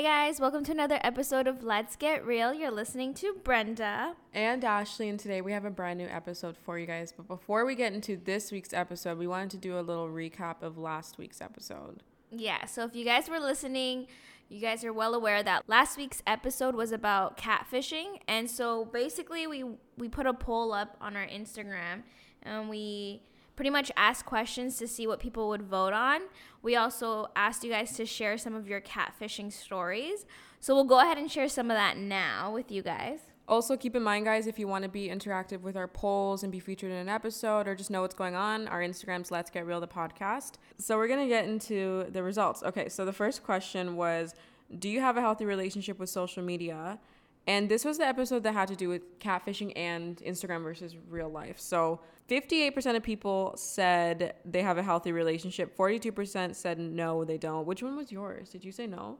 Hey 0.00 0.06
guys, 0.06 0.40
welcome 0.40 0.64
to 0.64 0.72
another 0.72 0.98
episode 1.02 1.46
of 1.46 1.62
Let's 1.62 1.94
Get 1.94 2.24
Real. 2.24 2.54
You're 2.54 2.70
listening 2.70 3.12
to 3.16 3.34
Brenda. 3.44 4.16
And 4.32 4.64
Ashley, 4.64 5.10
and 5.10 5.20
today 5.20 5.42
we 5.42 5.52
have 5.52 5.66
a 5.66 5.70
brand 5.70 5.98
new 5.98 6.06
episode 6.06 6.56
for 6.56 6.78
you 6.78 6.86
guys. 6.86 7.12
But 7.14 7.28
before 7.28 7.66
we 7.66 7.74
get 7.74 7.92
into 7.92 8.16
this 8.16 8.50
week's 8.50 8.72
episode, 8.72 9.18
we 9.18 9.26
wanted 9.26 9.50
to 9.50 9.56
do 9.58 9.78
a 9.78 9.82
little 9.82 10.08
recap 10.08 10.62
of 10.62 10.78
last 10.78 11.18
week's 11.18 11.42
episode. 11.42 12.02
Yeah, 12.30 12.64
so 12.64 12.86
if 12.86 12.96
you 12.96 13.04
guys 13.04 13.28
were 13.28 13.38
listening, 13.38 14.06
you 14.48 14.58
guys 14.58 14.86
are 14.86 14.92
well 14.94 15.12
aware 15.12 15.42
that 15.42 15.68
last 15.68 15.98
week's 15.98 16.22
episode 16.26 16.74
was 16.74 16.92
about 16.92 17.36
catfishing. 17.36 18.20
And 18.26 18.50
so 18.50 18.86
basically 18.86 19.46
we 19.46 19.66
we 19.98 20.08
put 20.08 20.24
a 20.24 20.32
poll 20.32 20.72
up 20.72 20.96
on 21.02 21.14
our 21.14 21.26
Instagram 21.26 22.04
and 22.42 22.70
we 22.70 23.20
pretty 23.56 23.70
much 23.70 23.90
asked 23.96 24.26
questions 24.26 24.76
to 24.78 24.88
see 24.88 25.06
what 25.06 25.20
people 25.20 25.48
would 25.48 25.62
vote 25.62 25.92
on. 25.92 26.22
We 26.62 26.76
also 26.76 27.28
asked 27.36 27.64
you 27.64 27.70
guys 27.70 27.92
to 27.92 28.06
share 28.06 28.38
some 28.38 28.54
of 28.54 28.68
your 28.68 28.80
catfishing 28.80 29.52
stories. 29.52 30.26
So 30.60 30.74
we'll 30.74 30.84
go 30.84 31.00
ahead 31.00 31.18
and 31.18 31.30
share 31.30 31.48
some 31.48 31.70
of 31.70 31.76
that 31.76 31.96
now 31.96 32.52
with 32.52 32.70
you 32.70 32.82
guys. 32.82 33.20
Also, 33.48 33.76
keep 33.76 33.96
in 33.96 34.02
mind, 34.02 34.24
guys, 34.26 34.46
if 34.46 34.60
you 34.60 34.68
want 34.68 34.84
to 34.84 34.88
be 34.88 35.08
interactive 35.08 35.60
with 35.62 35.76
our 35.76 35.88
polls 35.88 36.44
and 36.44 36.52
be 36.52 36.60
featured 36.60 36.92
in 36.92 36.98
an 36.98 37.08
episode 37.08 37.66
or 37.66 37.74
just 37.74 37.90
know 37.90 38.02
what's 38.02 38.14
going 38.14 38.36
on, 38.36 38.68
our 38.68 38.80
Instagram's 38.80 39.32
Let's 39.32 39.50
Get 39.50 39.66
Real, 39.66 39.80
the 39.80 39.88
podcast. 39.88 40.52
So, 40.78 40.96
we're 40.96 41.08
going 41.08 41.20
to 41.20 41.28
get 41.28 41.46
into 41.46 42.06
the 42.10 42.22
results. 42.22 42.62
Okay, 42.62 42.88
so 42.88 43.04
the 43.04 43.12
first 43.12 43.42
question 43.42 43.96
was 43.96 44.36
Do 44.78 44.88
you 44.88 45.00
have 45.00 45.16
a 45.16 45.20
healthy 45.20 45.46
relationship 45.46 45.98
with 45.98 46.10
social 46.10 46.44
media? 46.44 47.00
And 47.46 47.68
this 47.68 47.84
was 47.84 47.98
the 47.98 48.06
episode 48.06 48.42
that 48.44 48.52
had 48.52 48.68
to 48.68 48.76
do 48.76 48.88
with 48.88 49.18
catfishing 49.18 49.72
and 49.74 50.16
Instagram 50.18 50.62
versus 50.62 50.94
real 51.08 51.28
life. 51.28 51.58
So 51.58 52.00
58% 52.28 52.96
of 52.96 53.02
people 53.02 53.54
said 53.56 54.34
they 54.44 54.62
have 54.62 54.78
a 54.78 54.82
healthy 54.82 55.10
relationship. 55.10 55.76
42% 55.76 56.54
said 56.54 56.78
no, 56.78 57.24
they 57.24 57.38
don't. 57.38 57.66
Which 57.66 57.82
one 57.82 57.96
was 57.96 58.12
yours? 58.12 58.50
Did 58.50 58.64
you 58.64 58.72
say 58.72 58.86
no? 58.86 59.18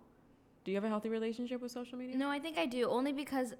Do 0.64 0.70
you 0.70 0.76
have 0.76 0.84
a 0.84 0.88
healthy 0.88 1.08
relationship 1.08 1.60
with 1.60 1.72
social 1.72 1.98
media? 1.98 2.16
No, 2.16 2.28
I 2.28 2.38
think 2.38 2.58
I 2.58 2.66
do. 2.66 2.88
Only 2.88 3.12
because 3.12 3.54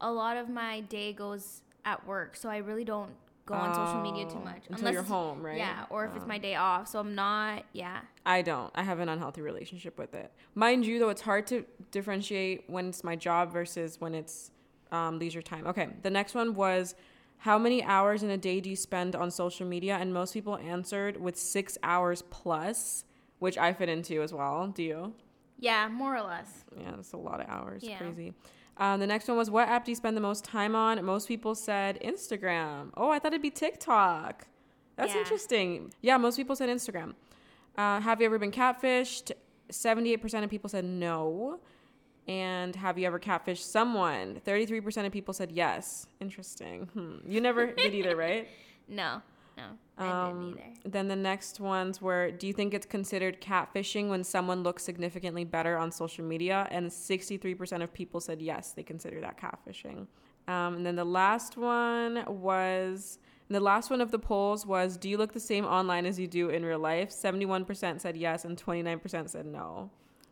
a 0.00 0.12
lot 0.12 0.36
of 0.36 0.48
my 0.48 0.80
day 0.82 1.12
goes 1.12 1.62
at 1.84 2.06
work. 2.06 2.36
So 2.36 2.48
I 2.48 2.58
really 2.58 2.84
don't 2.84 3.10
go 3.46 3.54
on 3.54 3.74
social 3.74 4.00
media 4.00 4.24
too 4.26 4.38
Oh, 4.40 4.44
much. 4.44 4.62
Until 4.70 4.92
you're 4.92 5.02
home, 5.02 5.44
right? 5.44 5.56
Yeah, 5.58 5.84
or 5.90 6.04
if 6.06 6.14
it's 6.14 6.24
Oh. 6.24 6.28
my 6.28 6.38
day 6.38 6.54
off. 6.54 6.88
So 6.88 6.98
I'm 6.98 7.14
not, 7.14 7.64
yeah. 7.72 8.00
I 8.24 8.42
don't. 8.42 8.70
I 8.74 8.82
have 8.82 9.00
an 9.00 9.08
unhealthy 9.08 9.42
relationship 9.42 9.98
with 9.98 10.14
it. 10.14 10.32
Mind 10.54 10.86
you, 10.86 10.98
though, 10.98 11.10
it's 11.10 11.20
hard 11.22 11.46
to 11.48 11.64
differentiate 11.90 12.64
when 12.68 12.88
it's 12.88 13.04
my 13.04 13.16
job 13.16 13.52
versus 13.52 14.00
when 14.00 14.14
it's 14.14 14.50
um, 14.92 15.18
leisure 15.18 15.42
time. 15.42 15.66
Okay, 15.66 15.88
the 16.02 16.10
next 16.10 16.34
one 16.34 16.54
was 16.54 16.94
how 17.38 17.58
many 17.58 17.82
hours 17.82 18.22
in 18.22 18.30
a 18.30 18.38
day 18.38 18.60
do 18.60 18.70
you 18.70 18.76
spend 18.76 19.14
on 19.16 19.30
social 19.30 19.66
media? 19.66 19.96
And 20.00 20.14
most 20.14 20.32
people 20.32 20.56
answered 20.56 21.20
with 21.20 21.36
six 21.36 21.76
hours 21.82 22.22
plus, 22.30 23.04
which 23.40 23.58
I 23.58 23.72
fit 23.72 23.88
into 23.88 24.22
as 24.22 24.32
well. 24.32 24.68
Do 24.68 24.82
you? 24.82 25.14
Yeah, 25.58 25.88
more 25.88 26.16
or 26.16 26.22
less. 26.22 26.64
Yeah, 26.78 26.92
that's 26.96 27.12
a 27.12 27.16
lot 27.16 27.40
of 27.40 27.48
hours. 27.48 27.82
Yeah. 27.84 27.98
Crazy. 27.98 28.32
Um, 28.76 28.98
the 29.00 29.06
next 29.06 29.28
one 29.28 29.36
was 29.36 29.50
what 29.50 29.68
app 29.68 29.84
do 29.84 29.92
you 29.92 29.94
spend 29.96 30.16
the 30.16 30.20
most 30.20 30.44
time 30.44 30.74
on? 30.74 31.04
Most 31.04 31.28
people 31.28 31.54
said 31.54 31.98
Instagram. 32.04 32.90
Oh, 32.96 33.10
I 33.10 33.18
thought 33.18 33.32
it'd 33.32 33.42
be 33.42 33.50
TikTok. 33.50 34.46
That's 34.96 35.12
Yeah. 35.14 35.20
interesting. 35.20 35.92
Yeah, 36.02 36.16
most 36.16 36.36
people 36.36 36.56
said 36.56 36.68
Instagram. 36.68 37.14
Uh, 37.76 38.00
have 38.00 38.20
you 38.20 38.26
ever 38.26 38.38
been 38.38 38.50
catfished? 38.52 39.32
78% 39.70 40.44
of 40.44 40.50
people 40.50 40.68
said 40.68 40.84
no. 40.84 41.60
And 42.26 42.74
have 42.76 42.98
you 42.98 43.06
ever 43.06 43.18
catfished 43.20 43.62
someone? 43.64 44.40
33% 44.46 45.06
of 45.06 45.12
people 45.12 45.34
said 45.34 45.52
yes. 45.52 46.06
Interesting. 46.20 46.86
Hmm. 46.94 47.16
You 47.30 47.40
never 47.40 47.66
did 47.72 47.94
either, 47.94 48.16
right? 48.26 48.48
No, 48.88 49.22
no, 49.56 49.64
I 49.98 50.06
Um, 50.08 50.50
didn't 50.54 50.58
either. 50.58 50.90
Then 50.90 51.08
the 51.08 51.16
next 51.16 51.60
ones 51.60 52.00
were 52.02 52.30
Do 52.30 52.46
you 52.46 52.52
think 52.52 52.74
it's 52.74 52.86
considered 52.86 53.40
catfishing 53.40 54.08
when 54.08 54.24
someone 54.24 54.62
looks 54.62 54.82
significantly 54.82 55.44
better 55.44 55.76
on 55.76 55.90
social 55.92 56.24
media? 56.24 56.66
And 56.70 56.90
63% 56.90 57.82
of 57.82 57.92
people 57.92 58.20
said 58.20 58.42
yes, 58.42 58.72
they 58.72 58.82
consider 58.82 59.20
that 59.20 59.38
catfishing. 59.40 60.06
Um, 60.46 60.76
and 60.76 60.86
then 60.86 60.96
the 60.96 61.04
last 61.04 61.56
one 61.56 62.24
was 62.26 63.18
the 63.48 63.60
last 63.60 63.90
one 63.90 64.00
of 64.00 64.10
the 64.10 64.18
polls 64.18 64.66
was 64.66 64.96
Do 64.96 65.08
you 65.08 65.16
look 65.16 65.32
the 65.32 65.40
same 65.40 65.64
online 65.64 66.06
as 66.06 66.18
you 66.18 66.26
do 66.26 66.48
in 66.50 66.64
real 66.64 66.78
life? 66.78 67.10
71% 67.10 68.00
said 68.00 68.16
yes, 68.16 68.44
and 68.44 68.56
29% 68.62 69.28
said 69.30 69.46
no. 69.46 69.90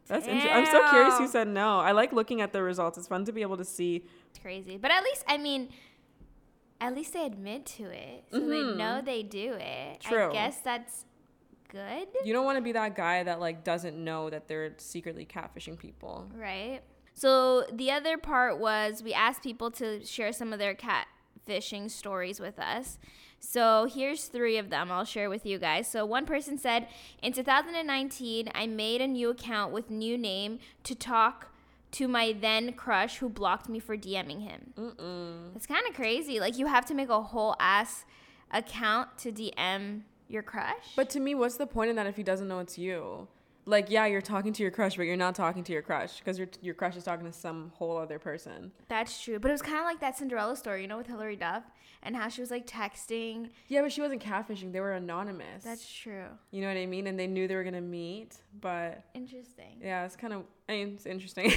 That's 0.08 0.26
interesting. 0.26 0.52
I'm 0.52 0.66
so 0.66 0.86
curious 0.90 1.16
who 1.16 1.28
said 1.28 1.46
no. 1.46 1.78
I 1.78 1.92
like 1.92 2.12
looking 2.12 2.40
at 2.40 2.52
the 2.52 2.62
results. 2.62 2.98
It's 2.98 3.06
fun 3.06 3.24
to 3.24 3.32
be 3.32 3.40
able 3.42 3.56
to 3.56 3.64
see. 3.64 4.04
It's 4.30 4.38
crazy. 4.40 4.76
But 4.76 4.90
at 4.90 5.04
least, 5.04 5.24
I 5.28 5.38
mean, 5.38 5.68
at 6.86 6.94
least 6.94 7.12
they 7.12 7.24
admit 7.24 7.64
to 7.66 7.84
it. 7.84 8.24
So 8.30 8.40
Mhm. 8.40 8.48
they 8.48 8.62
know 8.76 9.00
they 9.02 9.22
do 9.22 9.54
it. 9.54 10.00
True. 10.00 10.30
I 10.30 10.32
guess 10.32 10.60
that's 10.60 11.04
good, 11.68 12.08
You 12.24 12.32
don't 12.34 12.44
want 12.44 12.56
to 12.58 12.62
be 12.62 12.72
that 12.72 12.94
guy 12.94 13.22
that 13.22 13.40
like 13.40 13.64
doesn't 13.64 13.96
know 13.96 14.28
that 14.28 14.46
they're 14.48 14.74
secretly 14.78 15.24
catfishing 15.24 15.78
people. 15.78 16.28
right? 16.34 16.80
So 17.14 17.62
the 17.72 17.90
other 17.90 18.18
part 18.18 18.58
was 18.58 19.02
we 19.02 19.14
asked 19.14 19.42
people 19.42 19.70
to 19.72 20.04
share 20.04 20.32
some 20.32 20.52
of 20.52 20.58
their 20.58 20.74
catfishing 20.74 21.90
stories 21.90 22.40
with 22.40 22.58
us. 22.58 22.98
So 23.38 23.86
here's 23.92 24.26
three 24.26 24.56
of 24.56 24.70
them 24.70 24.90
I'll 24.92 25.04
share 25.04 25.28
with 25.28 25.44
you 25.46 25.58
guys. 25.58 25.88
So 25.90 26.04
one 26.06 26.26
person 26.26 26.56
said, 26.58 26.88
In 27.22 27.32
2019, 27.32 28.50
I 28.54 28.66
made 28.66 29.00
a 29.00 29.06
new 29.08 29.30
account 29.30 29.72
with 29.72 29.90
new 29.90 30.16
name 30.16 30.58
to 30.84 30.94
talk 30.94 31.51
to 31.92 32.08
my 32.08 32.34
then 32.38 32.72
crush 32.72 33.18
who 33.18 33.28
blocked 33.28 33.68
me 33.68 33.78
for 33.78 33.96
DMing 33.96 34.42
him. 34.42 34.72
Mm-mm. 34.76 35.54
It's 35.56 35.66
kind 35.66 35.86
of 35.88 35.94
crazy. 35.94 36.40
Like 36.40 36.58
you 36.58 36.66
have 36.66 36.84
to 36.86 36.94
make 36.94 37.08
a 37.08 37.22
whole 37.22 37.54
ass 37.60 38.04
account 38.50 39.16
to 39.18 39.32
DM 39.32 40.02
your 40.28 40.42
crush. 40.42 40.94
But 40.96 41.10
to 41.10 41.20
me, 41.20 41.34
what's 41.34 41.56
the 41.56 41.66
point 41.66 41.90
in 41.90 41.96
that 41.96 42.06
if 42.06 42.16
he 42.16 42.22
doesn't 42.22 42.48
know 42.48 42.58
it's 42.58 42.78
you? 42.78 43.28
Like, 43.64 43.90
yeah, 43.90 44.06
you're 44.06 44.20
talking 44.20 44.52
to 44.54 44.62
your 44.62 44.72
crush, 44.72 44.96
but 44.96 45.04
you're 45.04 45.16
not 45.16 45.34
talking 45.36 45.62
to 45.64 45.72
your 45.72 45.82
crush 45.82 46.18
because 46.18 46.38
your 46.38 46.48
your 46.60 46.74
crush 46.74 46.96
is 46.96 47.04
talking 47.04 47.26
to 47.26 47.32
some 47.32 47.72
whole 47.76 47.96
other 47.96 48.18
person. 48.18 48.72
that's 48.88 49.20
true. 49.22 49.38
But 49.38 49.48
it 49.50 49.52
was 49.52 49.62
kind 49.62 49.78
of 49.78 49.84
like 49.84 50.00
that 50.00 50.18
Cinderella 50.18 50.56
story, 50.56 50.82
you 50.82 50.88
know, 50.88 50.96
with 50.98 51.06
Hilary 51.06 51.36
Duff 51.36 51.62
and 52.02 52.16
how 52.16 52.28
she 52.28 52.40
was 52.40 52.50
like 52.50 52.66
texting. 52.66 53.50
Yeah, 53.68 53.82
but 53.82 53.92
she 53.92 54.00
wasn't 54.00 54.20
catfishing; 54.22 54.72
they 54.72 54.80
were 54.80 54.92
anonymous. 54.94 55.62
That's 55.62 55.88
true. 55.88 56.24
you 56.50 56.60
know 56.60 56.68
what 56.68 56.76
I 56.76 56.86
mean, 56.86 57.06
and 57.06 57.16
they 57.18 57.28
knew 57.28 57.46
they 57.46 57.54
were 57.54 57.62
gonna 57.64 57.80
meet. 57.80 58.36
But 58.60 59.04
Interesting. 59.14 59.78
yeah, 59.80 60.04
it's 60.06 60.16
kind 60.16 60.32
of 60.32 60.42
I 60.68 60.72
mean, 60.72 60.94
it's 60.94 61.06
interesting. 61.06 61.52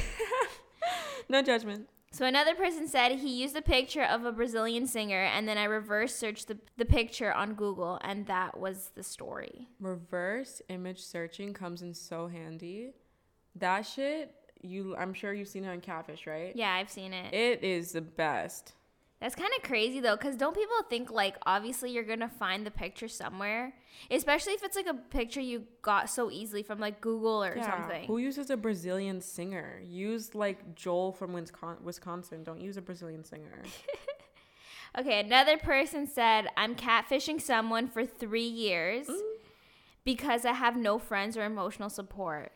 no 1.30 1.42
judgment. 1.42 1.90
So 2.16 2.26
another 2.26 2.56
person 2.56 2.88
said 2.88 3.12
he 3.12 3.42
used 3.42 3.58
a 3.58 3.62
picture 3.62 4.06
of 4.06 4.24
a 4.24 4.32
Brazilian 4.32 4.88
singer 4.88 5.22
and 5.22 5.46
then 5.46 5.58
I 5.58 5.66
reverse 5.66 6.16
searched 6.16 6.48
the, 6.48 6.58
the 6.78 6.86
picture 6.86 7.34
on 7.34 7.56
Google 7.56 8.00
and 8.06 8.26
that 8.28 8.58
was 8.58 8.92
the 8.96 9.04
story. 9.04 9.68
Reverse 9.82 10.62
image 10.70 11.04
searching 11.04 11.54
comes 11.54 11.82
in 11.82 11.94
so 11.94 12.28
handy. 12.28 12.94
That 13.58 13.82
shit, 13.82 14.34
you 14.62 14.96
I'm 14.96 15.14
sure 15.14 15.34
you've 15.34 15.50
seen 15.50 15.66
it 15.66 15.70
on 15.70 15.82
Catfish, 15.82 16.26
right? 16.26 16.56
Yeah, 16.56 16.72
I've 16.72 16.90
seen 16.90 17.12
it. 17.12 17.34
It 17.34 17.66
is 17.66 17.92
the 17.92 18.02
best. 18.02 18.76
That's 19.26 19.34
kind 19.34 19.50
of 19.58 19.64
crazy 19.68 20.02
though, 20.02 20.16
because 20.16 20.36
don't 20.36 20.54
people 20.56 20.76
think 20.88 21.10
like 21.10 21.36
obviously 21.48 21.90
you're 21.90 22.04
gonna 22.04 22.30
find 22.30 22.64
the 22.64 22.70
picture 22.70 23.08
somewhere, 23.08 23.74
especially 24.12 24.54
if 24.54 24.64
it's 24.64 24.76
like 24.76 24.86
a 24.86 24.94
picture 24.94 25.42
you 25.42 25.64
got 25.82 26.12
so 26.12 26.30
easily 26.30 26.62
from 26.62 26.80
like 26.80 27.02
Google 27.02 27.44
or 27.44 27.60
something. 27.60 28.06
Who 28.06 28.20
uses 28.20 28.52
a 28.52 28.56
Brazilian 28.58 29.22
singer? 29.22 29.82
Use 29.84 30.36
like 30.36 30.76
Joel 30.76 31.12
from 31.12 31.34
Wisconsin. 31.84 32.44
Don't 32.44 32.62
use 32.62 32.78
a 32.78 32.84
Brazilian 32.84 33.24
singer. 33.24 33.64
Okay, 34.98 35.20
another 35.20 35.58
person 35.58 36.06
said 36.08 36.48
I'm 36.56 36.76
catfishing 36.76 37.42
someone 37.42 37.88
for 37.88 38.06
three 38.06 38.48
years 38.48 39.08
Mm. 39.08 39.22
because 40.06 40.46
I 40.46 40.54
have 40.54 40.78
no 40.78 41.00
friends 41.00 41.36
or 41.36 41.44
emotional 41.44 41.90
support. 41.90 42.52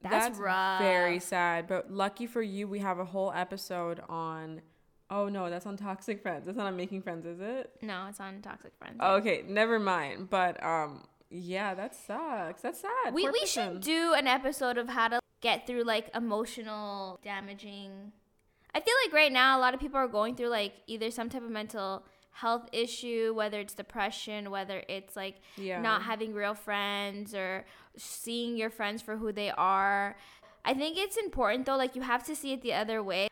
That's, 0.00 0.38
rough. 0.38 0.80
Very 0.80 1.20
sad. 1.20 1.68
But 1.68 1.92
lucky 1.92 2.26
for 2.26 2.40
you, 2.40 2.66
we 2.66 2.78
have 2.78 2.98
a 2.98 3.04
whole 3.04 3.30
episode 3.30 4.00
on. 4.08 4.62
Oh 5.10 5.28
no, 5.28 5.48
that's 5.48 5.64
on 5.66 5.76
Toxic 5.76 6.20
Friends. 6.22 6.46
That's 6.46 6.58
not 6.58 6.66
on 6.66 6.76
Making 6.76 7.02
Friends, 7.02 7.24
is 7.24 7.40
it? 7.40 7.70
No, 7.80 8.06
it's 8.08 8.20
on 8.20 8.42
Toxic 8.42 8.72
Friends. 8.78 8.96
Oh, 9.00 9.16
okay, 9.16 9.42
never 9.48 9.78
mind. 9.78 10.28
But 10.28 10.62
um, 10.62 11.04
yeah, 11.30 11.74
that 11.74 11.94
sucks. 11.94 12.60
That's 12.62 12.80
sad. 12.80 13.14
we 13.14 13.22
Poor 13.22 13.32
we 13.32 13.40
person. 13.40 13.72
should 13.74 13.80
do 13.82 14.14
an 14.14 14.26
episode 14.26 14.76
of 14.76 14.88
how 14.90 15.08
to 15.08 15.20
get 15.40 15.66
through 15.66 15.84
like 15.84 16.10
emotional 16.14 17.18
damaging. 17.22 18.12
I 18.74 18.80
feel 18.80 18.94
like 19.06 19.14
right 19.14 19.32
now 19.32 19.58
a 19.58 19.60
lot 19.60 19.72
of 19.74 19.80
people 19.80 19.96
are 19.98 20.08
going 20.08 20.34
through 20.36 20.48
like 20.48 20.74
either 20.86 21.10
some 21.10 21.28
type 21.30 21.42
of 21.42 21.50
mental 21.50 22.04
health 22.32 22.68
issue, 22.72 23.32
whether 23.34 23.58
it's 23.60 23.74
depression, 23.74 24.50
whether 24.50 24.82
it's 24.88 25.16
like 25.16 25.36
Yeah. 25.56 25.80
not 25.80 26.02
having 26.02 26.34
real 26.34 26.54
friends 26.54 27.34
or 27.34 27.64
seeing 27.96 28.56
your 28.56 28.70
friends 28.70 29.00
for 29.02 29.16
who 29.16 29.32
they 29.32 29.50
are. 29.50 30.16
I 30.64 30.74
think 30.74 30.98
it's 30.98 31.16
important 31.16 31.64
though, 31.66 31.76
like 31.76 31.96
you 31.96 32.02
have 32.02 32.24
to 32.26 32.36
see 32.36 32.52
it 32.52 32.62
the 32.62 32.74
other 32.74 33.02
way. 33.02 33.27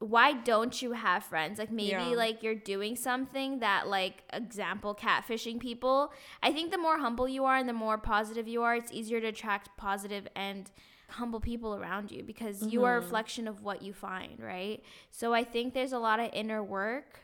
Why 0.00 0.32
don't 0.32 0.80
you 0.82 0.92
have 0.92 1.24
friends? 1.24 1.58
Like 1.58 1.70
maybe 1.70 1.90
Yeah. 1.90 2.08
like 2.16 2.42
you're 2.42 2.54
doing 2.54 2.96
something 2.96 3.60
that 3.60 3.86
like 3.88 4.22
example 4.32 4.94
catfishing 4.94 5.60
people. 5.60 6.12
I 6.42 6.52
think 6.52 6.70
the 6.72 6.78
more 6.78 6.98
humble 6.98 7.28
you 7.28 7.44
are 7.44 7.56
and 7.56 7.68
the 7.68 7.72
more 7.72 7.96
positive 7.96 8.48
you 8.48 8.62
are, 8.62 8.74
it's 8.74 8.92
easier 8.92 9.20
to 9.20 9.28
attract 9.28 9.76
positive 9.76 10.26
and 10.34 10.70
humble 11.10 11.38
people 11.40 11.76
around 11.76 12.10
you 12.10 12.22
because 12.24 12.62
you 12.66 12.82
are 12.84 12.96
a 12.96 13.00
Mhm. 13.00 13.04
reflection 13.04 13.46
of 13.46 13.62
what 13.62 13.82
you 13.82 13.92
find, 13.92 14.40
right? 14.40 14.82
So 15.10 15.32
I 15.32 15.44
think 15.44 15.72
there's 15.74 15.92
a 15.92 15.98
lot 15.98 16.18
of 16.18 16.28
inner 16.32 16.62
work. 16.62 17.20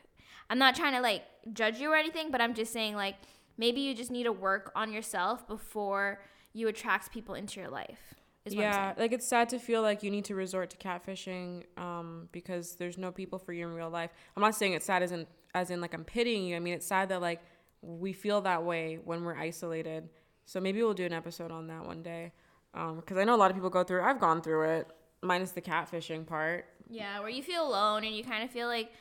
I'm 0.49 0.57
not 0.59 0.75
trying 0.75 0.93
to 0.93 1.01
like 1.01 1.23
judge 1.53 1.79
you 1.79 1.91
or 1.91 1.95
anything, 1.97 2.31
but 2.31 2.39
I'm 2.41 2.53
just 2.53 2.71
saying 2.71 2.95
like 2.95 3.15
maybe 3.57 3.81
you 3.81 3.93
just 3.93 4.11
need 4.11 4.23
to 4.23 4.31
work 4.31 4.71
on 4.75 4.93
yourself 4.93 5.45
before 5.47 6.23
you 6.53 6.67
attract 6.67 7.11
people 7.11 7.35
into 7.35 7.59
your 7.59 7.69
life. 7.69 8.15
Is 8.43 8.55
what 8.55 8.65
I'm 8.65 8.71
yeah, 8.71 8.93
like 8.97 9.11
it's 9.11 9.27
sad 9.27 9.49
to 9.49 9.59
feel 9.59 9.83
like 9.83 10.01
you 10.01 10.09
need 10.09 10.25
to 10.25 10.35
resort 10.35 10.71
to 10.71 10.77
catfishing 10.77 11.63
um, 11.77 12.27
because 12.31 12.75
there's 12.75 12.97
no 12.97 13.11
people 13.11 13.37
for 13.37 13.53
you 13.53 13.67
in 13.67 13.73
real 13.73 13.89
life. 13.89 14.09
I'm 14.35 14.41
not 14.41 14.55
saying 14.55 14.73
it's 14.73 14.85
sad 14.85 15.03
as 15.03 15.11
in 15.11 15.27
as 15.53 15.69
in 15.69 15.79
like 15.79 15.93
I'm 15.93 16.03
pitying 16.03 16.45
you. 16.45 16.55
I 16.55 16.59
mean 16.59 16.73
it's 16.73 16.87
sad 16.87 17.09
that 17.09 17.21
like 17.21 17.41
we 17.81 18.13
feel 18.13 18.41
that 18.41 18.63
way 18.63 18.99
when 19.03 19.23
we're 19.23 19.37
isolated. 19.37 20.09
So 20.45 20.59
maybe 20.59 20.81
we'll 20.81 20.95
do 20.95 21.05
an 21.05 21.13
episode 21.13 21.51
on 21.51 21.67
that 21.67 21.85
one 21.85 22.01
day 22.01 22.31
because 22.73 23.17
I 23.17 23.23
know 23.25 23.35
a 23.35 23.37
lot 23.37 23.51
of 23.51 23.55
people 23.57 23.69
go 23.69 23.83
through. 23.83 24.01
I've 24.01 24.19
gone 24.19 24.41
through 24.41 24.69
it, 24.69 24.87
minus 25.21 25.51
the 25.51 25.61
catfishing 25.61 26.25
part. 26.25 26.65
Yeah, 26.89 27.19
where 27.19 27.29
you 27.29 27.43
feel 27.43 27.67
alone 27.67 28.03
and 28.03 28.15
you 28.15 28.23
kind 28.23 28.43
of 28.43 28.49
feel 28.49 28.67
like 28.67 28.91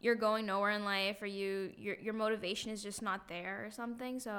you're 0.00 0.14
going 0.14 0.44
nowhere 0.44 0.72
in 0.72 0.84
life 0.84 1.22
or 1.22 1.26
you 1.26 1.72
your 1.78 1.96
your 1.96 2.12
motivation 2.12 2.70
is 2.70 2.82
just 2.82 3.00
not 3.00 3.28
there 3.28 3.64
or 3.66 3.70
something. 3.70 4.20
So 4.20 4.30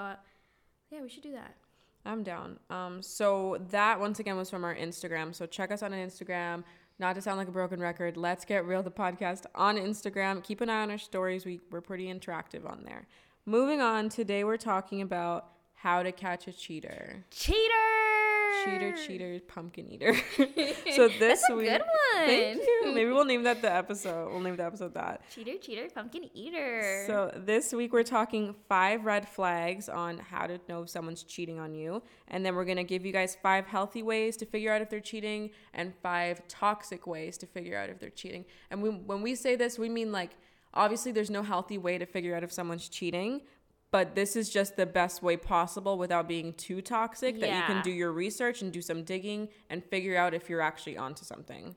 yeah, 0.92 1.02
we 1.02 1.10
should 1.10 1.24
do 1.24 1.32
that. 1.32 1.56
I'm 2.06 2.24
down. 2.24 2.60
Um, 2.70 3.02
so 3.02 3.58
that 3.72 4.00
once 4.00 4.20
again 4.20 4.38
was 4.38 4.50
from 4.50 4.64
our 4.64 4.76
Instagram. 4.76 5.34
So 5.34 5.46
check 5.46 5.72
us 5.72 5.82
on 5.82 5.92
Instagram. 5.92 6.64
Not 6.98 7.16
to 7.16 7.22
sound 7.22 7.38
like 7.38 7.50
a 7.50 7.52
broken 7.52 7.80
record, 7.80 8.16
let's 8.16 8.46
get 8.46 8.66
real 8.66 8.82
the 8.82 8.92
podcast 8.92 9.46
on 9.54 9.76
Instagram. 9.76 10.42
Keep 10.44 10.62
an 10.62 10.70
eye 10.70 10.84
on 10.84 10.92
our 10.92 10.98
stories. 10.98 11.46
We 11.46 11.60
we're 11.72 11.82
pretty 11.82 12.06
interactive 12.06 12.70
on 12.70 12.84
there. 12.86 13.08
Moving 13.46 13.82
on, 13.82 14.10
today 14.10 14.44
we're 14.44 14.58
talking 14.58 15.02
about 15.02 15.50
how 15.74 16.04
to 16.04 16.12
catch 16.12 16.48
a 16.48 16.54
cheater. 16.54 17.26
Cheater. 17.32 17.95
Cheater, 18.64 18.94
cheater, 18.98 19.40
pumpkin 19.48 19.92
eater. 19.92 20.16
so 20.96 21.08
this 21.08 21.44
week, 21.54 21.68
good 21.68 21.82
one. 21.82 22.26
thank 22.26 22.62
you. 22.62 22.92
Maybe 22.94 23.12
we'll 23.12 23.26
name 23.26 23.44
that 23.44 23.62
the 23.62 23.72
episode. 23.72 24.32
We'll 24.32 24.40
name 24.42 24.56
the 24.56 24.66
episode 24.66 24.94
that. 24.96 25.22
Cheater, 25.34 25.58
cheater, 25.62 25.88
pumpkin 25.94 26.30
eater. 26.34 27.04
So 27.08 27.32
this 27.36 27.74
week 27.74 27.94
we're 27.94 28.04
talking 28.04 28.56
five 28.68 29.06
red 29.06 29.28
flags 29.28 29.88
on 29.90 30.18
how 30.18 30.48
to 30.48 30.60
know 30.68 30.84
if 30.84 30.90
someone's 30.90 31.24
cheating 31.24 31.60
on 31.60 31.76
you, 31.76 32.02
and 32.28 32.46
then 32.46 32.56
we're 32.56 32.66
gonna 32.66 32.84
give 32.84 33.06
you 33.06 33.12
guys 33.14 33.38
five 33.42 33.68
healthy 33.68 34.04
ways 34.04 34.38
to 34.38 34.46
figure 34.46 34.72
out 34.72 34.82
if 34.82 34.90
they're 34.90 35.00
cheating, 35.00 35.52
and 35.74 35.94
five 36.02 36.48
toxic 36.48 37.06
ways 37.06 37.38
to 37.38 37.46
figure 37.46 37.78
out 37.78 37.90
if 37.90 38.00
they're 38.00 38.10
cheating. 38.10 38.46
And 38.72 38.82
we, 38.82 38.90
when 38.90 39.22
we 39.22 39.36
say 39.36 39.56
this, 39.56 39.78
we 39.78 39.90
mean 39.90 40.12
like 40.12 40.32
obviously 40.74 41.12
there's 41.12 41.30
no 41.30 41.42
healthy 41.44 41.78
way 41.78 41.98
to 41.98 42.06
figure 42.06 42.36
out 42.36 42.44
if 42.44 42.52
someone's 42.52 42.90
cheating. 42.90 43.42
But 43.96 44.14
this 44.14 44.36
is 44.36 44.50
just 44.50 44.76
the 44.76 44.86
best 44.86 45.24
way 45.24 45.38
possible 45.38 45.98
without 45.98 46.28
being 46.28 46.52
too 46.52 46.82
toxic. 46.82 47.40
That 47.40 47.48
you 47.48 47.62
can 47.62 47.82
do 47.82 47.92
your 47.92 48.12
research 48.12 48.62
and 48.62 48.70
do 48.70 48.82
some 48.82 49.06
digging 49.06 49.48
and 49.70 49.82
figure 49.86 50.18
out 50.18 50.34
if 50.34 50.50
you're 50.50 50.60
actually 50.60 50.98
onto 50.98 51.24
something. 51.24 51.76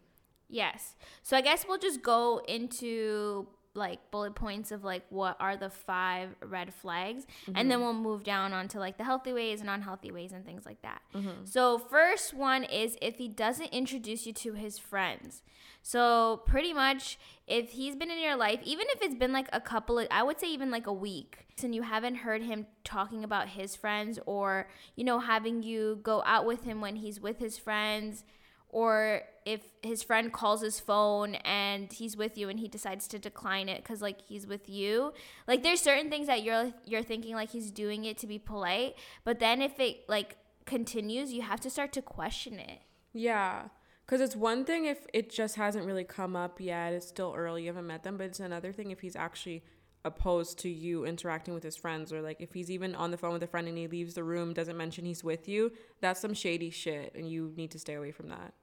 Yes. 0.49 0.97
So 1.23 1.37
I 1.37 1.43
guess 1.43 1.65
we'll 1.69 1.79
just 1.79 2.03
go 2.03 2.43
into 2.49 3.47
like 3.79 4.11
bullet 4.11 4.35
points 4.35 4.73
of 4.73 4.85
like 4.85 5.03
what 5.11 5.37
are 5.41 5.57
the 5.57 5.71
five 5.71 6.31
red 6.43 6.75
flags 6.75 7.27
and 7.47 7.71
then 7.71 7.79
mm-hmm. 7.79 7.83
we'll 7.83 7.95
move 7.95 8.25
down 8.25 8.53
onto 8.53 8.79
like 8.79 8.99
the 8.99 9.05
healthy 9.05 9.33
ways 9.33 9.61
and 9.61 9.71
unhealthy 9.71 10.11
ways 10.11 10.33
and 10.33 10.45
things 10.45 10.67
like 10.67 10.83
that. 10.83 11.01
Mm-hmm. 11.15 11.45
So 11.45 11.79
first 11.79 12.35
one 12.35 12.65
is 12.65 12.97
if 13.01 13.17
he 13.17 13.29
doesn't 13.29 13.69
introduce 13.69 14.27
you 14.27 14.33
to 14.35 14.53
his 14.55 14.79
friends. 14.79 15.43
So 15.83 16.43
pretty 16.45 16.73
much 16.73 17.19
if 17.47 17.71
he's 17.71 17.97
been 17.97 18.11
in 18.11 18.21
your 18.21 18.37
life 18.37 18.61
even 18.65 18.87
if 18.91 19.03
it's 19.03 19.15
been 19.15 19.33
like 19.33 19.49
a 19.53 19.61
couple 19.61 19.99
of 19.99 20.07
I 20.11 20.23
would 20.23 20.39
say 20.39 20.49
even 20.49 20.71
like 20.71 20.87
a 20.87 20.93
week 20.93 21.47
and 21.63 21.75
you 21.75 21.83
haven't 21.83 22.17
heard 22.17 22.43
him 22.43 22.67
talking 22.85 23.25
about 23.25 23.49
his 23.49 23.75
friends 23.75 24.19
or 24.27 24.69
you 24.97 25.05
know 25.05 25.19
having 25.19 25.63
you 25.63 25.99
go 26.03 26.23
out 26.25 26.47
with 26.47 26.65
him 26.65 26.81
when 26.81 26.97
he's 26.97 27.21
with 27.21 27.39
his 27.39 27.59
friends 27.59 28.25
or 28.71 29.23
if 29.45 29.61
his 29.83 30.03
friend 30.03 30.33
calls 30.33 30.61
his 30.61 30.79
phone 30.79 31.35
and 31.37 31.93
he's 31.93 32.17
with 32.17 32.37
you 32.37 32.49
and 32.49 32.61
he 32.61 32.69
decides 32.69 33.09
to 33.09 33.19
decline 33.19 33.69
it 33.69 33.85
cuz 33.85 34.03
like 34.03 34.21
he's 34.29 34.47
with 34.47 34.69
you 34.69 35.13
like 35.47 35.63
there's 35.63 35.81
certain 35.81 36.11
things 36.11 36.27
that 36.27 36.43
you're 36.43 36.73
you're 36.85 37.03
thinking 37.03 37.35
like 37.35 37.51
he's 37.51 37.71
doing 37.71 38.05
it 38.05 38.19
to 38.19 38.27
be 38.27 38.39
polite 38.39 38.95
but 39.25 39.39
then 39.39 39.63
if 39.63 39.81
it 39.81 40.09
like 40.09 40.37
continues 40.67 41.33
you 41.33 41.41
have 41.43 41.61
to 41.61 41.71
start 41.71 41.93
to 41.93 42.03
question 42.03 42.59
it 42.59 42.81
Yeah. 43.15 43.69
Because 44.05 44.21
it's 44.23 44.37
one 44.37 44.65
thing 44.65 44.87
if 44.87 45.07
it 45.13 45.29
just 45.31 45.57
hasn't 45.57 45.85
really 45.85 46.05
come 46.05 46.35
up 46.35 46.61
yet, 46.61 46.95
it's 46.95 47.07
still 47.07 47.35
early, 47.37 47.63
you 47.63 47.69
haven't 47.69 47.87
met 47.87 48.05
them, 48.05 48.17
but 48.17 48.25
it's 48.25 48.41
another 48.41 48.73
thing 48.73 48.91
if 48.91 49.01
he's 49.01 49.15
actually 49.17 49.63
opposed 50.05 50.59
to 50.61 50.69
you 50.69 51.05
interacting 51.05 51.55
with 51.55 51.63
his 51.63 51.77
friends, 51.77 52.13
or 52.13 52.23
like 52.23 52.41
if 52.41 52.53
he's 52.55 52.71
even 52.71 52.95
on 52.95 53.11
the 53.11 53.17
phone 53.17 53.33
with 53.33 53.43
a 53.43 53.47
friend 53.47 53.69
and 53.69 53.77
he 53.77 53.87
leaves 53.87 54.15
the 54.15 54.25
room, 54.25 54.53
doesn't 54.53 54.77
mention 54.77 55.05
he's 55.05 55.25
with 55.25 55.49
you, 55.49 55.73
that's 56.01 56.21
some 56.21 56.35
shady 56.35 56.71
shit, 56.71 57.13
and 57.15 57.29
you 57.29 57.53
need 57.57 57.71
to 57.71 57.79
stay 57.79 57.95
away 57.95 58.13
from 58.13 58.29
that. 58.29 58.55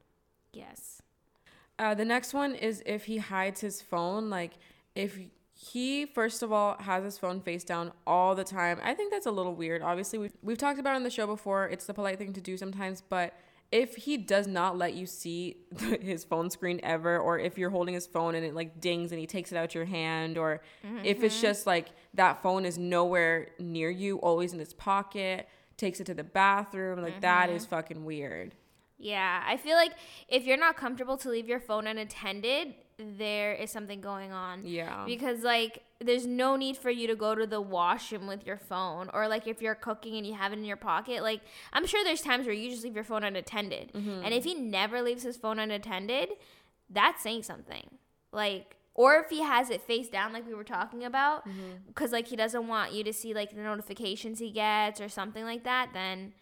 yes 0.53 1.01
Uh, 1.77 1.93
the 1.93 2.05
next 2.05 2.33
one 2.33 2.55
is 2.55 2.81
if 2.85 3.05
he 3.05 3.17
hides 3.17 3.61
his 3.61 3.81
phone. 3.81 4.29
Like, 4.29 4.53
if 4.95 5.19
he, 5.53 6.05
first 6.05 6.41
of 6.43 6.51
all, 6.51 6.77
has 6.79 7.03
his 7.03 7.17
phone 7.17 7.41
face 7.41 7.63
down 7.63 7.91
all 8.05 8.35
the 8.35 8.43
time, 8.43 8.79
I 8.83 8.93
think 8.93 9.11
that's 9.11 9.25
a 9.25 9.31
little 9.31 9.55
weird. 9.55 9.81
Obviously, 9.81 10.19
we've, 10.19 10.37
we've 10.41 10.57
talked 10.57 10.79
about 10.79 10.93
it 10.93 10.95
on 10.97 11.03
the 11.03 11.09
show 11.09 11.27
before. 11.27 11.67
It's 11.67 11.85
the 11.85 11.93
polite 11.93 12.17
thing 12.17 12.33
to 12.33 12.41
do 12.41 12.57
sometimes. 12.57 13.01
But 13.01 13.33
if 13.71 13.95
he 13.95 14.17
does 14.17 14.47
not 14.47 14.77
let 14.77 14.93
you 14.93 15.05
see 15.05 15.57
his 16.01 16.23
phone 16.23 16.49
screen 16.49 16.79
ever, 16.83 17.19
or 17.19 17.39
if 17.39 17.57
you're 17.57 17.69
holding 17.69 17.93
his 17.93 18.07
phone 18.07 18.35
and 18.35 18.45
it 18.45 18.55
like 18.55 18.79
dings 18.79 19.11
and 19.11 19.19
he 19.19 19.27
takes 19.27 19.51
it 19.51 19.57
out 19.57 19.75
your 19.75 19.85
hand, 19.85 20.37
or 20.37 20.61
if 21.03 21.23
it's 21.23 21.35
mm-hmm. 21.35 21.41
just 21.41 21.67
like 21.67 21.89
that 22.13 22.41
phone 22.41 22.65
is 22.65 22.77
nowhere 22.77 23.49
near 23.59 23.89
you, 23.89 24.17
always 24.17 24.53
in 24.53 24.59
his 24.59 24.73
pocket, 24.73 25.47
takes 25.77 25.99
it 25.99 26.05
to 26.05 26.13
the 26.13 26.23
bathroom, 26.23 27.01
like 27.01 27.21
that 27.21 27.49
is 27.49 27.63
mm-hmm. 27.63 27.75
fucking 27.75 28.05
weird. 28.05 28.55
Yeah, 28.97 29.43
I 29.45 29.57
feel 29.57 29.75
like 29.75 29.91
if 30.29 30.45
you're 30.45 30.57
not 30.57 30.77
comfortable 30.77 31.17
to 31.17 31.29
leave 31.29 31.47
your 31.47 31.59
phone 31.59 31.85
unattended, 31.85 32.75
there 32.97 33.53
is 33.53 33.71
something 33.71 34.01
going 34.01 34.31
on. 34.31 34.61
Yeah. 34.65 35.03
Because 35.05 35.43
like 35.43 35.83
there's 35.99 36.25
no 36.25 36.55
need 36.55 36.77
for 36.77 36.89
you 36.89 37.07
to 37.07 37.15
go 37.15 37.35
to 37.35 37.45
the 37.45 37.61
washroom 37.61 38.27
with 38.27 38.45
your 38.45 38.57
phone 38.57 39.09
or 39.13 39.27
like 39.27 39.47
if 39.47 39.61
you're 39.61 39.75
cooking 39.75 40.15
and 40.15 40.25
you 40.25 40.33
have 40.33 40.53
it 40.53 40.59
in 40.59 40.65
your 40.65 40.77
pocket, 40.77 41.21
like 41.21 41.41
I'm 41.73 41.85
sure 41.85 42.03
there's 42.03 42.21
times 42.21 42.45
where 42.45 42.55
you 42.55 42.69
just 42.69 42.83
leave 42.83 42.95
your 42.95 43.03
phone 43.03 43.23
unattended. 43.23 43.91
Mm-hmm. 43.93 44.21
And 44.23 44.33
if 44.33 44.43
he 44.43 44.55
never 44.55 45.01
leaves 45.01 45.23
his 45.23 45.37
phone 45.37 45.59
unattended, 45.59 46.29
that's 46.89 47.21
saying 47.21 47.43
something. 47.43 47.89
Like 48.31 48.77
or 48.93 49.15
if 49.17 49.29
he 49.29 49.41
has 49.41 49.69
it 49.69 49.81
face 49.81 50.07
down 50.07 50.31
like 50.31 50.47
we 50.47 50.53
were 50.53 50.63
talking 50.63 51.03
about 51.03 51.47
mm-hmm. 51.47 51.73
because 51.87 52.11
like 52.11 52.27
he 52.27 52.37
doesn't 52.37 52.67
want 52.67 52.93
you 52.93 53.03
to 53.03 53.11
see 53.11 53.33
like 53.33 53.53
the 53.53 53.61
notifications 53.61 54.39
he 54.39 54.51
gets 54.51 55.01
or 55.01 55.09
something 55.09 55.43
like 55.43 55.65
that, 55.65 55.89
then 55.93 56.33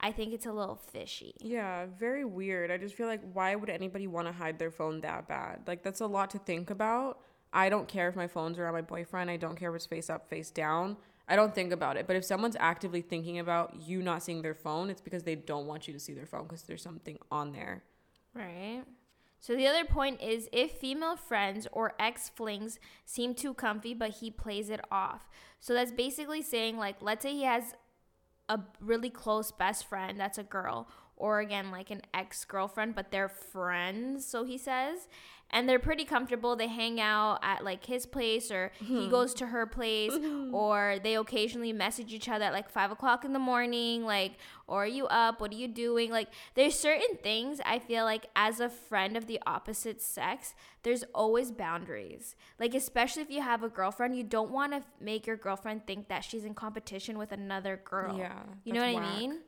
I 0.00 0.12
think 0.12 0.34
it's 0.34 0.46
a 0.46 0.52
little 0.52 0.76
fishy. 0.76 1.34
Yeah, 1.40 1.86
very 1.98 2.24
weird. 2.24 2.70
I 2.70 2.76
just 2.76 2.94
feel 2.94 3.06
like 3.06 3.22
why 3.32 3.54
would 3.54 3.70
anybody 3.70 4.06
want 4.06 4.26
to 4.26 4.32
hide 4.32 4.58
their 4.58 4.70
phone 4.70 5.00
that 5.00 5.28
bad? 5.28 5.60
Like 5.66 5.82
that's 5.82 6.00
a 6.00 6.06
lot 6.06 6.30
to 6.30 6.38
think 6.38 6.70
about. 6.70 7.20
I 7.52 7.68
don't 7.68 7.86
care 7.86 8.08
if 8.08 8.16
my 8.16 8.26
phone's 8.26 8.58
around 8.58 8.74
my 8.74 8.82
boyfriend. 8.82 9.30
I 9.30 9.36
don't 9.36 9.56
care 9.56 9.70
if 9.70 9.76
it's 9.76 9.86
face 9.86 10.10
up, 10.10 10.28
face 10.28 10.50
down. 10.50 10.96
I 11.28 11.36
don't 11.36 11.54
think 11.54 11.72
about 11.72 11.96
it. 11.96 12.06
But 12.06 12.16
if 12.16 12.24
someone's 12.24 12.56
actively 12.58 13.00
thinking 13.00 13.38
about 13.38 13.76
you 13.86 14.02
not 14.02 14.22
seeing 14.22 14.42
their 14.42 14.54
phone, 14.54 14.90
it's 14.90 15.00
because 15.00 15.22
they 15.22 15.36
don't 15.36 15.66
want 15.66 15.86
you 15.86 15.94
to 15.94 16.00
see 16.00 16.12
their 16.12 16.26
phone 16.26 16.42
because 16.42 16.62
there's 16.62 16.82
something 16.82 17.16
on 17.30 17.52
there. 17.52 17.84
Right. 18.34 18.82
So 19.40 19.54
the 19.54 19.66
other 19.66 19.84
point 19.84 20.22
is 20.22 20.48
if 20.52 20.72
female 20.72 21.16
friends 21.16 21.68
or 21.70 21.92
ex 21.98 22.30
flings 22.30 22.78
seem 23.04 23.34
too 23.34 23.54
comfy, 23.54 23.94
but 23.94 24.10
he 24.10 24.30
plays 24.30 24.70
it 24.70 24.80
off. 24.90 25.28
So 25.60 25.74
that's 25.74 25.92
basically 25.92 26.42
saying, 26.42 26.76
like, 26.78 26.96
let's 27.00 27.22
say 27.22 27.32
he 27.32 27.44
has 27.44 27.74
a 28.48 28.60
really 28.80 29.10
close 29.10 29.50
best 29.52 29.86
friend 29.86 30.18
that's 30.18 30.38
a 30.38 30.42
girl, 30.42 30.88
or 31.16 31.40
again, 31.40 31.70
like 31.70 31.90
an 31.90 32.02
ex 32.12 32.44
girlfriend, 32.44 32.94
but 32.94 33.10
they're 33.10 33.28
friends, 33.28 34.26
so 34.26 34.44
he 34.44 34.58
says. 34.58 35.08
And 35.54 35.68
they're 35.68 35.78
pretty 35.78 36.04
comfortable. 36.04 36.56
They 36.56 36.66
hang 36.66 37.00
out 37.00 37.38
at 37.42 37.64
like 37.64 37.86
his 37.86 38.06
place, 38.06 38.50
or 38.50 38.72
he 38.80 39.04
hmm. 39.04 39.10
goes 39.10 39.32
to 39.34 39.46
her 39.46 39.66
place, 39.66 40.12
or 40.52 40.98
they 41.02 41.14
occasionally 41.16 41.72
message 41.72 42.12
each 42.12 42.28
other 42.28 42.44
at 42.46 42.52
like 42.52 42.68
five 42.68 42.90
o'clock 42.90 43.24
in 43.24 43.32
the 43.32 43.38
morning, 43.38 44.04
like, 44.04 44.32
or 44.66 44.82
are 44.82 44.86
you 44.86 45.06
up? 45.06 45.40
What 45.40 45.52
are 45.52 45.56
you 45.56 45.68
doing? 45.68 46.10
Like, 46.10 46.28
there's 46.54 46.76
certain 46.76 47.16
things 47.22 47.60
I 47.64 47.78
feel 47.78 48.04
like 48.04 48.26
as 48.34 48.58
a 48.58 48.68
friend 48.68 49.16
of 49.16 49.28
the 49.28 49.40
opposite 49.46 50.02
sex, 50.02 50.54
there's 50.82 51.04
always 51.14 51.52
boundaries. 51.52 52.34
Like, 52.58 52.74
especially 52.74 53.22
if 53.22 53.30
you 53.30 53.40
have 53.40 53.62
a 53.62 53.68
girlfriend, 53.68 54.16
you 54.16 54.24
don't 54.24 54.50
want 54.50 54.72
to 54.72 54.82
make 55.00 55.24
your 55.26 55.36
girlfriend 55.36 55.86
think 55.86 56.08
that 56.08 56.24
she's 56.24 56.44
in 56.44 56.54
competition 56.54 57.16
with 57.16 57.30
another 57.30 57.80
girl. 57.84 58.18
Yeah, 58.18 58.42
You 58.64 58.72
know 58.72 58.80
what 58.80 59.00
that's 59.00 59.14
I 59.14 59.18
mean? 59.20 59.38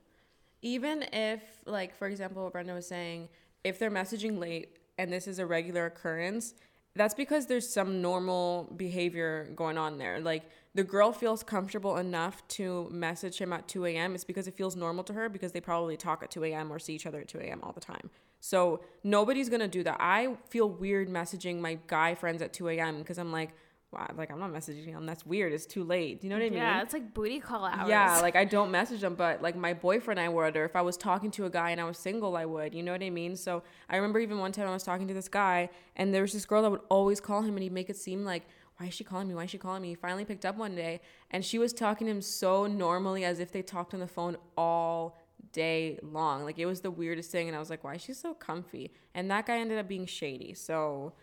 Even 0.63 1.05
if, 1.13 1.43
like, 1.65 1.97
for 1.97 2.07
example, 2.07 2.45
what 2.45 2.53
Brenda 2.53 2.75
was 2.75 2.87
saying, 2.87 3.29
if 3.65 3.79
they're 3.79 3.91
messaging 3.91 4.39
late 4.39 4.77
and 4.99 5.13
this 5.13 5.27
is 5.27 5.39
a 5.39 5.47
regular 5.47 5.87
occurrence, 5.87 6.55
that's 6.95 7.15
because 7.15 7.47
there's 7.47 7.69
some 7.69 8.01
normal 8.01 8.73
behavior 8.77 9.51
going 9.55 9.77
on 9.77 9.99
there. 9.99 10.19
Like, 10.21 10.45
the 10.75 10.85
girl 10.85 11.13
feels 11.13 11.43
comfortable 11.43 11.97
enough 11.97 12.47
to 12.49 12.89
message 12.91 13.39
him 13.39 13.53
at 13.53 13.69
2 13.69 13.87
a.m. 13.87 14.15
It's 14.15 14.25
because 14.25 14.47
it 14.47 14.55
feels 14.55 14.77
normal 14.77 15.05
to 15.05 15.13
her 15.13 15.29
because 15.29 15.53
they 15.53 15.61
probably 15.61 15.97
talk 15.97 16.23
at 16.23 16.31
2 16.31 16.45
a.m. 16.45 16.73
or 16.73 16.79
see 16.79 16.95
each 16.95 17.07
other 17.07 17.21
at 17.21 17.29
2 17.29 17.39
a.m. 17.39 17.61
all 17.63 17.73
the 17.73 17.81
time. 17.81 18.11
So, 18.41 18.81
nobody's 19.05 19.49
gonna 19.49 19.69
do 19.69 19.83
that. 19.85 19.97
I 20.01 20.37
feel 20.49 20.69
weird 20.69 21.09
messaging 21.09 21.61
my 21.61 21.79
guy 21.87 22.15
friends 22.15 22.43
at 22.43 22.53
2 22.53 22.69
a.m. 22.71 22.99
because 22.99 23.19
I'm 23.19 23.33
like, 23.33 23.51
wow, 23.93 24.11
like, 24.17 24.31
I'm 24.31 24.39
not 24.39 24.53
messaging 24.53 24.93
them. 24.93 25.07
That's 25.07 25.25
weird. 25.25 25.53
It's 25.53 25.67
too 25.67 25.85
late. 25.85 26.21
Do 26.21 26.27
you 26.27 26.31
know 26.31 26.37
what 26.37 26.47
I 26.47 26.51
mean? 26.51 26.59
Yeah, 26.59 26.83
it's 26.83 26.93
like 26.93 27.15
booty 27.15 27.41
call 27.41 27.65
hours. 27.65 27.89
Yeah, 27.89 28.19
like 28.23 28.37
I 28.37 28.45
don't 28.45 28.71
message 28.71 29.01
them, 29.01 29.15
but 29.15 29.43
like 29.43 29.57
my 29.57 29.75
boyfriend, 29.75 30.21
I 30.21 30.29
would, 30.29 30.57
or 30.57 30.65
if 30.65 30.77
I 30.77 30.83
was 30.83 30.97
talking 30.97 31.31
to 31.33 31.47
a 31.47 31.51
guy 31.51 31.71
and 31.71 31.81
I 31.81 31.85
was 31.85 31.99
single, 31.99 32.37
I 32.37 32.45
would. 32.45 32.75
You 32.75 32.83
know 32.83 32.93
what 32.93 33.03
I 33.03 33.11
mean? 33.11 33.37
So 33.37 33.63
I 33.89 33.97
remember 33.97 34.19
even 34.19 34.39
one 34.39 34.53
time 34.53 34.67
I 34.69 34.73
was 34.73 34.83
talking 34.83 35.09
to 35.09 35.15
this 35.15 35.29
guy, 35.29 35.71
and 35.95 36.13
there 36.13 36.23
was 36.23 36.33
this 36.33 36.47
girl 36.47 36.63
that 36.63 36.71
would 36.71 36.81
always 36.89 37.21
call 37.21 37.43
him, 37.43 37.55
and 37.55 37.63
he'd 37.63 37.73
make 37.73 37.91
it 37.91 37.97
seem 37.97 38.25
like, 38.25 38.45
why 38.79 38.87
is 38.87 38.95
she 38.95 39.05
calling 39.05 39.29
me? 39.29 39.35
Why 39.35 39.45
is 39.45 39.51
she 39.51 39.59
calling 39.59 39.83
me? 39.83 39.89
He 39.89 39.95
finally 39.95 40.25
picked 40.25 40.45
up 40.45 40.57
one 40.57 40.75
day, 40.75 41.01
and 41.31 41.45
she 41.45 41.59
was 41.59 41.73
talking 41.73 42.07
to 42.07 42.11
him 42.11 42.23
so 42.23 42.67
normally 42.67 43.25
as 43.25 43.41
if 43.41 43.51
they 43.51 43.63
talked 43.63 43.95
on 43.95 44.01
the 44.01 44.07
phone 44.07 44.37
all 44.57 45.19
day 45.53 45.99
long. 46.03 46.45
Like 46.45 46.59
it 46.59 46.67
was 46.67 46.83
the 46.83 46.91
weirdest 46.91 47.31
thing, 47.31 47.49
and 47.49 47.57
I 47.57 47.61
was 47.61 47.71
like, 47.71 47.85
why 47.85 47.95
is 47.95 48.03
she 48.03 48.13
so 48.13 48.35
comfy? 48.35 48.93
And 49.15 49.31
that 49.31 49.47
guy 49.47 49.59
ended 49.59 49.79
up 49.79 49.89
being 49.89 50.07
shady. 50.07 50.53
So 50.53 51.15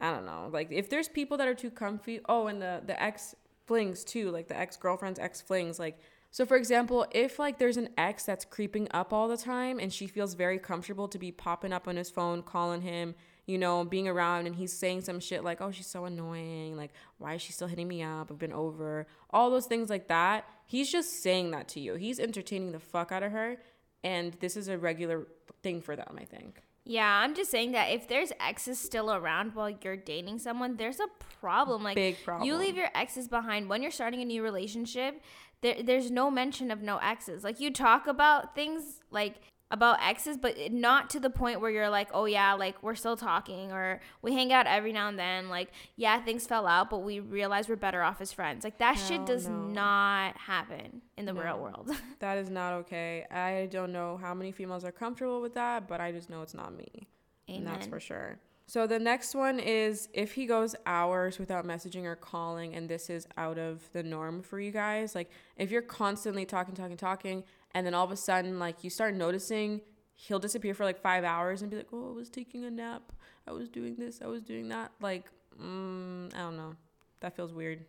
I 0.00 0.10
don't 0.10 0.26
know. 0.26 0.48
Like 0.52 0.68
if 0.70 0.88
there's 0.88 1.08
people 1.08 1.36
that 1.38 1.48
are 1.48 1.54
too 1.54 1.70
comfy. 1.70 2.20
Oh, 2.28 2.46
and 2.46 2.60
the 2.60 2.82
the 2.84 3.00
ex 3.02 3.34
flings 3.66 4.04
too, 4.04 4.30
like 4.30 4.48
the 4.48 4.58
ex 4.58 4.76
girlfriend's 4.76 5.18
ex 5.18 5.40
flings, 5.40 5.78
like. 5.78 5.98
So 6.30 6.44
for 6.44 6.58
example, 6.58 7.06
if 7.10 7.38
like 7.38 7.58
there's 7.58 7.78
an 7.78 7.88
ex 7.96 8.24
that's 8.24 8.44
creeping 8.44 8.86
up 8.90 9.14
all 9.14 9.28
the 9.28 9.36
time 9.38 9.78
and 9.78 9.90
she 9.90 10.06
feels 10.06 10.34
very 10.34 10.58
comfortable 10.58 11.08
to 11.08 11.18
be 11.18 11.32
popping 11.32 11.72
up 11.72 11.88
on 11.88 11.96
his 11.96 12.10
phone, 12.10 12.42
calling 12.42 12.82
him, 12.82 13.14
you 13.46 13.56
know, 13.56 13.82
being 13.82 14.06
around 14.06 14.46
and 14.46 14.54
he's 14.54 14.74
saying 14.74 15.00
some 15.00 15.20
shit 15.20 15.42
like, 15.42 15.62
"Oh, 15.62 15.70
she's 15.70 15.86
so 15.86 16.04
annoying. 16.04 16.76
Like, 16.76 16.92
why 17.16 17.34
is 17.34 17.42
she 17.42 17.52
still 17.52 17.66
hitting 17.66 17.88
me 17.88 18.02
up? 18.02 18.30
I've 18.30 18.38
been 18.38 18.52
over." 18.52 19.06
All 19.30 19.50
those 19.50 19.66
things 19.66 19.88
like 19.88 20.08
that. 20.08 20.44
He's 20.66 20.92
just 20.92 21.22
saying 21.22 21.50
that 21.52 21.66
to 21.68 21.80
you. 21.80 21.94
He's 21.94 22.20
entertaining 22.20 22.72
the 22.72 22.78
fuck 22.78 23.10
out 23.10 23.22
of 23.22 23.32
her, 23.32 23.56
and 24.04 24.34
this 24.34 24.54
is 24.54 24.68
a 24.68 24.76
regular 24.76 25.26
thing 25.62 25.80
for 25.80 25.96
them, 25.96 26.18
I 26.20 26.24
think. 26.24 26.62
Yeah, 26.88 27.20
I'm 27.22 27.34
just 27.34 27.50
saying 27.50 27.72
that 27.72 27.90
if 27.90 28.08
there's 28.08 28.32
exes 28.40 28.80
still 28.80 29.12
around 29.12 29.54
while 29.54 29.68
you're 29.68 29.94
dating 29.94 30.38
someone, 30.38 30.76
there's 30.76 31.00
a 31.00 31.08
problem. 31.38 31.84
Like 31.84 31.96
Big 31.96 32.16
problem. 32.24 32.48
you 32.48 32.56
leave 32.56 32.76
your 32.76 32.88
exes 32.94 33.28
behind 33.28 33.68
when 33.68 33.82
you're 33.82 33.90
starting 33.90 34.22
a 34.22 34.24
new 34.24 34.42
relationship. 34.42 35.20
There, 35.60 35.82
there's 35.82 36.10
no 36.10 36.30
mention 36.30 36.70
of 36.70 36.80
no 36.80 36.96
exes. 36.96 37.44
Like 37.44 37.60
you 37.60 37.70
talk 37.70 38.06
about 38.06 38.54
things 38.54 39.00
like 39.10 39.34
about 39.70 39.98
exes, 40.02 40.36
but 40.38 40.56
not 40.72 41.10
to 41.10 41.20
the 41.20 41.28
point 41.30 41.60
where 41.60 41.70
you're 41.70 41.90
like, 41.90 42.08
oh 42.14 42.24
yeah, 42.24 42.54
like 42.54 42.82
we're 42.82 42.94
still 42.94 43.16
talking 43.16 43.70
or 43.70 44.00
we 44.22 44.32
hang 44.32 44.52
out 44.52 44.66
every 44.66 44.92
now 44.92 45.08
and 45.08 45.18
then. 45.18 45.48
Like 45.48 45.70
yeah, 45.96 46.20
things 46.22 46.46
fell 46.46 46.66
out, 46.66 46.88
but 46.90 46.98
we 47.00 47.20
realize 47.20 47.68
we're 47.68 47.76
better 47.76 48.02
off 48.02 48.20
as 48.20 48.32
friends. 48.32 48.64
Like 48.64 48.78
that 48.78 48.94
shit 48.94 49.26
does 49.26 49.46
no. 49.46 49.54
not 49.54 50.36
happen 50.38 51.02
in 51.16 51.26
the 51.26 51.32
No. 51.34 51.42
real 51.42 51.58
world. 51.58 51.90
That 52.20 52.38
is 52.38 52.50
not 52.50 52.72
okay. 52.74 53.26
I 53.30 53.68
don't 53.70 53.92
know 53.92 54.16
how 54.16 54.34
many 54.34 54.52
females 54.52 54.84
are 54.84 54.92
comfortable 54.92 55.40
with 55.40 55.54
that, 55.54 55.86
but 55.86 56.00
I 56.00 56.12
just 56.12 56.30
know 56.30 56.42
it's 56.42 56.54
not 56.54 56.74
me. 56.76 57.06
And 57.46 57.66
that's 57.66 57.86
for 57.86 58.00
sure. 58.00 58.38
So 58.68 58.86
the 58.86 58.98
next 58.98 59.34
one 59.34 59.58
is 59.58 60.10
if 60.12 60.34
he 60.34 60.44
goes 60.44 60.76
hours 60.84 61.38
without 61.38 61.66
messaging 61.66 62.04
or 62.04 62.14
calling, 62.14 62.74
and 62.74 62.86
this 62.86 63.08
is 63.08 63.26
out 63.38 63.56
of 63.56 63.90
the 63.94 64.02
norm 64.02 64.42
for 64.42 64.60
you 64.60 64.70
guys. 64.70 65.14
Like 65.14 65.30
if 65.56 65.70
you're 65.70 65.80
constantly 65.80 66.44
talking, 66.44 66.74
talking, 66.74 66.98
talking, 66.98 67.44
and 67.72 67.86
then 67.86 67.94
all 67.94 68.04
of 68.04 68.10
a 68.12 68.16
sudden, 68.16 68.58
like 68.58 68.84
you 68.84 68.90
start 68.90 69.14
noticing 69.14 69.80
he'll 70.16 70.38
disappear 70.38 70.74
for 70.74 70.84
like 70.84 71.00
five 71.00 71.24
hours 71.24 71.62
and 71.62 71.70
be 71.70 71.78
like, 71.78 71.88
"Oh, 71.94 72.10
I 72.10 72.12
was 72.12 72.28
taking 72.28 72.66
a 72.66 72.70
nap. 72.70 73.10
I 73.46 73.52
was 73.52 73.70
doing 73.70 73.96
this. 73.96 74.20
I 74.22 74.26
was 74.26 74.42
doing 74.42 74.68
that." 74.68 74.92
Like, 75.00 75.24
mm, 75.58 76.34
I 76.34 76.38
don't 76.38 76.58
know. 76.58 76.76
That 77.20 77.34
feels 77.34 77.54
weird. 77.54 77.86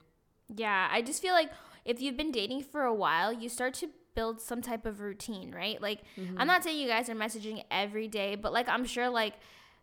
Yeah, 0.48 0.88
I 0.90 1.02
just 1.02 1.22
feel 1.22 1.34
like 1.34 1.52
if 1.84 2.02
you've 2.02 2.16
been 2.16 2.32
dating 2.32 2.64
for 2.64 2.84
a 2.84 2.94
while, 2.94 3.34
you 3.34 3.50
start 3.50 3.74
to 3.76 3.90
build 4.16 4.40
some 4.40 4.62
type 4.62 4.86
of 4.86 5.02
routine, 5.02 5.52
right? 5.52 5.82
Like, 5.82 6.00
I'm 6.38 6.48
not 6.48 6.64
saying 6.64 6.80
you 6.80 6.88
guys 6.88 7.10
are 7.10 7.16
messaging 7.16 7.64
every 7.70 8.08
day, 8.08 8.36
but 8.36 8.54
like, 8.54 8.70
I'm 8.70 8.86
sure 8.86 9.10
like 9.10 9.34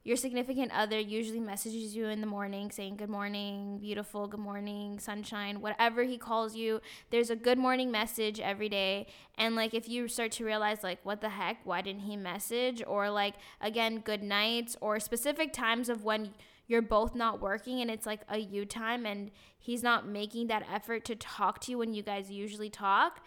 your 0.07 0.17
significant 0.17 0.71
other 0.73 1.01
usually 1.01 1.41
messages 1.41 1.97
you 1.97 2.07
in 2.07 2.21
the 2.21 2.29
morning 2.29 2.71
saying, 2.71 2.95
Good 2.95 3.11
morning, 3.11 3.79
beautiful, 3.81 4.29
good 4.29 4.39
morning, 4.39 5.01
sunshine, 5.01 5.61
whatever 5.61 6.05
he 6.05 6.17
calls 6.17 6.55
you. 6.55 6.81
There's 7.11 7.29
a 7.29 7.35
good 7.35 7.59
morning 7.59 7.91
message 7.91 8.39
every 8.39 8.69
day. 8.69 9.09
And 9.37 9.57
like, 9.57 9.75
if 9.75 9.89
you 9.89 10.07
start 10.07 10.31
to 10.33 10.45
realize, 10.45 10.85
like, 10.85 11.01
what 11.03 11.23
the 11.23 11.31
heck, 11.31 11.59
why 11.65 11.83
didn't 11.83 12.03
he 12.03 12.17
message? 12.17 12.85
Or 12.87 13.11
like, 13.11 13.35
again, 13.61 13.99
good 13.99 14.23
nights 14.23 14.77
or 14.81 15.01
specific 15.01 15.53
times 15.53 15.89
of 15.89 16.05
when 16.05 16.35
you're 16.69 16.83
both 16.83 17.17
not 17.17 17.41
working 17.41 17.81
and 17.81 17.91
it's 17.91 18.07
like 18.07 18.21
a 18.29 18.39
you 18.39 18.65
time 18.65 19.07
and 19.07 19.33
he's 19.59 19.83
not 19.83 20.07
making 20.07 20.47
that 20.47 20.65
effort 20.73 21.05
to 21.07 21.17
talk 21.17 21.61
to 21.63 21.73
you 21.73 21.79
when 21.79 21.95
you 21.95 22.05
guys 22.05 22.31
usually 22.31 22.71
talk, 22.71 23.25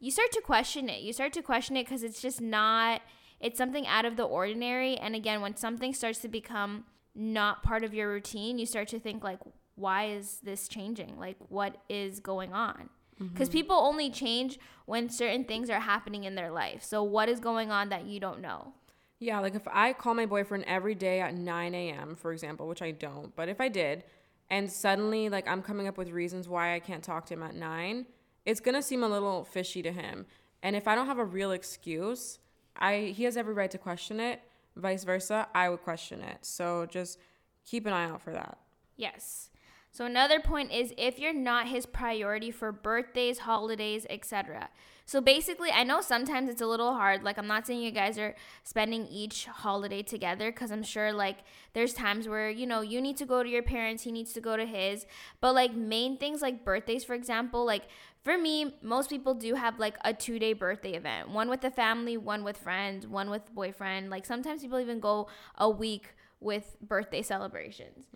you 0.00 0.10
start 0.10 0.32
to 0.32 0.40
question 0.40 0.88
it. 0.88 1.02
You 1.02 1.12
start 1.12 1.34
to 1.34 1.42
question 1.42 1.76
it 1.76 1.84
because 1.84 2.02
it's 2.02 2.22
just 2.22 2.40
not, 2.40 3.02
it's 3.42 3.58
something 3.58 3.86
out 3.86 4.04
of 4.04 4.16
the 4.16 4.22
ordinary. 4.22 4.96
And 4.96 5.14
again, 5.14 5.40
when 5.40 5.56
something 5.56 5.92
starts 5.92 6.20
to 6.20 6.28
become 6.28 6.84
not 7.14 7.62
part 7.62 7.84
of 7.84 7.92
your 7.92 8.08
routine, 8.08 8.58
you 8.58 8.66
start 8.66 8.88
to 8.88 9.00
think, 9.00 9.22
like, 9.22 9.40
why 9.74 10.06
is 10.06 10.38
this 10.42 10.68
changing? 10.68 11.18
Like, 11.18 11.36
what 11.48 11.76
is 11.88 12.20
going 12.20 12.52
on? 12.52 12.88
Mm-hmm. 13.20 13.34
Because 13.34 13.48
people 13.48 13.76
only 13.76 14.10
change 14.10 14.58
when 14.86 15.08
certain 15.08 15.44
things 15.44 15.68
are 15.68 15.80
happening 15.80 16.24
in 16.24 16.34
their 16.34 16.50
life. 16.50 16.82
So, 16.82 17.02
what 17.02 17.28
is 17.28 17.40
going 17.40 17.70
on 17.70 17.88
that 17.90 18.06
you 18.06 18.20
don't 18.20 18.40
know? 18.40 18.72
Yeah, 19.18 19.38
like 19.38 19.54
if 19.54 19.68
I 19.68 19.92
call 19.92 20.14
my 20.14 20.26
boyfriend 20.26 20.64
every 20.66 20.96
day 20.96 21.20
at 21.20 21.34
9 21.34 21.74
a.m., 21.74 22.16
for 22.16 22.32
example, 22.32 22.66
which 22.66 22.82
I 22.82 22.90
don't, 22.90 23.34
but 23.36 23.48
if 23.48 23.60
I 23.60 23.68
did, 23.68 24.02
and 24.50 24.70
suddenly 24.70 25.28
like 25.28 25.46
I'm 25.46 25.62
coming 25.62 25.86
up 25.86 25.96
with 25.96 26.10
reasons 26.10 26.48
why 26.48 26.74
I 26.74 26.80
can't 26.80 27.04
talk 27.04 27.26
to 27.26 27.34
him 27.34 27.42
at 27.44 27.54
9, 27.54 28.06
it's 28.44 28.58
gonna 28.58 28.82
seem 28.82 29.04
a 29.04 29.08
little 29.08 29.44
fishy 29.44 29.80
to 29.82 29.92
him. 29.92 30.26
And 30.60 30.74
if 30.74 30.88
I 30.88 30.96
don't 30.96 31.06
have 31.06 31.20
a 31.20 31.24
real 31.24 31.52
excuse, 31.52 32.40
I 32.76 33.12
he 33.16 33.24
has 33.24 33.36
every 33.36 33.54
right 33.54 33.70
to 33.70 33.78
question 33.78 34.20
it. 34.20 34.40
Vice 34.76 35.04
versa, 35.04 35.48
I 35.54 35.68
would 35.68 35.82
question 35.82 36.22
it. 36.22 36.38
So 36.42 36.86
just 36.86 37.18
keep 37.66 37.86
an 37.86 37.92
eye 37.92 38.04
out 38.04 38.22
for 38.22 38.32
that. 38.32 38.58
Yes. 38.96 39.50
So 39.90 40.06
another 40.06 40.40
point 40.40 40.72
is 40.72 40.94
if 40.96 41.18
you're 41.18 41.34
not 41.34 41.68
his 41.68 41.84
priority 41.84 42.50
for 42.50 42.72
birthdays, 42.72 43.40
holidays, 43.40 44.06
etc. 44.08 44.70
So 45.04 45.20
basically, 45.20 45.70
I 45.70 45.82
know 45.82 46.00
sometimes 46.00 46.48
it's 46.48 46.62
a 46.62 46.66
little 46.66 46.94
hard. 46.94 47.22
Like 47.22 47.36
I'm 47.36 47.46
not 47.46 47.66
saying 47.66 47.82
you 47.82 47.90
guys 47.90 48.16
are 48.18 48.34
spending 48.62 49.06
each 49.08 49.44
holiday 49.44 50.02
together 50.02 50.50
cuz 50.50 50.72
I'm 50.72 50.82
sure 50.82 51.12
like 51.12 51.40
there's 51.74 51.92
times 51.92 52.26
where, 52.26 52.48
you 52.48 52.66
know, 52.66 52.80
you 52.80 53.02
need 53.02 53.18
to 53.18 53.26
go 53.26 53.42
to 53.42 53.48
your 53.48 53.62
parents, 53.62 54.04
he 54.04 54.12
needs 54.12 54.32
to 54.32 54.40
go 54.40 54.56
to 54.56 54.64
his. 54.64 55.04
But 55.42 55.54
like 55.54 55.74
main 55.74 56.16
things 56.16 56.40
like 56.40 56.64
birthdays 56.64 57.04
for 57.04 57.14
example, 57.14 57.66
like 57.66 57.82
for 58.22 58.38
me, 58.38 58.76
most 58.82 59.10
people 59.10 59.34
do 59.34 59.54
have 59.54 59.78
like 59.78 59.96
a 60.04 60.12
2-day 60.14 60.52
birthday 60.52 60.94
event. 60.94 61.30
One 61.30 61.48
with 61.48 61.60
the 61.60 61.70
family, 61.70 62.16
one 62.16 62.44
with 62.44 62.56
friends, 62.56 63.06
one 63.06 63.30
with 63.30 63.52
boyfriend. 63.54 64.10
Like 64.10 64.24
sometimes 64.24 64.62
people 64.62 64.78
even 64.78 65.00
go 65.00 65.28
a 65.56 65.68
week 65.68 66.14
with 66.40 66.76
birthday 66.80 67.22
celebrations. 67.22 68.06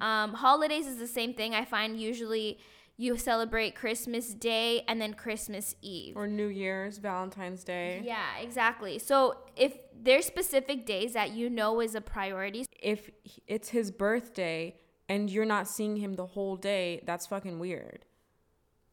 Um, 0.00 0.34
holidays 0.34 0.86
is 0.86 0.96
the 0.98 1.06
same 1.06 1.34
thing. 1.34 1.54
I 1.54 1.64
find 1.64 2.00
usually 2.00 2.58
you 2.96 3.18
celebrate 3.18 3.74
Christmas 3.74 4.32
Day 4.32 4.82
and 4.88 5.00
then 5.00 5.14
Christmas 5.14 5.74
Eve. 5.82 6.16
Or 6.16 6.26
New 6.26 6.46
Year's, 6.46 6.98
Valentine's 6.98 7.62
Day. 7.62 8.00
Yeah, 8.02 8.38
exactly. 8.40 8.98
So 8.98 9.36
if 9.54 9.76
there's 9.94 10.24
specific 10.26 10.86
days 10.86 11.12
that 11.12 11.32
you 11.32 11.50
know 11.50 11.80
is 11.80 11.94
a 11.94 12.00
priority, 12.00 12.64
If 12.80 13.10
it's 13.46 13.68
his 13.68 13.90
birthday 13.90 14.76
and 15.08 15.28
you're 15.28 15.44
not 15.44 15.68
seeing 15.68 15.96
him 15.96 16.14
the 16.14 16.26
whole 16.26 16.56
day, 16.56 17.02
that's 17.04 17.26
fucking 17.26 17.58
weird. 17.58 18.05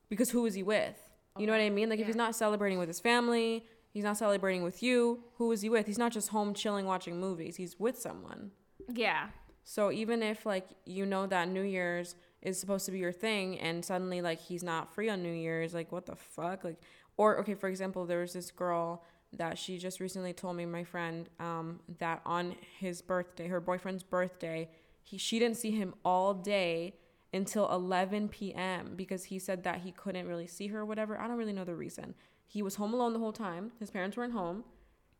Because 0.09 0.31
who 0.31 0.45
is 0.45 0.53
he 0.53 0.63
with? 0.63 0.95
You 1.37 1.47
know 1.47 1.53
what 1.53 1.61
I 1.61 1.69
mean? 1.69 1.89
Like 1.89 1.99
if 1.99 2.07
he's 2.07 2.15
not 2.15 2.35
celebrating 2.35 2.77
with 2.77 2.87
his 2.87 2.99
family, 2.99 3.65
he's 3.91 4.03
not 4.03 4.17
celebrating 4.17 4.63
with 4.63 4.83
you, 4.83 5.23
who 5.37 5.51
is 5.51 5.61
he 5.61 5.69
with? 5.69 5.87
He's 5.87 5.97
not 5.97 6.11
just 6.11 6.29
home 6.29 6.53
chilling 6.53 6.85
watching 6.85 7.19
movies. 7.19 7.55
He's 7.55 7.79
with 7.79 7.97
someone. 7.99 8.51
yeah, 8.93 9.29
So 9.63 9.91
even 9.91 10.21
if 10.21 10.45
like 10.45 10.67
you 10.85 11.05
know 11.05 11.25
that 11.27 11.47
New 11.47 11.63
Year's 11.63 12.15
is 12.41 12.59
supposed 12.59 12.85
to 12.85 12.91
be 12.91 12.99
your 12.99 13.13
thing 13.13 13.57
and 13.59 13.83
suddenly 13.83 14.21
like 14.21 14.39
he's 14.39 14.61
not 14.63 14.93
free 14.93 15.09
on 15.09 15.23
New 15.23 15.33
Year's, 15.33 15.73
like 15.73 15.91
what 15.91 16.05
the 16.05 16.15
fuck? 16.15 16.63
Like 16.63 16.77
or 17.17 17.37
okay, 17.39 17.55
for 17.55 17.69
example, 17.69 18.05
there 18.05 18.19
was 18.19 18.33
this 18.33 18.51
girl 18.51 19.03
that 19.37 19.57
she 19.57 19.79
just 19.79 19.99
recently 19.99 20.33
told 20.33 20.55
me, 20.55 20.65
my 20.65 20.83
friend, 20.83 21.27
um, 21.39 21.79
that 21.97 22.21
on 22.25 22.55
his 22.79 23.01
birthday, 23.01 23.47
her 23.47 23.59
boyfriend's 23.59 24.03
birthday, 24.03 24.69
he 25.01 25.17
she 25.17 25.39
didn't 25.39 25.57
see 25.57 25.71
him 25.71 25.95
all 26.05 26.33
day 26.33 26.93
until 27.33 27.69
11 27.71 28.29
p.m. 28.29 28.93
because 28.95 29.25
he 29.25 29.39
said 29.39 29.63
that 29.63 29.81
he 29.81 29.91
couldn't 29.91 30.27
really 30.27 30.47
see 30.47 30.67
her 30.67 30.79
or 30.81 30.85
whatever. 30.85 31.19
I 31.19 31.27
don't 31.27 31.37
really 31.37 31.53
know 31.53 31.63
the 31.65 31.75
reason. 31.75 32.13
He 32.45 32.61
was 32.61 32.75
home 32.75 32.93
alone 32.93 33.13
the 33.13 33.19
whole 33.19 33.33
time. 33.33 33.71
His 33.79 33.89
parents 33.89 34.15
weren't 34.15 34.33
home. 34.33 34.63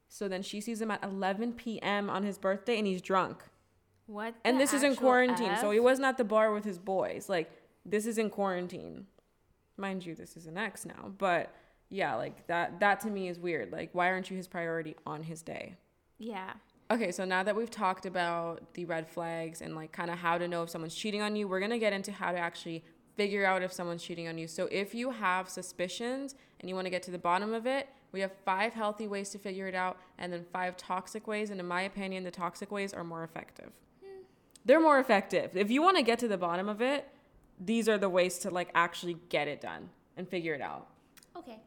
So 0.10 0.27
then 0.27 0.43
she 0.43 0.62
sees 0.62 0.79
him 0.82 0.91
at 0.91 1.03
11 1.03 1.53
p.m. 1.53 2.10
on 2.10 2.24
his 2.24 2.38
birthday 2.38 2.77
and 2.77 2.86
he's 2.86 3.01
drunk 3.01 3.43
what? 4.05 4.36
and 4.43 4.60
this 4.60 4.74
is 4.74 4.84
in 4.84 4.96
quarantine 4.96 5.55
so 5.62 5.72
he 5.72 5.79
wasn't 5.79 6.05
at 6.05 6.17
the 6.17 6.24
bar 6.24 6.53
with 6.53 6.65
his 6.65 6.77
boys 6.77 7.29
like 7.29 7.50
this 7.86 8.05
is 8.05 8.17
in 8.17 8.29
quarantine 8.29 9.08
mind 9.77 10.05
you 10.05 10.13
this 10.13 10.36
is 10.36 10.46
an 10.46 10.58
ex 10.58 10.86
now 10.86 11.12
but 11.17 11.55
yeah 11.89 12.13
like 12.15 12.46
that 12.48 12.79
that 12.82 13.00
to 13.00 13.10
me 13.10 13.29
is 13.29 13.39
weird 13.39 13.72
like 13.72 13.89
why 13.93 14.10
aren't 14.10 14.29
you 14.29 14.36
his 14.36 14.48
priority 14.48 14.96
on 15.05 15.24
his 15.24 15.41
day 15.41 15.75
Yeah. 16.20 16.51
Okay 16.91 17.11
so 17.11 17.25
now 17.25 17.43
that 17.43 17.55
we've 17.55 17.71
talked 17.71 18.05
about 18.05 18.61
the 18.73 18.85
red 18.85 19.07
flags 19.07 19.61
and 19.61 19.75
like 19.75 19.91
kind 19.91 20.11
of 20.11 20.17
how 20.17 20.37
to 20.37 20.47
know 20.47 20.63
if 20.63 20.69
someone's 20.69 20.95
cheating 20.95 21.21
on 21.21 21.35
you 21.35 21.47
we're 21.47 21.59
gonna 21.59 21.79
get 21.79 21.93
into 21.93 22.11
how 22.11 22.31
to 22.31 22.37
actually 22.37 22.83
figure 23.15 23.45
out 23.45 23.61
if 23.61 23.71
someone's 23.71 24.03
cheating 24.03 24.27
on 24.27 24.37
you 24.37 24.47
so 24.47 24.67
if 24.71 24.95
you 24.95 25.11
have 25.11 25.47
suspicions 25.47 26.35
and 26.59 26.69
you 26.69 26.75
want 26.75 26.85
to 26.85 26.91
get 26.91 27.03
to 27.03 27.11
the 27.11 27.17
bottom 27.17 27.53
of 27.53 27.65
it 27.65 27.87
we 28.13 28.21
have 28.21 28.31
five 28.45 28.73
healthy 28.73 29.07
ways 29.07 29.29
to 29.29 29.37
figure 29.37 29.67
it 29.67 29.75
out 29.75 29.97
and 30.17 30.31
then 30.31 30.45
five 30.53 30.77
toxic 30.77 31.27
ways 31.27 31.49
and 31.49 31.59
in 31.59 31.67
my 31.67 31.81
opinion 31.81 32.23
the 32.23 32.31
toxic 32.31 32.71
ways 32.71 32.93
are 32.93 33.03
more 33.03 33.23
effective 33.23 33.71
hmm. 34.01 34.21
they're 34.63 34.79
more 34.79 34.99
effective. 34.99 35.57
If 35.57 35.69
you 35.69 35.81
want 35.81 35.97
to 35.97 36.03
get 36.03 36.19
to 36.19 36.27
the 36.27 36.37
bottom 36.37 36.69
of 36.69 36.81
it, 36.81 37.09
these 37.59 37.89
are 37.89 37.97
the 37.97 38.09
ways 38.09 38.39
to 38.39 38.49
like 38.49 38.69
actually 38.75 39.17
get 39.29 39.47
it 39.47 39.61
done 39.61 39.89
and 40.17 40.27
figure 40.27 40.53
it 40.53 40.61
out. 40.61 40.87
Okay. 41.35 41.59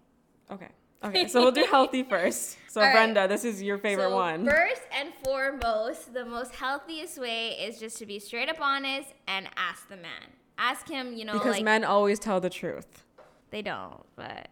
Okay. 0.51 0.69
Okay. 1.05 1.29
So 1.29 1.43
we'll 1.43 1.53
do 1.53 1.67
healthy 1.71 2.03
first. 2.03 2.57
So 2.69 2.81
right. 2.81 2.93
Brenda, 2.93 3.29
this 3.29 3.45
is 3.45 3.63
your 3.63 3.79
favorite 3.79 4.11
so 4.11 4.17
one. 4.17 4.47
First 4.47 4.83
and 4.93 5.11
foremost, 5.25 6.13
the 6.13 6.25
most 6.25 6.55
healthiest 6.55 7.19
way 7.19 7.51
is 7.51 7.79
just 7.79 7.99
to 7.99 8.07
be 8.07 8.19
straight 8.19 8.49
up 8.49 8.61
honest 8.61 9.11
and 9.27 9.49
ask 9.57 9.89
the 9.89 9.97
man. 9.97 10.33
Ask 10.59 10.89
him, 10.89 11.15
you 11.15 11.25
know, 11.25 11.35
because 11.35 11.57
like 11.57 11.65
men 11.65 11.85
always 11.85 12.19
tell 12.19 12.41
the 12.41 12.51
truth. 12.51 13.05
they 13.51 13.63
don't, 13.63 14.05
but 14.17 14.49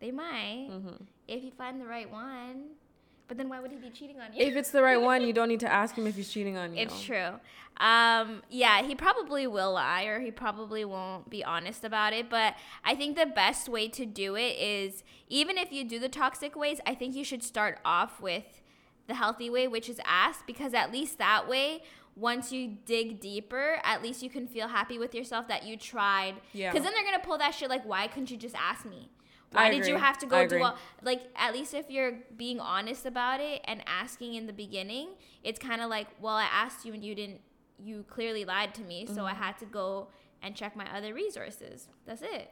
they 0.00 0.10
might. 0.10 0.68
Mm-hmm. 0.70 1.04
if 1.28 1.42
you 1.42 1.50
find 1.50 1.80
the 1.80 1.86
right 1.86 2.10
one. 2.10 2.70
But 3.28 3.38
then 3.38 3.48
why 3.48 3.60
would 3.60 3.70
he 3.70 3.78
be 3.78 3.90
cheating 3.90 4.20
on 4.20 4.32
you? 4.34 4.44
If 4.44 4.56
it's 4.56 4.70
the 4.70 4.82
right 4.82 5.00
one, 5.00 5.22
you 5.22 5.32
don't 5.32 5.48
need 5.48 5.60
to 5.60 5.72
ask 5.72 5.96
him 5.96 6.06
if 6.06 6.16
he's 6.16 6.30
cheating 6.30 6.56
on 6.56 6.74
you. 6.74 6.82
It's 6.82 7.02
true. 7.02 7.40
Um, 7.78 8.42
yeah, 8.50 8.82
he 8.82 8.94
probably 8.94 9.46
will 9.46 9.72
lie 9.72 10.04
or 10.04 10.20
he 10.20 10.30
probably 10.30 10.84
won't 10.84 11.30
be 11.30 11.42
honest 11.42 11.84
about 11.84 12.12
it. 12.12 12.28
But 12.28 12.54
I 12.84 12.94
think 12.94 13.16
the 13.16 13.26
best 13.26 13.68
way 13.68 13.88
to 13.88 14.04
do 14.04 14.36
it 14.36 14.56
is 14.58 15.02
even 15.28 15.56
if 15.56 15.72
you 15.72 15.84
do 15.84 15.98
the 15.98 16.08
toxic 16.08 16.54
ways, 16.54 16.80
I 16.86 16.94
think 16.94 17.14
you 17.14 17.24
should 17.24 17.42
start 17.42 17.78
off 17.84 18.20
with 18.20 18.60
the 19.06 19.14
healthy 19.14 19.50
way, 19.50 19.66
which 19.66 19.88
is 19.88 20.00
ask, 20.04 20.46
because 20.46 20.74
at 20.74 20.92
least 20.92 21.18
that 21.18 21.48
way, 21.48 21.82
once 22.14 22.52
you 22.52 22.76
dig 22.84 23.20
deeper, 23.20 23.78
at 23.82 24.02
least 24.02 24.22
you 24.22 24.28
can 24.28 24.46
feel 24.46 24.68
happy 24.68 24.98
with 24.98 25.14
yourself 25.14 25.48
that 25.48 25.64
you 25.64 25.76
tried. 25.76 26.34
Yeah. 26.52 26.70
Because 26.70 26.84
then 26.84 26.92
they're 26.94 27.04
gonna 27.04 27.24
pull 27.24 27.38
that 27.38 27.54
shit 27.54 27.70
like, 27.70 27.84
why 27.84 28.06
couldn't 28.06 28.30
you 28.30 28.36
just 28.36 28.54
ask 28.54 28.84
me? 28.84 29.08
Why 29.52 29.70
did 29.70 29.86
you 29.86 29.96
have 29.96 30.18
to 30.18 30.26
go 30.26 30.46
do 30.46 30.62
all 30.62 30.76
like 31.02 31.22
at 31.36 31.52
least 31.52 31.74
if 31.74 31.90
you're 31.90 32.18
being 32.36 32.60
honest 32.60 33.06
about 33.06 33.40
it 33.40 33.60
and 33.64 33.82
asking 33.86 34.34
in 34.34 34.46
the 34.46 34.52
beginning, 34.52 35.10
it's 35.42 35.58
kind 35.58 35.80
of 35.80 35.90
like, 35.90 36.08
well, 36.20 36.34
I 36.34 36.44
asked 36.44 36.84
you 36.84 36.92
and 36.92 37.04
you 37.04 37.14
didn't 37.14 37.40
you 37.78 38.04
clearly 38.08 38.44
lied 38.44 38.74
to 38.74 38.82
me, 38.82 39.06
so 39.06 39.12
Mm-hmm. 39.12 39.26
I 39.26 39.34
had 39.34 39.58
to 39.58 39.66
go 39.66 40.08
and 40.42 40.54
check 40.56 40.76
my 40.76 40.86
other 40.96 41.14
resources. 41.14 41.88
That's 42.06 42.22
it. 42.22 42.50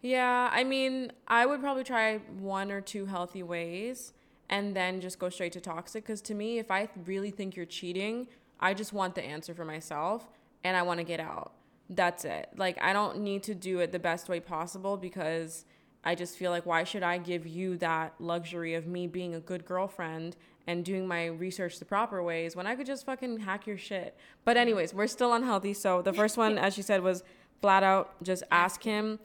Yeah, 0.00 0.50
I 0.52 0.64
mean, 0.64 1.12
I 1.28 1.46
would 1.46 1.60
probably 1.60 1.84
try 1.84 2.18
one 2.38 2.72
or 2.72 2.80
two 2.80 3.06
healthy 3.06 3.42
ways 3.42 4.12
and 4.48 4.74
then 4.74 5.00
just 5.00 5.18
go 5.18 5.28
straight 5.28 5.52
to 5.52 5.60
toxic. 5.60 6.04
Because 6.04 6.20
to 6.22 6.34
me, 6.34 6.58
if 6.58 6.70
I 6.70 6.88
really 7.04 7.30
think 7.30 7.56
you're 7.56 7.66
cheating, 7.66 8.26
I 8.60 8.74
just 8.74 8.92
want 8.92 9.14
the 9.14 9.24
answer 9.24 9.54
for 9.54 9.64
myself 9.64 10.28
and 10.64 10.76
I 10.76 10.82
want 10.82 10.98
to 10.98 11.04
get 11.04 11.20
out. 11.20 11.52
That's 11.88 12.24
it. 12.24 12.48
Like, 12.56 12.78
I 12.82 12.92
don't 12.92 13.20
need 13.20 13.42
to 13.44 13.54
do 13.54 13.78
it 13.78 13.92
the 13.92 13.98
best 13.98 14.28
way 14.28 14.40
possible 14.40 14.96
because 14.96 15.64
I 16.04 16.14
just 16.14 16.36
feel 16.36 16.50
like, 16.50 16.66
why 16.66 16.84
should 16.84 17.02
I 17.02 17.18
give 17.18 17.46
you 17.46 17.76
that 17.78 18.14
luxury 18.18 18.74
of 18.74 18.86
me 18.86 19.06
being 19.06 19.34
a 19.34 19.40
good 19.40 19.64
girlfriend 19.64 20.36
and 20.66 20.84
doing 20.84 21.06
my 21.06 21.26
research 21.26 21.78
the 21.78 21.84
proper 21.84 22.22
ways 22.22 22.56
when 22.56 22.66
I 22.66 22.74
could 22.74 22.86
just 22.86 23.06
fucking 23.06 23.40
hack 23.40 23.66
your 23.66 23.78
shit? 23.78 24.16
But, 24.44 24.56
anyways, 24.56 24.94
we're 24.94 25.06
still 25.06 25.32
unhealthy. 25.32 25.74
So, 25.74 26.02
the 26.02 26.12
first 26.20 26.36
one, 26.36 26.58
as 26.58 26.74
she 26.74 26.82
said, 26.82 27.02
was 27.02 27.22
flat 27.60 27.84
out 27.84 28.20
just 28.24 28.42
ask 28.50 28.82
him 28.82 29.20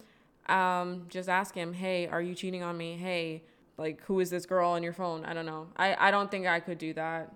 um, 0.50 1.06
just 1.10 1.30
ask 1.30 1.54
him, 1.54 1.74
hey, 1.74 2.08
are 2.08 2.22
you 2.22 2.34
cheating 2.34 2.64
on 2.64 2.78
me? 2.78 2.96
Hey, 2.96 3.44
like, 3.78 4.02
who 4.04 4.20
is 4.20 4.30
this 4.30 4.46
girl 4.46 4.70
on 4.72 4.84
your 4.84 4.94
phone? 4.94 5.26
I 5.26 5.34
don't 5.34 5.46
know. 5.46 5.68
I, 5.76 6.08
I 6.08 6.12
don't 6.12 6.32
think 6.32 6.48
I 6.48 6.60
could 6.60 6.78
do 6.78 6.94
that. 6.94 7.34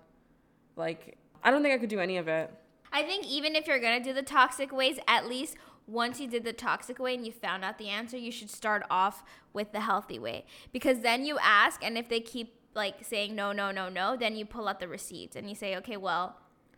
Like, 0.76 1.18
I 1.44 1.50
don't 1.50 1.62
think 1.62 1.74
I 1.74 1.78
could 1.78 1.90
do 1.90 2.00
any 2.00 2.16
of 2.16 2.28
it. 2.28 2.50
I 2.92 3.02
think 3.02 3.26
even 3.26 3.54
if 3.54 3.66
you're 3.66 3.78
gonna 3.78 4.02
do 4.02 4.12
the 4.12 4.22
toxic 4.22 4.72
ways, 4.72 4.98
at 5.08 5.26
least 5.26 5.56
once 5.92 6.20
you 6.20 6.26
did 6.26 6.44
the 6.44 6.52
toxic 6.52 6.98
way 6.98 7.14
and 7.14 7.26
you 7.26 7.32
found 7.32 7.64
out 7.64 7.78
the 7.78 7.88
answer, 7.88 8.16
you 8.16 8.32
should 8.32 8.50
start 8.50 8.82
off 8.90 9.22
with 9.52 9.72
the 9.72 9.80
healthy 9.80 10.18
way 10.18 10.44
because 10.72 11.00
then 11.00 11.24
you 11.24 11.38
ask, 11.40 11.84
and 11.84 11.98
if 11.98 12.08
they 12.08 12.20
keep 12.20 12.54
like 12.74 12.94
saying 13.02 13.34
no, 13.34 13.52
no, 13.52 13.70
no, 13.70 13.88
no, 13.88 14.16
then 14.16 14.34
you 14.34 14.46
pull 14.46 14.68
out 14.68 14.80
the 14.80 14.88
receipts 14.88 15.36
and 15.36 15.48
you 15.48 15.54
say, 15.54 15.76
okay, 15.76 15.96
well, 15.96 16.36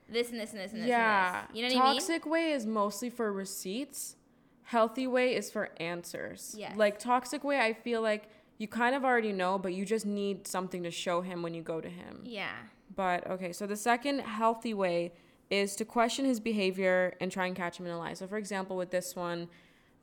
this 0.09 0.31
and 0.31 0.41
this 0.41 0.53
and 0.53 0.61
this 0.61 0.73
and 0.73 0.83
this. 0.83 0.89
yeah. 0.89 1.39
and 1.39 1.49
this. 1.49 1.57
you 1.57 1.63
know 1.63 1.75
what 1.75 1.85
I 1.85 1.91
mean? 1.91 2.01
toxic 2.01 2.27
way 2.27 2.53
is 2.53 2.67
mostly 2.67 3.11
for 3.11 3.33
receipts. 3.33 4.17
Healthy 4.65 5.07
way 5.07 5.35
is 5.35 5.51
for 5.51 5.71
answers. 5.79 6.55
Yes. 6.59 6.77
Like, 6.77 6.99
toxic 6.99 7.45
way, 7.45 7.61
I 7.61 7.75
feel 7.75 8.01
like 8.01 8.29
you 8.59 8.67
kind 8.67 8.95
of 8.95 9.05
already 9.05 9.33
know, 9.33 9.59
but 9.59 9.75
you 9.75 9.85
just 9.85 10.07
need 10.07 10.47
something 10.47 10.83
to 10.83 10.91
show 10.91 11.21
him 11.21 11.43
when 11.43 11.55
you 11.55 11.63
go 11.63 11.81
to 11.81 11.89
him. 11.89 12.23
Yeah. 12.25 12.55
But 12.95 13.29
okay, 13.31 13.53
so 13.53 13.67
the 13.67 13.77
second 13.77 14.21
healthy 14.21 14.75
way 14.75 15.13
is 15.55 15.77
to 15.77 15.85
question 15.85 16.25
his 16.25 16.41
behavior 16.41 17.15
and 17.21 17.31
try 17.31 17.47
and 17.47 17.55
catch 17.55 17.79
him 17.79 17.87
in 17.87 17.93
a 17.93 17.99
lie. 17.99 18.15
So, 18.15 18.27
for 18.27 18.39
example, 18.39 18.77
with 18.77 18.91
this 18.91 19.15
one, 19.15 19.49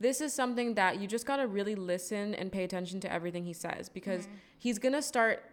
this 0.00 0.20
is 0.20 0.32
something 0.32 0.74
that 0.74 1.00
you 1.00 1.06
just 1.06 1.26
gotta 1.26 1.46
really 1.46 1.74
listen 1.74 2.34
and 2.34 2.50
pay 2.50 2.64
attention 2.64 3.00
to 3.00 3.12
everything 3.12 3.44
he 3.44 3.52
says 3.52 3.88
because 3.88 4.22
mm-hmm. 4.22 4.36
he's 4.58 4.78
gonna 4.78 5.02
start 5.02 5.44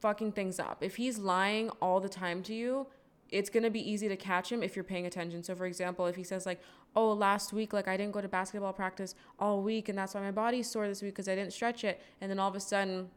fucking 0.00 0.32
things 0.32 0.60
up. 0.60 0.78
If 0.82 0.96
he's 0.96 1.18
lying 1.18 1.70
all 1.80 2.00
the 2.00 2.08
time 2.08 2.42
to 2.44 2.54
you, 2.54 2.86
it's 3.30 3.50
gonna 3.50 3.70
be 3.70 3.90
easy 3.90 4.08
to 4.08 4.16
catch 4.16 4.52
him 4.52 4.62
if 4.62 4.76
you're 4.76 4.84
paying 4.84 5.06
attention. 5.06 5.42
So, 5.42 5.54
for 5.54 5.66
example, 5.66 6.06
if 6.06 6.16
he 6.16 6.22
says 6.22 6.46
like, 6.46 6.60
"Oh, 6.94 7.12
last 7.12 7.52
week, 7.52 7.72
like 7.72 7.88
I 7.88 7.96
didn't 7.96 8.12
go 8.12 8.20
to 8.20 8.28
basketball 8.28 8.72
practice 8.72 9.14
all 9.40 9.62
week, 9.62 9.88
and 9.88 9.98
that's 9.98 10.14
why 10.14 10.20
my 10.20 10.30
body's 10.30 10.70
sore 10.70 10.86
this 10.86 11.02
week 11.02 11.14
because 11.14 11.28
I 11.28 11.34
didn't 11.34 11.52
stretch 11.52 11.82
it," 11.82 12.00
and 12.20 12.30
then 12.30 12.38
all 12.38 12.48
of 12.48 12.54
a 12.54 12.60
sudden 12.60 13.10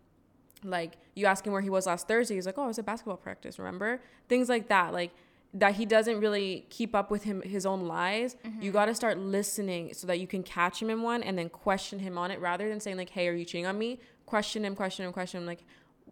like 0.63 0.97
you 1.15 1.25
ask 1.25 1.45
him 1.45 1.53
where 1.53 1.61
he 1.61 1.69
was 1.69 1.85
last 1.85 2.07
Thursday, 2.07 2.35
he's 2.35 2.45
like, 2.45 2.57
"Oh, 2.57 2.63
I 2.63 2.67
was 2.67 2.79
at 2.79 2.85
basketball 2.85 3.17
practice." 3.17 3.59
Remember 3.59 4.01
things 4.27 4.49
like 4.49 4.67
that, 4.69 4.93
like 4.93 5.11
that 5.53 5.75
he 5.75 5.85
doesn't 5.85 6.19
really 6.19 6.65
keep 6.69 6.93
up 6.93 7.09
with 7.09 7.23
him 7.23 7.41
his 7.41 7.65
own 7.65 7.87
lies. 7.87 8.35
You 8.43 8.49
mm-hmm. 8.51 8.71
got 8.71 8.85
to 8.85 8.95
start 8.95 9.17
listening 9.17 9.93
so 9.93 10.05
that 10.07 10.19
you 10.19 10.27
can 10.27 10.43
catch 10.43 10.81
him 10.81 10.89
in 10.89 11.01
one 11.01 11.23
and 11.23 11.37
then 11.37 11.49
question 11.49 11.99
him 11.99 12.17
on 12.17 12.31
it, 12.31 12.39
rather 12.39 12.69
than 12.69 12.79
saying 12.79 12.97
like, 12.97 13.09
"Hey, 13.09 13.27
are 13.27 13.33
you 13.33 13.45
cheating 13.45 13.65
on 13.65 13.77
me?" 13.77 13.99
Question 14.25 14.63
him, 14.63 14.75
question 14.75 15.05
him, 15.05 15.11
question 15.11 15.41
him. 15.41 15.47
Like, 15.47 15.63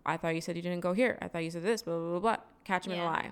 I 0.06 0.17
thought 0.17 0.34
you 0.34 0.41
said 0.41 0.56
you 0.56 0.63
didn't 0.63 0.80
go 0.80 0.93
here. 0.93 1.19
I 1.21 1.28
thought 1.28 1.43
you 1.43 1.52
said 1.52 1.63
this. 1.63 1.84
Blah 1.84 1.97
blah 1.97 2.10
blah. 2.12 2.19
blah. 2.19 2.38
Catch 2.63 2.88
him 2.88 2.93
in 2.93 3.00
a 3.00 3.06
lie. 3.06 3.32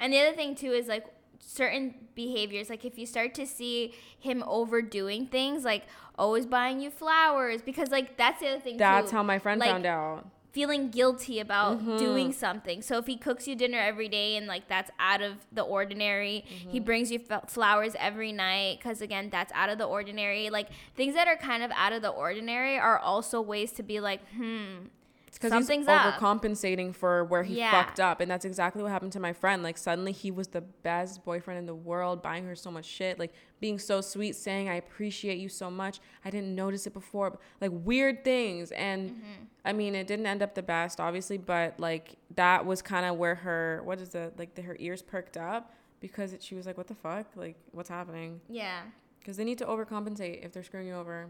And 0.00 0.12
the 0.12 0.20
other 0.20 0.34
thing 0.34 0.54
too 0.54 0.72
is 0.72 0.88
like 0.88 1.06
certain 1.46 1.94
behaviors 2.14 2.70
like 2.70 2.84
if 2.84 2.98
you 2.98 3.04
start 3.04 3.34
to 3.34 3.46
see 3.46 3.92
him 4.18 4.42
overdoing 4.46 5.26
things 5.26 5.62
like 5.62 5.82
always 6.16 6.46
buying 6.46 6.80
you 6.80 6.90
flowers 6.90 7.60
because 7.60 7.90
like 7.90 8.16
that's 8.16 8.40
the 8.40 8.48
other 8.48 8.60
thing 8.60 8.76
That's 8.76 9.10
too. 9.10 9.16
how 9.16 9.22
my 9.22 9.38
friend 9.38 9.60
Like, 9.60 9.70
found 9.70 9.86
out. 9.86 10.26
Feeling 10.54 10.88
guilty 10.90 11.40
about 11.40 11.78
Mm-hmm. 11.78 11.96
doing 11.98 12.32
something. 12.32 12.80
So 12.80 12.96
if 12.98 13.06
he 13.06 13.16
cooks 13.16 13.46
you 13.48 13.54
dinner 13.56 13.78
every 13.78 14.08
day 14.08 14.36
and 14.36 14.46
like 14.46 14.68
that's 14.68 14.90
out 14.98 15.20
of 15.20 15.32
the 15.52 15.62
ordinary, 15.62 16.44
he 16.46 16.78
Mm-hmm. 16.78 16.84
brings 16.84 17.10
you 17.10 17.20
f- 17.28 17.50
flowers 17.50 17.94
every 17.98 18.32
night 18.32 18.80
cuz 18.80 19.00
again 19.02 19.28
that's 19.30 19.52
out 19.52 19.68
of 19.68 19.78
the 19.78 19.84
ordinary. 19.84 20.50
Like 20.50 20.68
things 20.96 21.14
that 21.14 21.26
are 21.28 21.36
kind 21.36 21.62
of 21.62 21.70
out 21.74 21.92
of 21.92 22.02
the 22.02 22.10
ordinary 22.10 22.78
are 22.78 22.98
also 22.98 23.40
ways 23.40 23.72
to 23.72 23.82
be 23.82 23.98
like, 24.00 24.20
"Hmm, 24.36 24.86
because 25.34 25.52
he's 25.68 25.88
up." 25.88 26.14
overcompensating 26.14 26.94
for 26.94 27.24
where 27.24 27.42
he 27.42 27.58
Yeah. 27.58 27.70
fucked 27.70 28.00
up 28.00 28.20
and 28.20 28.30
that's 28.30 28.44
exactly 28.44 28.82
what 28.82 28.90
happened 28.90 29.12
to 29.12 29.20
my 29.20 29.32
friend 29.32 29.62
like 29.62 29.76
suddenly 29.78 30.12
he 30.12 30.30
was 30.30 30.48
the 30.48 30.60
best 30.60 31.24
boyfriend 31.24 31.58
in 31.58 31.66
the 31.66 31.74
world 31.74 32.22
buying 32.22 32.44
her 32.46 32.54
so 32.54 32.70
much 32.70 32.84
shit 32.84 33.18
like 33.18 33.32
being 33.60 33.78
so 33.78 34.00
sweet 34.00 34.34
saying 34.36 34.68
i 34.68 34.74
appreciate 34.74 35.38
you 35.38 35.48
so 35.48 35.70
much 35.70 36.00
i 36.24 36.30
didn't 36.30 36.54
notice 36.54 36.86
it 36.86 36.92
before 36.92 37.38
like 37.60 37.70
weird 37.72 38.24
things 38.24 38.70
and 38.72 39.10
Mm-hmm. 39.10 39.44
i 39.64 39.72
mean 39.72 39.94
it 39.94 40.06
didn't 40.06 40.26
end 40.26 40.42
up 40.42 40.54
the 40.54 40.62
best 40.62 41.00
obviously 41.00 41.38
but 41.38 41.78
like 41.80 42.16
that 42.34 42.64
was 42.66 42.82
kind 42.82 43.04
of 43.06 43.16
where 43.16 43.34
her 43.36 43.80
what 43.84 44.00
is 44.00 44.14
it 44.14 44.38
like 44.38 44.54
the, 44.54 44.62
her 44.62 44.76
ears 44.78 45.02
perked 45.02 45.36
up 45.36 45.72
because 46.00 46.32
it, 46.32 46.42
she 46.42 46.54
was 46.54 46.66
like 46.66 46.76
what 46.76 46.86
the 46.86 46.94
fuck 46.94 47.26
like 47.36 47.56
what's 47.72 47.88
happening 47.88 48.40
yeah." 48.48 48.80
because 49.20 49.36
they 49.38 49.44
need 49.44 49.56
to 49.58 49.64
overcompensate 49.64 50.44
if 50.44 50.52
they're 50.52 50.62
screwing 50.62 50.86
you 50.88 50.94
over 50.94 51.28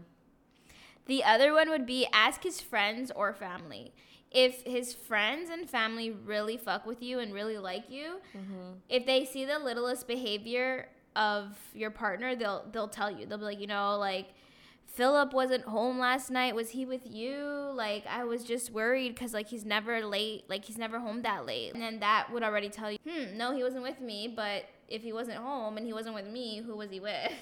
The 1.07 1.23
other 1.23 1.53
one 1.53 1.69
would 1.69 1.85
be 1.85 2.07
ask 2.11 2.43
his 2.43 2.61
friends 2.61 3.11
or 3.15 3.33
family. 3.33 3.93
If 4.31 4.63
his 4.63 4.93
friends 4.93 5.49
and 5.49 5.69
family 5.69 6.11
really 6.11 6.57
fuck 6.57 6.85
with 6.85 7.01
you 7.01 7.19
and 7.19 7.33
really 7.33 7.57
like 7.57 7.89
you, 7.89 8.15
if 8.89 9.05
they 9.05 9.23
see 9.25 9.45
the 9.45 9.59
littlest 9.59 10.07
behavior 10.07 10.89
of 11.15 11.57
your 11.73 11.91
partner, 11.91 12.35
they'll 12.35 12.65
they'll 12.71 12.89
tell 12.89 13.09
you. 13.09 13.25
They'll 13.25 13.37
be 13.37 13.45
like, 13.45 13.59
you 13.61 13.67
know, 13.67 13.97
like 13.97 14.33
Philip 14.87 15.33
wasn't 15.33 15.63
home 15.65 15.99
last 15.99 16.31
night. 16.31 16.55
Was 16.55 16.69
he 16.71 16.85
with 16.85 17.01
you? 17.05 17.37
Like 17.73 18.05
I 18.07 18.23
was 18.25 18.43
just 18.43 18.71
worried 18.71 19.13
because 19.15 19.33
like 19.33 19.47
he's 19.47 19.63
never 19.65 20.05
late. 20.05 20.45
Like 20.49 20.65
he's 20.65 20.77
never 20.77 20.99
home 20.99 21.21
that 21.21 21.45
late. 21.45 21.73
And 21.73 21.81
then 21.81 21.99
that 21.99 22.27
would 22.33 22.43
already 22.43 22.69
tell 22.69 22.91
you, 22.91 22.97
hmm, 23.07 23.37
no, 23.37 23.55
he 23.55 23.63
wasn't 23.63 23.83
with 23.83 24.01
me. 24.01 24.27
But 24.27 24.65
if 24.89 25.01
he 25.03 25.13
wasn't 25.13 25.37
home 25.37 25.77
and 25.77 25.85
he 25.85 25.93
wasn't 25.93 26.15
with 26.15 26.27
me, 26.27 26.61
who 26.65 26.75
was 26.75 26.89
he 26.91 26.99
with? 26.99 27.31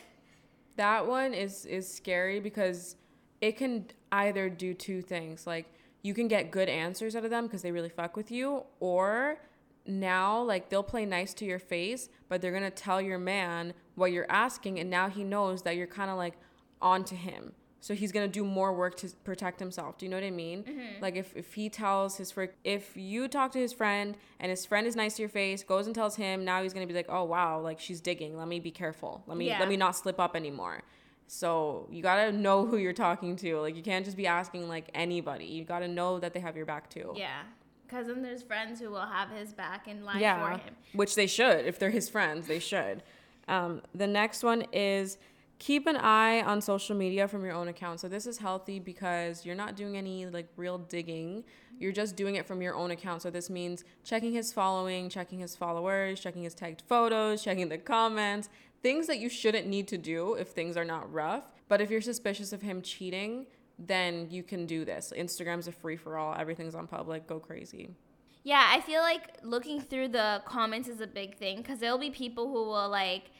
That 0.75 1.05
one 1.05 1.35
is 1.35 1.67
is 1.67 1.87
scary 1.91 2.39
because 2.39 2.95
it 3.43 3.57
can 3.57 3.85
either 4.13 4.47
do 4.49 4.73
two 4.73 5.01
things. 5.01 5.45
Like 5.45 5.65
you 6.01 6.13
can 6.13 6.29
get 6.29 6.49
good 6.49 6.69
answers 6.69 7.13
out 7.15 7.25
of 7.25 7.29
them 7.29 7.45
because 7.45 7.61
they 7.61 7.71
really 7.73 7.89
fuck 7.89 8.15
with 8.15 8.31
you, 8.31 8.63
or 8.79 9.37
now 9.85 10.41
like 10.41 10.69
they'll 10.69 10.81
play 10.81 11.05
nice 11.05 11.33
to 11.35 11.45
your 11.45 11.59
face, 11.59 12.07
but 12.29 12.41
they're 12.41 12.53
gonna 12.53 12.71
tell 12.71 13.01
your 13.01 13.19
man 13.19 13.73
what 13.95 14.13
you're 14.13 14.31
asking, 14.31 14.79
and 14.79 14.89
now 14.89 15.09
he 15.09 15.23
knows 15.25 15.61
that 15.63 15.75
you're 15.75 15.87
kind 15.87 16.09
of 16.09 16.17
like 16.17 16.35
onto 16.81 17.15
him. 17.17 17.51
So 17.81 17.93
he's 17.93 18.13
gonna 18.13 18.29
do 18.29 18.45
more 18.45 18.71
work 18.71 18.95
to 18.97 19.09
protect 19.25 19.59
himself. 19.59 19.97
Do 19.97 20.05
you 20.05 20.09
know 20.09 20.15
what 20.15 20.23
I 20.23 20.31
mean? 20.31 20.63
Mm-hmm. 20.63 21.01
Like 21.01 21.17
if, 21.17 21.35
if 21.35 21.53
he 21.53 21.67
tells 21.67 22.15
his 22.15 22.31
friend, 22.31 22.49
if 22.63 22.95
you 22.95 23.27
talk 23.27 23.51
to 23.51 23.59
his 23.59 23.73
friend 23.73 24.15
and 24.39 24.49
his 24.49 24.65
friend 24.65 24.87
is 24.87 24.95
nice 24.95 25.17
to 25.17 25.21
your 25.21 25.27
face, 25.29 25.63
goes 25.63 25.85
and 25.85 25.93
tells 25.93 26.15
him, 26.15 26.45
now 26.45 26.63
he's 26.63 26.73
gonna 26.73 26.87
be 26.87 26.93
like, 26.93 27.07
oh 27.09 27.25
wow, 27.25 27.59
like 27.59 27.81
she's 27.81 27.99
digging. 27.99 28.37
Let 28.37 28.47
me 28.47 28.61
be 28.61 28.71
careful. 28.71 29.21
Let 29.27 29.37
me 29.37 29.47
Yeah. 29.47 29.59
let 29.59 29.67
me 29.67 29.75
not 29.75 29.97
slip 29.97 30.17
up 30.17 30.33
anymore. 30.33 30.81
So 31.27 31.87
you 31.91 32.01
gotta 32.01 32.31
know 32.31 32.65
who 32.65 32.77
you're 32.77 32.93
talking 32.93 33.35
to. 33.37 33.59
Like 33.59 33.75
you 33.75 33.83
can't 33.83 34.05
just 34.05 34.17
be 34.17 34.27
asking 34.27 34.67
like 34.67 34.89
anybody. 34.93 35.45
You 35.45 35.63
gotta 35.63 35.87
know 35.87 36.19
that 36.19 36.33
they 36.33 36.39
have 36.39 36.55
your 36.55 36.65
back 36.65 36.89
too. 36.89 37.13
Yeah. 37.15 37.41
Because 37.87 38.07
then 38.07 38.21
there's 38.21 38.41
friends 38.41 38.79
who 38.79 38.89
will 38.89 39.05
have 39.05 39.29
his 39.29 39.53
back 39.53 39.87
and 39.87 40.03
lie 40.03 40.19
yeah, 40.19 40.43
for 40.43 40.57
him. 40.57 40.75
which 40.93 41.15
they 41.15 41.27
should. 41.27 41.65
If 41.65 41.77
they're 41.77 41.91
his 41.91 42.09
friends, 42.09 42.47
they 42.47 42.59
should. 42.59 43.03
Um, 43.47 43.81
the 43.93 44.07
next 44.07 44.43
one 44.43 44.63
is 44.71 45.17
keep 45.59 45.87
an 45.87 45.95
eye 45.95 46.41
on 46.41 46.59
social 46.59 46.95
media 46.95 47.27
from 47.27 47.45
your 47.45 47.53
own 47.53 47.67
account. 47.67 47.99
So 47.99 48.07
this 48.07 48.25
is 48.25 48.37
healthy 48.37 48.79
because 48.79 49.45
you're 49.45 49.55
not 49.55 49.75
doing 49.75 49.95
any 49.95 50.25
like 50.25 50.47
real 50.57 50.77
digging. 50.77 51.43
You're 51.79 51.91
just 51.91 52.15
doing 52.15 52.35
it 52.35 52.45
from 52.45 52.61
your 52.61 52.75
own 52.75 52.91
account. 52.91 53.21
So 53.21 53.29
this 53.29 53.49
means 53.49 53.83
checking 54.03 54.33
his 54.33 54.51
following, 54.51 55.09
checking 55.09 55.39
his 55.39 55.55
followers, 55.55 56.19
checking 56.19 56.43
his 56.43 56.53
tagged 56.53 56.83
photos, 56.87 57.43
checking 57.43 57.69
the 57.69 57.77
comments, 57.77 58.49
things 58.83 59.07
that 59.07 59.17
you 59.17 59.29
shouldn't 59.29 59.65
need 59.65 59.87
to 59.87 59.97
do 59.97 60.35
if 60.35 60.49
things 60.49 60.77
are 60.77 60.85
not 60.85 61.11
rough. 61.11 61.45
But 61.67 61.81
if 61.81 61.89
you're 61.89 62.01
suspicious 62.01 62.53
of 62.53 62.61
him 62.61 62.81
cheating, 62.81 63.47
then 63.79 64.27
you 64.29 64.43
can 64.43 64.67
do 64.67 64.85
this. 64.85 65.11
Instagram's 65.17 65.67
a 65.67 65.71
free 65.71 65.95
for 65.95 66.17
all. 66.17 66.35
Everything's 66.37 66.75
on 66.75 66.85
public. 66.85 67.25
Go 67.25 67.39
crazy. 67.39 67.95
Yeah, 68.43 68.67
I 68.69 68.81
feel 68.81 69.01
like 69.01 69.37
looking 69.41 69.79
through 69.81 70.09
the 70.09 70.43
comments 70.45 70.89
is 70.89 70.99
a 70.99 71.07
big 71.07 71.37
thing 71.37 71.57
because 71.57 71.79
there'll 71.79 71.97
be 71.97 72.11
people 72.11 72.47
who 72.47 72.65
will 72.65 72.89
like 72.89 73.31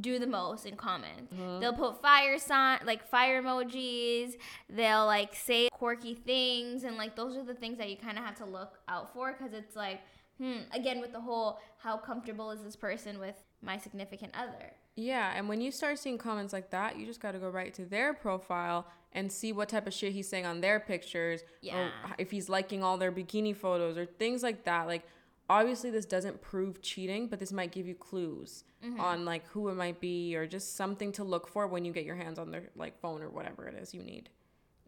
do 0.00 0.20
the 0.20 0.26
most 0.26 0.64
in 0.64 0.76
comments. 0.76 1.34
Mm-hmm. 1.34 1.60
They'll 1.60 1.74
put 1.74 2.00
fire 2.00 2.38
sign 2.38 2.78
like 2.86 3.06
fire 3.06 3.42
emojis. 3.42 4.34
They'll 4.70 5.04
like 5.04 5.34
say 5.34 5.68
quirky 5.72 6.14
things 6.14 6.84
and 6.84 6.96
like 6.96 7.16
those 7.16 7.36
are 7.36 7.44
the 7.44 7.54
things 7.54 7.76
that 7.78 7.90
you 7.90 7.96
kind 7.96 8.16
of 8.16 8.24
have 8.24 8.36
to 8.36 8.46
look 8.46 8.78
out 8.88 9.12
for 9.12 9.32
because 9.32 9.52
it's 9.52 9.76
like 9.76 10.00
hmm 10.38 10.60
again 10.72 11.00
with 11.00 11.12
the 11.12 11.20
whole 11.20 11.58
how 11.76 11.96
comfortable 11.96 12.52
is 12.52 12.62
this 12.62 12.76
person 12.76 13.18
with 13.18 13.34
my 13.62 13.78
significant 13.78 14.32
other. 14.36 14.72
Yeah, 14.96 15.32
and 15.34 15.48
when 15.48 15.60
you 15.60 15.70
start 15.70 15.98
seeing 15.98 16.18
comments 16.18 16.52
like 16.52 16.70
that, 16.70 16.98
you 16.98 17.06
just 17.06 17.20
got 17.20 17.32
to 17.32 17.38
go 17.38 17.48
right 17.48 17.72
to 17.74 17.84
their 17.84 18.12
profile 18.12 18.86
and 19.12 19.30
see 19.30 19.52
what 19.52 19.68
type 19.68 19.86
of 19.86 19.94
shit 19.94 20.12
he's 20.12 20.28
saying 20.28 20.46
on 20.46 20.60
their 20.60 20.80
pictures. 20.80 21.42
Yeah. 21.60 21.78
Or 21.78 21.90
if 22.18 22.30
he's 22.30 22.48
liking 22.48 22.82
all 22.82 22.98
their 22.98 23.12
bikini 23.12 23.56
photos 23.56 23.96
or 23.96 24.04
things 24.04 24.42
like 24.42 24.64
that. 24.64 24.86
Like, 24.86 25.02
obviously, 25.48 25.90
this 25.90 26.04
doesn't 26.04 26.42
prove 26.42 26.82
cheating, 26.82 27.28
but 27.28 27.38
this 27.38 27.52
might 27.52 27.72
give 27.72 27.86
you 27.86 27.94
clues 27.94 28.64
mm-hmm. 28.84 29.00
on 29.00 29.24
like 29.24 29.46
who 29.48 29.68
it 29.68 29.74
might 29.74 30.00
be 30.00 30.36
or 30.36 30.46
just 30.46 30.76
something 30.76 31.12
to 31.12 31.24
look 31.24 31.48
for 31.48 31.66
when 31.66 31.84
you 31.84 31.92
get 31.92 32.04
your 32.04 32.16
hands 32.16 32.38
on 32.38 32.50
their 32.50 32.64
like 32.76 32.98
phone 33.00 33.22
or 33.22 33.30
whatever 33.30 33.66
it 33.66 33.74
is 33.74 33.94
you 33.94 34.02
need. 34.02 34.28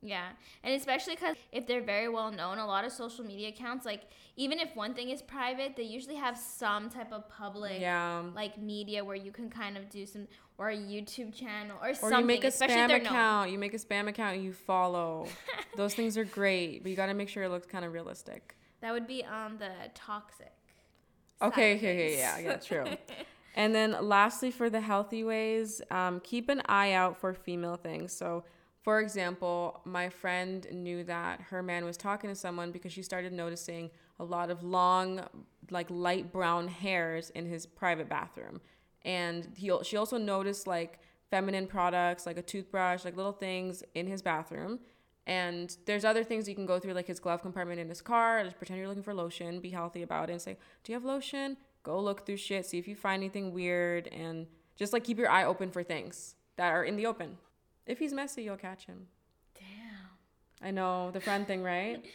Yeah. 0.05 0.29
And 0.63 0.75
especially 0.75 1.15
because 1.15 1.35
if 1.51 1.67
they're 1.67 1.81
very 1.83 2.09
well 2.11 2.31
known, 2.31 2.59
a 2.59 2.67
lot 2.67 2.85
of 2.85 2.93
social 2.93 3.25
media 3.25 3.49
accounts, 3.49 3.87
like, 3.87 4.03
even 4.37 4.59
if 4.59 4.77
one 4.77 4.93
thing 4.93 5.09
is 5.09 5.23
private, 5.23 5.77
they 5.77 5.83
usually 5.85 6.17
have 6.17 6.37
some 6.37 6.91
type 6.91 7.11
of 7.13 7.27
public, 7.29 7.81
Yeah. 7.81 8.23
like, 8.35 8.59
media 8.59 9.03
where 9.03 9.17
you 9.17 9.33
can 9.33 9.49
kind 9.49 9.79
of 9.79 9.89
do 9.89 10.05
some, 10.05 10.29
or 10.59 10.69
a 10.69 10.77
YouTube 10.77 11.35
channel 11.35 11.79
or, 11.83 11.89
Or 11.91 11.95
something. 11.95 12.21
you 12.21 12.27
make 12.27 12.45
a 12.45 12.49
spam 12.49 12.89
known. 12.89 13.01
account. 13.01 13.51
You 13.51 13.59
make 13.59 13.73
a 13.73 13.79
spam 13.79 14.07
account 14.09 14.37
and 14.37 14.45
you 14.45 14.53
follow. 14.53 15.27
Those 15.77 15.95
things 15.95 16.19
are 16.19 16.25
great, 16.25 16.83
but 16.83 16.91
you 16.91 16.97
got 16.97 17.07
to 17.07 17.15
make 17.15 17.31
sure 17.31 17.43
it 17.43 17.49
looks 17.49 17.67
kind 17.67 17.85
of 17.85 17.93
realistic. 17.95 18.55
That 18.83 18.93
would 18.93 19.07
be 19.07 19.25
on 19.25 19.57
the 19.57 19.71
toxic. 19.95 20.53
Okay, 21.41 21.77
okay, 21.77 21.95
okay, 21.95 22.19
yeah, 22.19 22.39
yeah, 22.39 22.57
true. 22.59 22.85
and 23.57 23.75
then 23.75 23.97
lastly, 24.03 24.51
for 24.51 24.69
the 24.69 24.81
healthy 24.81 25.25
ways, 25.25 25.81
um, 25.91 26.21
keep 26.21 26.49
an 26.51 26.61
eye 26.67 26.93
out 26.93 27.19
for 27.19 27.33
female 27.35 27.77
things. 27.77 28.13
So, 28.13 28.45
for 28.85 29.01
example, 29.01 29.81
my 29.87 30.11
friend 30.11 30.67
knew 30.71 31.05
that 31.05 31.41
her 31.41 31.63
man 31.63 31.87
was 31.87 31.97
talking 31.97 32.29
to 32.29 32.37
someone 32.37 32.71
because 32.71 32.93
she 32.93 33.03
started 33.03 33.33
noticing 33.33 33.91
a 34.21 34.25
lot 34.25 34.51
of 34.51 34.63
long, 34.63 35.27
like 35.71 35.87
light 35.89 36.31
brown 36.31 36.69
hairs 36.69 37.31
in 37.31 37.47
his 37.47 37.65
private 37.65 38.11
bathroom. 38.11 38.61
And 39.01 39.49
he, 39.57 39.73
she 39.85 39.97
also 39.97 40.19
noticed 40.19 40.67
like 40.67 40.99
feminine 41.31 41.67
products, 41.67 42.27
like 42.27 42.37
a 42.37 42.43
toothbrush, 42.43 43.07
like 43.07 43.17
little 43.17 43.33
things 43.33 43.83
in 43.95 44.07
his 44.07 44.21
bathroom. 44.21 44.81
And 45.27 45.75
there's 45.87 46.05
other 46.05 46.23
things 46.23 46.47
you 46.47 46.55
can 46.55 46.67
go 46.67 46.79
through, 46.79 46.93
like 46.93 47.07
his 47.07 47.21
glove 47.21 47.41
compartment 47.41 47.81
in 47.81 47.89
his 47.89 48.03
car. 48.03 48.45
Just 48.45 48.59
pretend 48.59 48.79
you're 48.81 48.89
looking 48.89 49.03
for 49.03 49.15
lotion, 49.15 49.61
be 49.61 49.71
healthy 49.71 50.03
about 50.03 50.29
it, 50.29 50.35
and 50.35 50.43
say, 50.43 50.59
Do 50.83 50.93
you 50.93 50.97
have 50.97 51.05
lotion? 51.07 51.57
Go 51.85 51.99
look 51.99 52.27
through 52.27 52.37
shit, 52.37 52.67
see 52.67 52.77
if 52.77 52.87
you 52.87 52.97
find 52.97 53.23
anything 53.23 53.55
weird, 53.55 54.09
and 54.09 54.47
just 54.77 54.93
like 54.93 55.05
keep 55.05 55.17
your 55.17 55.31
eye 55.31 55.45
open 55.45 55.71
for 55.71 55.83
things 55.83 56.35
that 56.57 56.71
are 56.71 56.85
in 56.85 56.97
the 56.97 57.07
open. 57.07 57.39
If 57.87 57.99
he's 57.99 58.13
messy, 58.13 58.43
you'll 58.43 58.57
catch 58.57 58.87
him. 58.87 59.07
Damn. 59.55 60.67
I 60.67 60.71
know, 60.71 61.11
the 61.11 61.21
friend 61.21 61.47
thing, 61.47 61.63
right? 61.63 62.05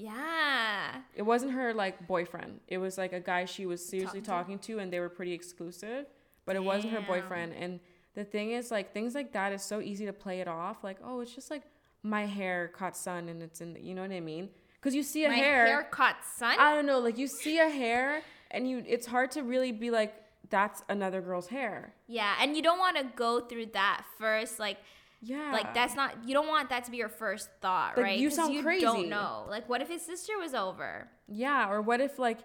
Yeah. 0.00 1.00
It 1.16 1.22
wasn't 1.22 1.52
her 1.52 1.74
like 1.74 2.06
boyfriend. 2.06 2.60
It 2.68 2.78
was 2.78 2.96
like 2.98 3.12
a 3.12 3.18
guy 3.18 3.44
she 3.46 3.66
was 3.66 3.84
seriously 3.84 4.20
Talking 4.20 4.56
talking 4.56 4.76
to, 4.76 4.78
and 4.78 4.92
they 4.92 5.00
were 5.00 5.08
pretty 5.08 5.32
exclusive, 5.32 6.06
but 6.46 6.54
it 6.54 6.62
wasn't 6.62 6.92
her 6.92 7.00
Damn. 7.00 7.08
boyfriend. 7.08 7.52
And 7.58 7.80
the 8.14 8.22
thing 8.24 8.52
is, 8.52 8.70
like, 8.70 8.92
things 8.94 9.16
like 9.16 9.32
that 9.32 9.52
is 9.52 9.62
so 9.62 9.80
easy 9.80 10.06
to 10.06 10.12
play 10.12 10.40
it 10.40 10.46
off. 10.46 10.84
Like, 10.84 10.98
oh, 11.04 11.20
it's 11.20 11.34
just 11.34 11.50
like 11.50 11.64
my 12.04 12.26
hair 12.26 12.68
caught 12.68 12.96
sun 12.96 13.28
and 13.28 13.42
it's 13.42 13.60
in, 13.60 13.74
the, 13.74 13.80
you 13.80 13.92
know 13.94 14.02
what 14.02 14.12
I 14.12 14.20
mean? 14.20 14.50
Because 14.74 14.94
you 14.94 15.02
see 15.02 15.24
a 15.24 15.28
My 15.30 15.34
hair, 15.34 15.66
hair 15.66 15.82
caught 15.90 16.24
sun. 16.36 16.54
I 16.60 16.74
don't 16.76 16.86
know, 16.86 17.00
like 17.00 17.18
you 17.18 17.26
see 17.26 17.58
a 17.58 17.68
hair, 17.68 18.22
and 18.52 18.70
you, 18.70 18.84
it's 18.86 19.06
hard 19.06 19.32
to 19.32 19.42
really 19.42 19.72
be 19.72 19.90
like, 19.90 20.14
that's 20.48 20.82
another 20.88 21.20
girl's 21.20 21.48
hair. 21.48 21.92
yeah. 22.06 22.36
And 22.40 22.54
you 22.56 22.62
don't 22.62 22.78
want 22.78 22.96
to 22.98 23.04
go 23.16 23.40
through 23.40 23.66
that 23.74 24.04
first. 24.16 24.60
Like, 24.60 24.78
Yeah. 25.20 25.50
like 25.52 25.74
that's 25.74 25.94
not, 25.96 26.26
you 26.26 26.32
don't 26.34 26.46
want 26.46 26.68
that 26.70 26.84
to 26.84 26.90
be 26.90 26.96
your 26.98 27.08
first 27.08 27.48
thought, 27.60 27.96
Like, 27.96 28.04
right? 28.04 28.18
you 28.18 28.30
sound 28.30 28.54
you 28.54 28.62
crazy. 28.62 28.84
don't 28.84 29.08
know. 29.08 29.46
Like, 29.48 29.68
what 29.68 29.82
if 29.82 29.88
his 29.88 30.02
sister 30.02 30.38
was 30.38 30.54
over? 30.54 31.08
Yeah, 31.26 31.68
or 31.70 31.82
what 31.82 32.00
if 32.00 32.18
like 32.18 32.38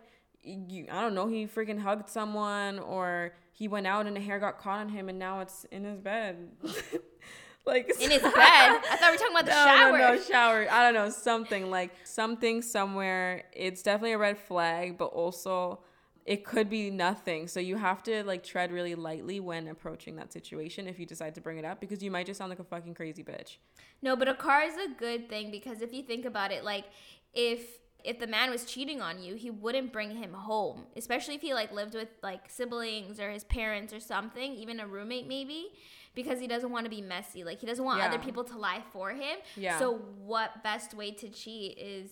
you 0.43 0.87
I 0.91 0.99
don't 1.01 1.13
know, 1.15 1.27
he 1.27 1.45
freaking 1.47 1.79
hugged 1.79 2.09
someone 2.09 2.79
or 2.79 3.33
he 3.53 3.67
went 3.67 3.87
out 3.87 4.07
and 4.07 4.17
a 4.17 4.19
hair 4.19 4.39
got 4.39 4.59
caught 4.59 4.79
on 4.79 4.89
him 4.89 5.07
and 5.07 5.17
now 5.19 5.39
it's 5.41 5.65
in 5.65 5.83
his 5.85 5.99
bed. 5.99 6.49
like 7.65 7.89
In 8.01 8.11
his 8.11 8.21
bed? 8.21 8.33
I 8.33 8.97
thought 8.99 9.11
we 9.11 9.11
were 9.11 9.17
talking 9.17 9.35
about 9.37 9.45
the 9.45 9.51
no, 9.51 9.65
shower. 9.65 9.97
No, 9.97 10.15
no, 10.15 10.21
shower. 10.21 10.67
I 10.69 10.83
don't 10.83 10.93
know, 10.95 11.09
something 11.09 11.69
like 11.69 11.91
something 12.03 12.61
somewhere. 12.61 13.43
It's 13.53 13.83
definitely 13.83 14.13
a 14.13 14.17
red 14.17 14.37
flag, 14.37 14.97
but 14.97 15.05
also 15.05 15.79
it 16.25 16.45
could 16.45 16.69
be 16.69 16.89
nothing. 16.89 17.47
So 17.47 17.59
you 17.59 17.77
have 17.77 18.01
to 18.03 18.23
like 18.23 18.43
tread 18.43 18.71
really 18.71 18.95
lightly 18.95 19.39
when 19.39 19.67
approaching 19.67 20.15
that 20.15 20.31
situation 20.31 20.87
if 20.87 20.99
you 20.99 21.05
decide 21.05 21.35
to 21.35 21.41
bring 21.41 21.57
it 21.57 21.65
up 21.65 21.79
because 21.79 22.01
you 22.01 22.11
might 22.11 22.25
just 22.25 22.37
sound 22.37 22.49
like 22.49 22.59
a 22.59 22.63
fucking 22.63 22.93
crazy 22.93 23.23
bitch. 23.23 23.57
No, 24.01 24.15
but 24.15 24.27
a 24.27 24.33
car 24.33 24.63
is 24.63 24.75
a 24.75 24.93
good 24.97 25.29
thing 25.29 25.51
because 25.51 25.81
if 25.81 25.93
you 25.93 26.03
think 26.03 26.25
about 26.25 26.51
it, 26.51 26.63
like 26.63 26.85
if 27.33 27.79
if 28.03 28.19
the 28.19 28.27
man 28.27 28.49
was 28.49 28.65
cheating 28.65 29.01
on 29.01 29.21
you, 29.21 29.35
he 29.35 29.49
wouldn't 29.49 29.93
bring 29.93 30.15
him 30.15 30.33
home, 30.33 30.85
especially 30.95 31.35
if 31.35 31.41
he 31.41 31.53
like 31.53 31.71
lived 31.71 31.93
with 31.93 32.09
like 32.21 32.49
siblings 32.49 33.19
or 33.19 33.31
his 33.31 33.43
parents 33.45 33.93
or 33.93 33.99
something, 33.99 34.53
even 34.55 34.79
a 34.79 34.87
roommate 34.87 35.27
maybe, 35.27 35.67
because 36.13 36.39
he 36.39 36.47
doesn't 36.47 36.69
want 36.69 36.85
to 36.85 36.89
be 36.89 37.01
messy. 37.01 37.43
Like 37.43 37.59
he 37.59 37.65
doesn't 37.65 37.83
want 37.83 38.01
other 38.01 38.19
people 38.19 38.43
to 38.45 38.57
lie 38.57 38.83
for 38.91 39.11
him. 39.11 39.37
Yeah. 39.55 39.79
So 39.79 39.99
what 40.23 40.63
best 40.63 40.93
way 40.93 41.11
to 41.11 41.29
cheat 41.29 41.77
is, 41.77 42.09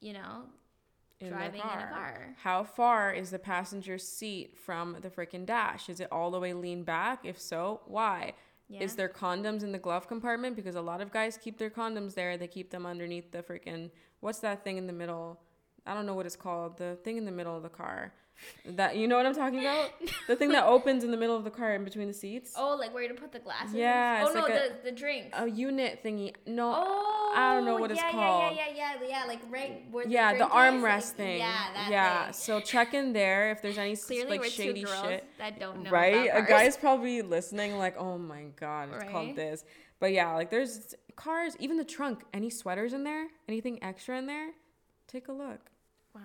you 0.00 0.12
know, 0.12 0.44
in 1.20 1.28
driving 1.28 1.60
in 1.60 1.66
a 1.66 1.88
car. 1.92 2.34
How 2.42 2.64
far 2.64 3.12
is 3.12 3.30
the 3.30 3.38
passenger 3.38 3.98
seat 3.98 4.56
from 4.58 4.96
the 5.00 5.10
freaking 5.10 5.44
dash? 5.44 5.88
Is 5.88 6.00
it 6.00 6.08
all 6.10 6.30
the 6.30 6.40
way 6.40 6.52
leaned 6.52 6.86
back? 6.86 7.20
If 7.24 7.40
so, 7.40 7.80
why? 7.86 8.34
Yeah. 8.68 8.82
Is 8.82 8.94
there 8.94 9.08
condoms 9.08 9.62
in 9.62 9.72
the 9.72 9.78
glove 9.78 10.08
compartment? 10.08 10.56
Because 10.56 10.76
a 10.76 10.80
lot 10.80 11.00
of 11.00 11.12
guys 11.12 11.36
keep 11.36 11.58
their 11.58 11.70
condoms 11.70 12.14
there. 12.14 12.36
They 12.36 12.46
keep 12.46 12.70
them 12.70 12.86
underneath 12.86 13.32
the 13.32 13.42
freaking 13.42 13.90
what's 14.20 14.38
that 14.40 14.64
thing 14.64 14.76
in 14.76 14.86
the 14.86 14.92
middle? 14.92 15.40
I 15.86 15.94
don't 15.94 16.06
know 16.06 16.14
what 16.14 16.26
it's 16.26 16.36
called. 16.36 16.78
The 16.78 16.96
thing 17.02 17.16
in 17.16 17.24
the 17.24 17.32
middle 17.32 17.56
of 17.56 17.62
the 17.62 17.68
car. 17.68 18.12
That 18.66 18.96
you 18.96 19.06
know 19.08 19.16
what 19.16 19.26
I'm 19.26 19.34
talking 19.34 19.60
about? 19.60 19.90
The 20.26 20.36
thing 20.36 20.50
that 20.50 20.64
opens 20.66 21.04
in 21.04 21.10
the 21.10 21.16
middle 21.16 21.36
of 21.36 21.44
the 21.44 21.50
car 21.50 21.74
in 21.74 21.84
between 21.84 22.08
the 22.08 22.14
seats. 22.14 22.54
Oh, 22.56 22.76
like 22.76 22.92
where 22.94 23.06
to 23.08 23.14
put 23.14 23.32
the 23.32 23.38
glasses? 23.38 23.74
Yeah, 23.74 24.24
Oh 24.28 24.32
no, 24.32 24.40
like 24.40 24.52
the 24.54 24.72
the 24.90 24.92
drinks. 24.92 25.36
A 25.38 25.48
unit 25.48 26.02
thingy. 26.04 26.34
No, 26.46 26.74
Oh, 26.76 27.32
I 27.36 27.54
don't 27.54 27.64
know 27.64 27.76
what 27.76 27.90
it's 27.90 28.00
called. 28.02 28.14
call. 28.14 28.40
Yeah, 28.52 28.66
yeah, 28.68 28.74
yeah, 28.74 28.94
yeah, 29.02 29.08
yeah. 29.08 29.24
Like 29.26 29.40
right 29.50 29.84
where 29.90 30.04
the 30.04 30.10
yeah, 30.10 30.36
the 30.36 30.44
armrest 30.46 30.82
like, 30.82 31.04
thing. 31.16 31.38
Yeah, 31.38 31.64
that 31.74 31.88
yeah. 31.90 32.24
thing. 32.24 32.32
So 32.34 32.60
check 32.60 32.94
in 32.94 33.12
there 33.12 33.50
if 33.50 33.62
there's 33.62 33.78
any 33.78 33.96
Clearly, 33.96 34.38
like 34.38 34.50
shady 34.50 34.84
shit. 34.84 35.24
that 35.38 35.58
don't 35.60 35.82
know. 35.84 35.90
right? 35.90 36.30
A 36.32 36.42
guy's 36.42 36.76
probably 36.76 37.22
listening, 37.22 37.76
like, 37.78 37.96
oh 37.98 38.18
my 38.18 38.44
god, 38.56 38.88
it's 38.92 38.98
Right? 39.04 39.10
called 39.10 39.36
this. 39.36 39.64
But 40.00 40.12
yeah, 40.12 40.34
like 40.34 40.50
there's 40.50 40.94
cars, 41.16 41.56
even 41.60 41.76
the 41.76 41.84
trunk. 41.84 42.22
Any 42.32 42.48
sweaters 42.50 42.92
in 42.94 43.04
there? 43.04 43.26
Anything 43.48 43.82
extra 43.82 44.16
in 44.18 44.26
there? 44.26 44.50
Take 45.06 45.28
a 45.28 45.32
look. 45.32 45.60
Wow, 46.14 46.20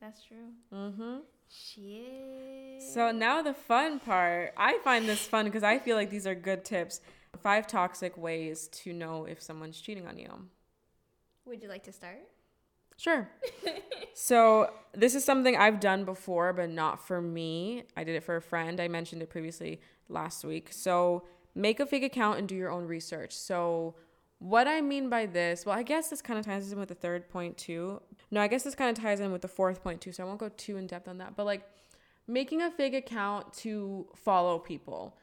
that's 0.00 0.22
true. 0.24 0.52
Mm-hmm. 0.72 1.16
Shit. 1.48 2.82
So 2.92 3.10
now 3.12 3.42
the 3.42 3.54
fun 3.54 4.00
part. 4.00 4.52
I 4.56 4.78
find 4.84 5.08
this 5.08 5.26
fun 5.26 5.44
because 5.44 5.62
I 5.62 5.78
feel 5.78 5.96
like 5.96 6.10
these 6.10 6.26
are 6.26 6.34
good 6.34 6.64
tips. 6.64 7.00
Five 7.42 7.66
toxic 7.66 8.16
ways 8.16 8.68
to 8.68 8.92
know 8.92 9.24
if 9.24 9.42
someone's 9.42 9.80
cheating 9.80 10.06
on 10.06 10.18
you. 10.18 10.30
would 11.44 11.62
you 11.62 11.68
like 11.68 11.84
to 11.84 11.92
start? 11.92 12.22
Sure. 12.96 13.28
so 14.14 14.70
this 14.94 15.14
is 15.14 15.24
something 15.24 15.56
I've 15.56 15.80
done 15.80 16.04
before, 16.04 16.52
but 16.52 16.70
not 16.70 17.06
for 17.06 17.20
me. 17.20 17.84
I 17.96 18.04
did 18.04 18.16
it 18.16 18.24
for 18.24 18.36
a 18.36 18.42
friend. 18.42 18.80
I 18.80 18.88
mentioned 18.88 19.22
it 19.22 19.28
previously 19.28 19.80
last 20.08 20.44
week. 20.44 20.68
So 20.72 21.24
make 21.54 21.78
a 21.78 21.86
fake 21.86 22.04
account 22.04 22.38
and 22.38 22.48
do 22.48 22.54
your 22.54 22.70
own 22.70 22.86
research. 22.86 23.34
So 23.36 23.94
what 24.38 24.68
I 24.68 24.80
mean 24.80 25.08
by 25.08 25.26
this, 25.26 25.64
well, 25.64 25.76
I 25.76 25.82
guess 25.82 26.08
this 26.10 26.20
kind 26.20 26.38
of 26.38 26.44
ties 26.44 26.70
in 26.70 26.78
with 26.78 26.88
the 26.88 26.94
third 26.94 27.28
point 27.28 27.56
too. 27.56 28.02
No, 28.30 28.40
I 28.40 28.48
guess 28.48 28.64
this 28.64 28.74
kind 28.74 28.96
of 28.96 29.02
ties 29.02 29.20
in 29.20 29.32
with 29.32 29.42
the 29.42 29.48
fourth 29.48 29.82
point 29.82 30.00
too. 30.00 30.12
So 30.12 30.22
I 30.22 30.26
won't 30.26 30.38
go 30.38 30.50
too 30.50 30.76
in 30.76 30.86
depth 30.86 31.08
on 31.08 31.18
that. 31.18 31.36
But 31.36 31.46
like 31.46 31.62
making 32.26 32.62
a 32.62 32.70
fake 32.70 32.94
account 32.94 33.52
to 33.54 34.06
follow 34.14 34.58
people. 34.58 35.16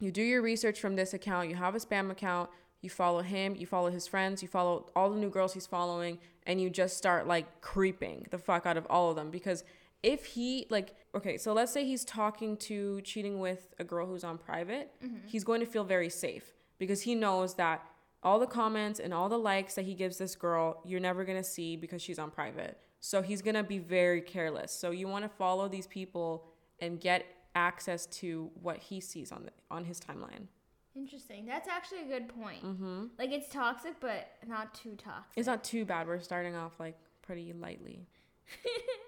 You 0.00 0.12
do 0.12 0.22
your 0.22 0.42
research 0.42 0.80
from 0.80 0.96
this 0.96 1.14
account. 1.14 1.48
You 1.48 1.56
have 1.56 1.74
a 1.74 1.78
spam 1.78 2.10
account. 2.10 2.50
You 2.82 2.90
follow 2.90 3.22
him. 3.22 3.56
You 3.56 3.66
follow 3.66 3.90
his 3.90 4.06
friends. 4.06 4.42
You 4.42 4.48
follow 4.48 4.90
all 4.94 5.10
the 5.10 5.18
new 5.18 5.30
girls 5.30 5.54
he's 5.54 5.66
following, 5.66 6.18
and 6.46 6.60
you 6.60 6.70
just 6.70 6.96
start 6.96 7.26
like 7.26 7.60
creeping 7.60 8.26
the 8.30 8.38
fuck 8.38 8.66
out 8.66 8.76
of 8.76 8.86
all 8.88 9.10
of 9.10 9.16
them. 9.16 9.30
Because 9.30 9.64
if 10.02 10.24
he 10.24 10.66
like, 10.70 10.94
okay, 11.14 11.36
so 11.36 11.52
let's 11.52 11.72
say 11.72 11.84
he's 11.84 12.04
talking 12.04 12.56
to 12.58 13.00
cheating 13.00 13.40
with 13.40 13.74
a 13.80 13.84
girl 13.84 14.06
who's 14.06 14.22
on 14.22 14.38
private, 14.38 14.92
mm-hmm. 15.04 15.26
he's 15.26 15.42
going 15.42 15.60
to 15.60 15.66
feel 15.66 15.82
very 15.82 16.08
safe 16.08 16.52
because 16.78 17.02
he 17.02 17.16
knows 17.16 17.54
that 17.54 17.84
all 18.22 18.38
the 18.38 18.46
comments 18.46 19.00
and 19.00 19.14
all 19.14 19.28
the 19.28 19.38
likes 19.38 19.74
that 19.74 19.84
he 19.84 19.94
gives 19.94 20.18
this 20.18 20.34
girl, 20.34 20.82
you're 20.84 21.00
never 21.00 21.24
gonna 21.24 21.44
see 21.44 21.76
because 21.76 22.02
she's 22.02 22.18
on 22.18 22.30
private. 22.30 22.78
So 23.00 23.22
he's 23.22 23.42
gonna 23.42 23.62
be 23.62 23.78
very 23.78 24.20
careless. 24.20 24.72
So 24.72 24.90
you 24.90 25.08
want 25.08 25.24
to 25.24 25.28
follow 25.28 25.68
these 25.68 25.86
people 25.86 26.46
and 26.80 27.00
get 27.00 27.26
access 27.54 28.06
to 28.06 28.50
what 28.60 28.78
he 28.78 29.00
sees 29.00 29.32
on 29.32 29.44
the, 29.44 29.52
on 29.70 29.84
his 29.84 30.00
timeline. 30.00 30.46
Interesting. 30.94 31.46
That's 31.46 31.68
actually 31.68 32.02
a 32.02 32.06
good 32.06 32.28
point. 32.28 32.64
Mm-hmm. 32.64 33.04
Like 33.18 33.30
it's 33.30 33.48
toxic, 33.52 33.94
but 34.00 34.30
not 34.46 34.74
too 34.74 34.96
toxic. 34.96 35.32
It's 35.36 35.46
not 35.46 35.62
too 35.62 35.84
bad. 35.84 36.08
We're 36.08 36.20
starting 36.20 36.56
off 36.56 36.72
like 36.80 36.96
pretty 37.22 37.52
lightly. 37.52 38.06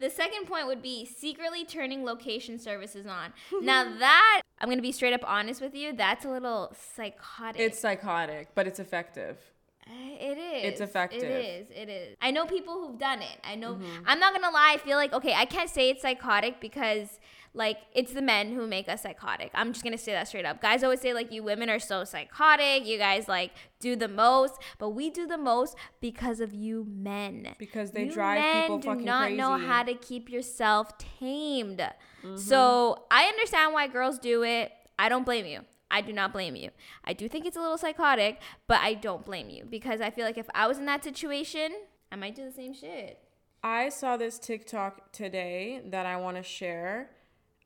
the 0.00 0.10
second 0.10 0.46
point 0.46 0.66
would 0.66 0.82
be 0.82 1.04
secretly 1.04 1.64
turning 1.64 2.04
location 2.04 2.58
services 2.58 3.06
on. 3.06 3.32
now 3.62 3.84
that 3.98 4.42
I'm 4.58 4.68
gonna 4.68 4.82
be 4.82 4.92
straight 4.92 5.12
up 5.12 5.22
honest 5.26 5.60
with 5.60 5.74
you, 5.74 5.92
that's 5.92 6.24
a 6.24 6.30
little 6.30 6.72
psychotic. 6.94 7.60
It's 7.60 7.78
psychotic, 7.78 8.48
but 8.54 8.66
it's 8.66 8.80
effective. 8.80 9.38
Eh, 9.86 10.16
It 10.30 10.38
is. 10.38 10.64
It's 10.72 10.80
effective. 10.80 11.22
It 11.24 11.44
is. 11.44 11.66
It 11.70 11.88
is. 11.88 12.16
I 12.20 12.30
know 12.30 12.46
people 12.46 12.74
who've 12.74 12.98
done 12.98 13.22
it. 13.22 13.38
I 13.44 13.54
know. 13.56 13.78
I'm 14.06 14.20
not 14.20 14.32
gonna 14.32 14.52
lie. 14.52 14.72
I 14.74 14.78
feel 14.78 14.96
like 14.96 15.12
okay. 15.12 15.34
I 15.34 15.44
can't 15.44 15.70
say 15.70 15.90
it's 15.90 16.02
psychotic 16.02 16.60
because 16.60 17.18
like 17.52 17.78
it's 17.94 18.12
the 18.12 18.22
men 18.22 18.52
who 18.52 18.66
make 18.66 18.88
us 18.88 19.02
psychotic. 19.02 19.50
I'm 19.54 19.72
just 19.72 19.84
gonna 19.84 19.98
say 19.98 20.12
that 20.12 20.28
straight 20.28 20.44
up. 20.44 20.60
Guys 20.62 20.84
always 20.84 21.00
say 21.00 21.12
like 21.12 21.32
you 21.32 21.42
women 21.42 21.68
are 21.68 21.78
so 21.80 22.04
psychotic. 22.04 22.86
You 22.86 22.96
guys 22.98 23.26
like 23.28 23.50
do 23.80 23.96
the 23.96 24.08
most, 24.08 24.54
but 24.78 24.90
we 24.90 25.10
do 25.10 25.26
the 25.26 25.38
most 25.38 25.76
because 26.00 26.40
of 26.40 26.54
you 26.54 26.86
men. 26.88 27.54
Because 27.58 27.90
they 27.90 28.04
You 28.04 28.12
drive 28.12 28.40
men 28.40 28.62
people 28.62 28.76
fucking 28.76 28.80
do 28.80 28.88
fucking 28.88 29.04
not 29.04 29.22
crazy. 29.24 29.36
know 29.36 29.56
how 29.56 29.82
to 29.82 29.94
keep 29.94 30.30
yourself 30.30 30.96
tamed. 30.98 31.78
Mm-hmm. 31.78 32.36
So 32.36 33.04
I 33.10 33.24
understand 33.24 33.72
why 33.72 33.88
girls 33.88 34.18
do 34.18 34.42
it. 34.44 34.72
I 34.98 35.08
don't 35.08 35.24
blame 35.24 35.46
you. 35.46 35.60
I 35.90 36.02
do 36.02 36.12
not 36.12 36.32
blame 36.32 36.54
you. 36.54 36.70
I 37.04 37.14
do 37.14 37.28
think 37.28 37.46
it's 37.46 37.56
a 37.56 37.60
little 37.60 37.78
psychotic, 37.78 38.40
but 38.68 38.78
I 38.80 38.94
don't 38.94 39.24
blame 39.24 39.50
you 39.50 39.64
because 39.68 40.00
I 40.00 40.10
feel 40.10 40.24
like 40.24 40.38
if 40.38 40.46
I 40.54 40.68
was 40.68 40.78
in 40.78 40.86
that 40.86 41.02
situation, 41.02 41.72
I 42.12 42.16
might 42.16 42.36
do 42.36 42.44
the 42.44 42.52
same 42.52 42.72
shit. 42.74 43.18
I 43.64 43.88
saw 43.88 44.16
this 44.16 44.38
TikTok 44.38 45.10
today 45.12 45.80
that 45.86 46.06
I 46.06 46.16
want 46.16 46.36
to 46.36 46.42
share. 46.44 47.10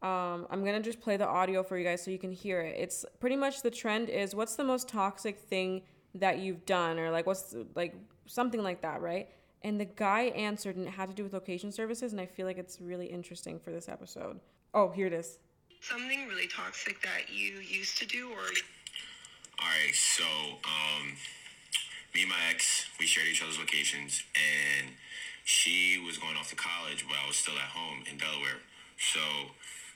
Um, 0.04 0.46
I'm 0.50 0.62
gonna 0.66 0.82
just 0.82 1.00
play 1.00 1.16
the 1.16 1.26
audio 1.26 1.62
for 1.62 1.78
you 1.78 1.84
guys 1.84 2.04
so 2.04 2.10
you 2.10 2.18
can 2.18 2.30
hear 2.30 2.60
it. 2.60 2.76
It's 2.78 3.06
pretty 3.20 3.36
much 3.36 3.62
the 3.62 3.70
trend 3.70 4.10
is 4.10 4.34
what's 4.34 4.54
the 4.54 4.64
most 4.64 4.86
toxic 4.86 5.38
thing 5.38 5.80
that 6.14 6.38
you've 6.40 6.66
done, 6.66 6.98
or 6.98 7.10
like 7.10 7.26
what's 7.26 7.44
the- 7.52 7.66
like 7.74 7.94
something 8.26 8.62
like 8.62 8.82
that, 8.82 9.00
right? 9.00 9.30
And 9.62 9.80
the 9.80 9.86
guy 9.86 10.24
answered, 10.36 10.76
and 10.76 10.86
it 10.86 10.90
had 10.90 11.08
to 11.08 11.14
do 11.14 11.22
with 11.22 11.32
location 11.32 11.72
services, 11.72 12.12
and 12.12 12.20
I 12.20 12.26
feel 12.26 12.44
like 12.44 12.58
it's 12.58 12.82
really 12.82 13.06
interesting 13.06 13.58
for 13.58 13.70
this 13.70 13.88
episode. 13.88 14.40
Oh, 14.74 14.90
here 14.90 15.06
it 15.06 15.14
is. 15.14 15.38
Something 15.80 16.28
really 16.28 16.48
toxic 16.48 17.00
that 17.00 17.30
you 17.32 17.54
used 17.60 17.96
to 17.98 18.06
do 18.06 18.28
or 18.30 18.44
All 19.58 19.68
right, 19.68 19.94
so 19.94 20.24
um, 20.24 21.16
me 22.14 22.22
and 22.22 22.28
my 22.30 22.36
ex, 22.50 22.86
we 23.00 23.06
shared 23.06 23.28
each 23.28 23.42
other's 23.42 23.58
locations, 23.58 24.22
and 24.34 24.90
she 25.44 25.98
was 26.04 26.18
going 26.18 26.36
off 26.36 26.50
to 26.50 26.56
college, 26.56 27.06
but 27.08 27.16
I 27.16 27.26
was 27.26 27.36
still 27.36 27.54
at 27.54 27.70
home 27.72 28.04
in 28.10 28.18
Delaware. 28.18 28.60
So 28.98 29.20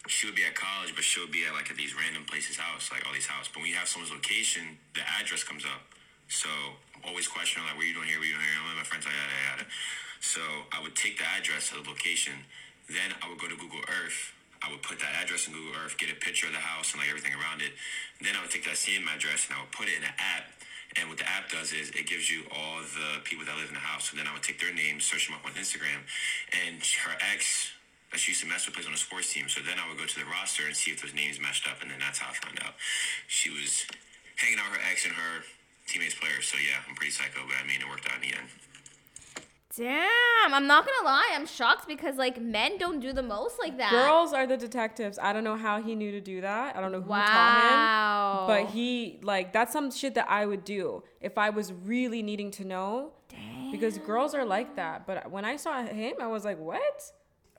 she 0.07 0.27
would 0.27 0.37
be 0.37 0.45
at 0.45 0.55
college, 0.55 0.95
but 0.95 1.03
she 1.03 1.21
would 1.21 1.33
be 1.33 1.45
at 1.45 1.53
like 1.53 1.71
at 1.71 1.77
these 1.77 1.97
random 1.97 2.25
places' 2.25 2.57
house, 2.57 2.93
like 2.93 3.05
all 3.07 3.13
these 3.13 3.27
houses. 3.27 3.51
But 3.53 3.67
when 3.67 3.71
you 3.71 3.77
have 3.77 3.89
someone's 3.89 4.13
location, 4.13 4.79
the 4.95 5.03
address 5.19 5.43
comes 5.43 5.65
up. 5.65 5.83
So 6.29 6.49
always 7.03 7.27
questioning 7.27 7.67
like, 7.67 7.77
where 7.77 7.87
you 7.87 7.95
doing 7.95 8.09
here? 8.09 8.21
Where 8.21 8.29
you 8.29 8.37
doing 8.37 8.47
here? 8.47 8.61
I'm 8.63 8.77
with 8.77 8.85
my 8.85 8.89
friends, 8.89 9.05
like, 9.05 9.17
yada 9.17 9.39
yada. 9.51 9.67
So 10.21 10.43
I 10.75 10.83
would 10.83 10.95
take 10.95 11.19
the 11.19 11.27
address 11.27 11.71
of 11.71 11.85
the 11.85 11.87
location, 11.91 12.35
then 12.89 13.15
I 13.23 13.29
would 13.31 13.39
go 13.39 13.47
to 13.47 13.57
Google 13.57 13.83
Earth. 14.03 14.35
I 14.59 14.71
would 14.75 14.83
put 14.83 14.99
that 14.99 15.15
address 15.23 15.47
in 15.47 15.55
Google 15.55 15.79
Earth, 15.79 15.95
get 16.03 16.11
a 16.11 16.19
picture 16.19 16.51
of 16.51 16.53
the 16.53 16.59
house 16.59 16.91
and 16.91 16.99
like 16.99 17.09
everything 17.09 17.31
around 17.31 17.63
it. 17.63 17.71
Then 18.19 18.35
I 18.35 18.43
would 18.43 18.51
take 18.51 18.67
that 18.67 18.77
same 18.77 19.07
address 19.07 19.47
and 19.47 19.55
I 19.55 19.63
would 19.63 19.71
put 19.71 19.87
it 19.87 19.95
in 19.95 20.03
an 20.03 20.17
app. 20.19 20.51
And 20.99 21.07
what 21.07 21.19
the 21.19 21.29
app 21.29 21.47
does 21.47 21.71
is 21.71 21.95
it 21.95 22.11
gives 22.11 22.27
you 22.27 22.43
all 22.51 22.83
the 22.83 23.23
people 23.23 23.47
that 23.47 23.55
live 23.55 23.71
in 23.71 23.79
the 23.79 23.87
house. 23.87 24.11
So 24.11 24.17
then 24.17 24.27
I 24.27 24.35
would 24.35 24.43
take 24.43 24.59
their 24.59 24.75
names, 24.75 25.07
search 25.07 25.31
them 25.31 25.39
up 25.39 25.47
on 25.47 25.55
Instagram, 25.55 26.03
and 26.67 26.83
her 27.07 27.15
ex 27.23 27.71
that 28.11 28.21
she 28.21 28.33
used 28.33 28.43
to 28.43 28.49
mess 28.49 28.67
with 28.67 28.75
plays 28.75 28.87
on 28.87 28.95
a 28.95 28.97
sports 28.97 29.33
team. 29.33 29.49
So 29.49 29.61
then 29.61 29.77
I 29.79 29.89
would 29.89 29.99
go 29.99 30.07
to 30.07 30.19
the 30.19 30.25
roster 30.27 30.67
and 30.67 30.75
see 30.75 30.91
if 30.91 31.03
those 31.03 31.15
names 31.15 31.41
matched 31.41 31.69
up, 31.69 31.83
and 31.83 31.91
then 31.91 31.99
that's 32.01 32.19
how 32.19 32.31
I 32.31 32.35
found 32.35 32.59
out 32.65 32.75
she 33.27 33.51
was 33.51 33.87
hanging 34.37 34.59
out 34.59 34.71
with 34.71 34.81
her 34.81 34.87
ex 34.91 35.05
and 35.05 35.15
her 35.15 35.45
teammates 35.87 36.15
players. 36.15 36.47
So 36.47 36.59
yeah, 36.59 36.81
I'm 36.89 36.95
pretty 36.95 37.13
psycho, 37.13 37.41
but 37.47 37.57
I 37.63 37.67
mean 37.67 37.81
it 37.81 37.89
worked 37.89 38.09
out 38.09 38.23
in 38.23 38.31
the 38.31 38.37
end. 38.37 38.49
Damn, 39.77 40.55
I'm 40.55 40.67
not 40.67 40.85
gonna 40.85 41.05
lie, 41.05 41.31
I'm 41.35 41.47
shocked 41.47 41.87
because 41.87 42.17
like 42.17 42.41
men 42.41 42.79
don't 42.79 42.99
do 42.99 43.13
the 43.13 43.23
most 43.23 43.61
like 43.61 43.79
that. 43.79 43.93
Girls 43.93 44.33
are 44.33 44.45
the 44.45 44.57
detectives. 44.57 45.19
I 45.21 45.33
don't 45.33 45.45
know 45.45 45.57
how 45.57 45.81
he 45.81 45.95
knew 45.95 46.11
to 46.11 46.21
do 46.21 46.41
that. 46.41 46.75
I 46.75 46.81
don't 46.81 46.91
know 46.91 47.01
who 47.01 47.11
wow. 47.11 47.25
taught 47.25 48.49
him. 48.49 48.67
But 48.67 48.73
he 48.73 49.21
like 49.23 49.53
that's 49.53 49.73
some 49.73 49.93
shit 49.93 50.15
that 50.15 50.29
I 50.29 50.47
would 50.47 50.65
do 50.65 51.05
if 51.21 51.39
I 51.39 51.51
was 51.51 51.73
really 51.73 52.23
needing 52.23 52.51
to 52.53 52.65
know. 52.65 53.13
Damn. 53.29 53.71
Because 53.71 53.99
girls 53.99 54.35
are 54.35 54.45
like 54.45 54.75
that. 54.77 55.07
But 55.07 55.31
when 55.31 55.45
I 55.45 55.57
saw 55.57 55.85
him, 55.85 56.15
I 56.21 56.27
was 56.27 56.45
like, 56.45 56.59
what? 56.59 57.13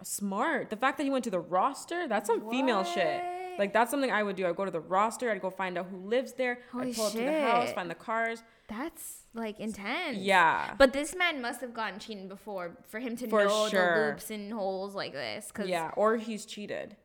Smart. 0.03 0.69
The 0.69 0.77
fact 0.77 0.97
that 0.97 1.03
he 1.03 1.09
went 1.09 1.23
to 1.25 1.29
the 1.29 1.39
roster, 1.39 2.07
that's 2.07 2.27
some 2.27 2.49
female 2.49 2.83
shit. 2.83 3.21
Like 3.57 3.73
that's 3.73 3.91
something 3.91 4.09
I 4.09 4.23
would 4.23 4.37
do. 4.37 4.47
I'd 4.47 4.55
go 4.55 4.63
to 4.63 4.71
the 4.71 4.79
roster, 4.79 5.29
I'd 5.29 5.41
go 5.41 5.49
find 5.49 5.77
out 5.77 5.87
who 5.91 5.97
lives 5.97 6.33
there, 6.33 6.59
Holy 6.71 6.89
I'd 6.89 6.95
pull 6.95 7.05
up 7.07 7.11
to 7.11 7.17
the 7.17 7.41
house, 7.41 7.73
find 7.73 7.89
the 7.89 7.95
cars. 7.95 8.41
That's 8.69 9.23
like 9.33 9.59
intense. 9.59 10.19
Yeah. 10.19 10.75
But 10.77 10.93
this 10.93 11.15
man 11.15 11.41
must 11.41 11.59
have 11.61 11.73
gotten 11.73 11.99
cheated 11.99 12.29
before 12.29 12.77
for 12.87 12.99
him 12.99 13.17
to 13.17 13.27
For 13.27 13.45
know 13.45 13.69
the 13.69 14.07
loops 14.07 14.31
and 14.31 14.53
holes 14.53 14.95
like 14.95 15.11
this. 15.11 15.51
Cause 15.51 15.67
Yeah, 15.67 15.91
or 15.97 16.15
he's 16.15 16.45
cheated. 16.45 16.95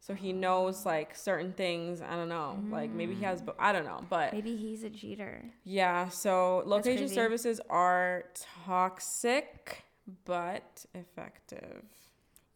So 0.00 0.14
he 0.14 0.32
knows 0.32 0.84
like 0.84 1.16
certain 1.16 1.52
things. 1.52 2.02
I 2.02 2.16
don't 2.16 2.28
know. 2.28 2.58
Like 2.70 2.90
maybe 2.90 3.14
he 3.14 3.24
has, 3.24 3.40
mm. 3.40 3.46
but 3.46 3.56
I 3.58 3.72
don't 3.72 3.84
know. 3.84 4.04
But 4.10 4.34
maybe 4.34 4.56
he's 4.56 4.82
a 4.82 4.90
cheater. 4.90 5.44
yeah, 5.64 6.08
so 6.08 6.64
location 6.66 7.08
services 7.08 7.60
are 7.70 8.24
toxic 8.66 9.84
but 10.24 10.84
effective. 10.94 11.84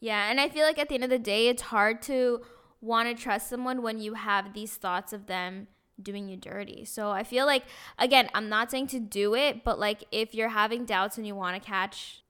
Yeah, 0.00 0.30
and 0.30 0.40
I 0.40 0.48
feel 0.48 0.64
like 0.64 0.78
at 0.78 0.88
the 0.88 0.94
end 0.94 1.04
of 1.04 1.10
the 1.10 1.18
day, 1.18 1.48
it's 1.48 1.62
hard 1.62 2.02
to 2.02 2.42
want 2.80 3.08
to 3.08 3.20
trust 3.20 3.48
someone 3.48 3.82
when 3.82 3.98
you 3.98 4.14
have 4.14 4.52
these 4.52 4.74
thoughts 4.74 5.12
of 5.12 5.26
them 5.26 5.68
doing 6.00 6.28
you 6.28 6.36
dirty. 6.36 6.84
So 6.84 7.10
I 7.10 7.22
feel 7.22 7.46
like, 7.46 7.64
again, 7.98 8.28
I'm 8.34 8.48
not 8.48 8.70
saying 8.70 8.88
to 8.88 9.00
do 9.00 9.34
it, 9.34 9.64
but 9.64 9.78
like 9.78 10.04
if 10.12 10.34
you're 10.34 10.50
having 10.50 10.84
doubts 10.84 11.16
and 11.16 11.26
you 11.26 11.34
want 11.34 11.60
to 11.60 11.66
catch 11.66 12.22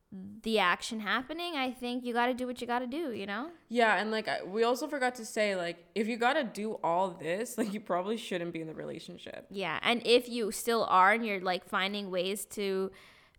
the 0.42 0.58
action 0.58 1.00
happening, 1.00 1.56
I 1.56 1.72
think 1.72 2.04
you 2.04 2.12
got 2.12 2.26
to 2.26 2.34
do 2.34 2.46
what 2.46 2.60
you 2.60 2.66
got 2.66 2.78
to 2.78 2.86
do, 2.86 3.12
you 3.12 3.26
know? 3.26 3.48
Yeah, 3.68 3.96
and 3.96 4.10
like 4.10 4.28
we 4.46 4.62
also 4.62 4.86
forgot 4.86 5.16
to 5.16 5.24
say 5.24 5.56
like 5.56 5.84
if 5.94 6.06
you 6.06 6.16
got 6.16 6.34
to 6.34 6.44
do 6.44 6.74
all 6.84 7.10
this, 7.10 7.58
like 7.58 7.74
you 7.74 7.80
probably 7.80 8.16
shouldn't 8.16 8.52
be 8.52 8.60
in 8.60 8.68
the 8.68 8.74
relationship. 8.74 9.46
Yeah, 9.50 9.78
and 9.82 10.00
if 10.06 10.28
you 10.28 10.52
still 10.52 10.84
are 10.88 11.12
and 11.12 11.26
you're 11.26 11.40
like 11.40 11.68
finding 11.68 12.10
ways 12.10 12.44
to 12.50 12.92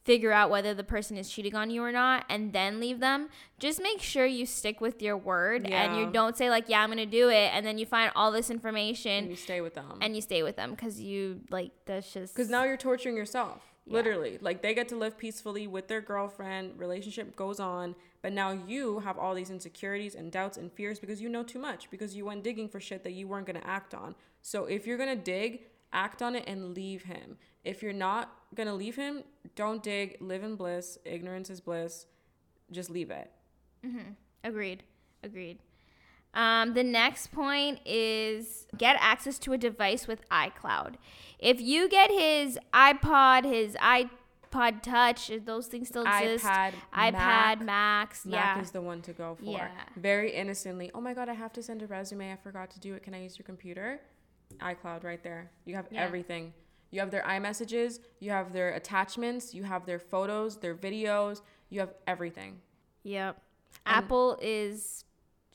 figure 0.07 0.31
out 0.31 0.49
whether 0.49 0.73
the 0.73 0.85
person 0.85 1.17
is 1.17 1.29
cheating 1.29 1.53
on 1.53 1.69
you 1.69 1.83
or 1.83 1.91
not 1.91 2.23
and 2.29 2.53
then 2.53 2.79
leave 2.79 3.01
them, 3.01 3.27
just 3.59 3.81
make 3.83 4.01
sure 4.01 4.25
you 4.25 4.45
stick 4.45 4.79
with 4.79 5.01
your 5.01 5.17
word 5.17 5.67
and 5.67 5.97
you 5.97 6.09
don't 6.09 6.37
say 6.37 6.49
like, 6.49 6.69
"Yeah, 6.69 6.81
I'm 6.81 6.91
to 6.93 7.05
do 7.05 7.29
it," 7.29 7.49
and 7.53 7.65
then 7.65 7.77
you 7.77 7.85
find 7.85 8.09
all 8.15 8.31
this 8.31 8.49
information. 8.49 9.25
And 9.25 9.29
you 9.29 9.35
stay 9.35 9.59
with 9.61 9.75
them. 9.75 9.97
and 10.01 10.15
you 10.15 10.21
stay 10.21 10.41
with 10.43 10.55
them 10.55 10.75
cuz 10.75 11.01
you 11.01 11.41
like 11.51 11.71
that's 11.85 12.13
just 12.13 12.33
Because 12.33 12.49
now 12.49 12.63
you're 12.63 12.77
torturing 12.77 13.17
yourself. 13.17 13.61
Yeah. 13.85 13.93
Literally. 13.93 14.37
Like 14.41 14.61
they 14.61 14.73
get 14.73 14.87
to 14.89 14.95
live 14.95 15.17
peacefully 15.17 15.67
with 15.67 15.87
their 15.89 16.01
girlfriend, 16.01 16.79
relationship 16.79 17.35
goes 17.35 17.59
on, 17.59 17.95
but 18.21 18.31
now 18.31 18.51
you 18.51 18.99
have 18.99 19.17
all 19.17 19.35
these 19.35 19.49
insecurities 19.49 20.15
and 20.15 20.31
doubts 20.31 20.57
and 20.57 20.71
fears 20.71 20.99
because 20.99 21.21
you 21.21 21.29
know 21.29 21.43
too 21.43 21.59
much, 21.59 21.89
because 21.89 22.15
you 22.15 22.23
went 22.25 22.43
digging 22.43 22.69
for 22.69 22.79
shit 22.79 23.03
that 23.03 23.11
you 23.11 23.27
weren't 23.27 23.45
gonna 23.45 23.61
act 23.63 23.93
on. 23.93 24.15
So 24.41 24.65
if 24.65 24.87
you're 24.87 24.97
gonna 24.97 25.15
dig, 25.17 25.63
act 25.91 26.21
on 26.21 26.35
it 26.35 26.43
and 26.47 26.73
leave 26.73 27.03
him. 27.03 27.37
If 27.63 27.81
you're 27.83 27.93
not 27.93 28.36
gonna 28.55 28.73
leave 28.73 28.95
him, 28.95 29.23
don't 29.55 29.81
dig, 29.83 30.17
live 30.19 30.43
in 30.43 30.55
bliss. 30.55 30.97
Ignorance 31.05 31.49
is 31.49 31.59
bliss. 31.61 32.05
Just 32.71 32.89
leave 32.89 33.11
it. 33.11 33.31
Agreed. 34.43 34.83
Agreed. 35.23 35.59
Um, 36.33 36.73
the 36.73 36.83
next 36.83 37.31
point 37.31 37.79
is 37.85 38.67
get 38.77 38.97
access 38.99 39.39
to 39.39 39.53
a 39.53 39.57
device 39.57 40.07
with 40.07 40.27
iCloud. 40.29 40.95
If 41.39 41.59
you 41.61 41.89
get 41.89 42.11
his 42.11 42.59
iPod, 42.73 43.45
his 43.45 43.75
iPod 43.75 44.81
Touch, 44.81 45.31
those 45.45 45.67
things 45.67 45.87
still 45.87 46.03
exist. 46.03 46.45
iPad, 46.45 46.73
iPad, 46.93 47.13
Mac. 47.13 47.61
Max, 47.61 48.25
Mac 48.25 48.55
yeah. 48.57 48.61
is 48.61 48.71
the 48.71 48.81
one 48.81 49.01
to 49.03 49.13
go 49.13 49.35
for. 49.35 49.45
Yeah. 49.45 49.69
Very 49.95 50.31
innocently. 50.31 50.91
Oh 50.93 51.01
my 51.01 51.13
god, 51.13 51.29
I 51.29 51.33
have 51.33 51.53
to 51.53 51.63
send 51.63 51.81
a 51.81 51.87
resume. 51.87 52.31
I 52.31 52.35
forgot 52.35 52.69
to 52.71 52.79
do 52.79 52.93
it. 52.93 53.03
Can 53.03 53.13
I 53.13 53.21
use 53.23 53.37
your 53.37 53.45
computer? 53.45 53.99
iCloud 54.59 55.03
right 55.03 55.21
there. 55.23 55.51
You 55.65 55.75
have 55.75 55.87
Yeah. 55.91 56.03
everything. 56.03 56.53
You 56.91 56.99
have 56.99 57.11
their 57.11 57.23
iMessages, 57.23 57.99
you 58.19 58.31
have 58.31 58.53
their 58.53 58.71
attachments, 58.71 59.53
you 59.53 59.63
have 59.63 59.85
their 59.85 59.99
photos, 59.99 60.57
their 60.57 60.75
videos, 60.75 61.41
you 61.69 61.79
have 61.79 61.93
everything. 62.05 62.61
Yep. 63.03 63.41
Apple 63.85 64.37
is 64.41 65.05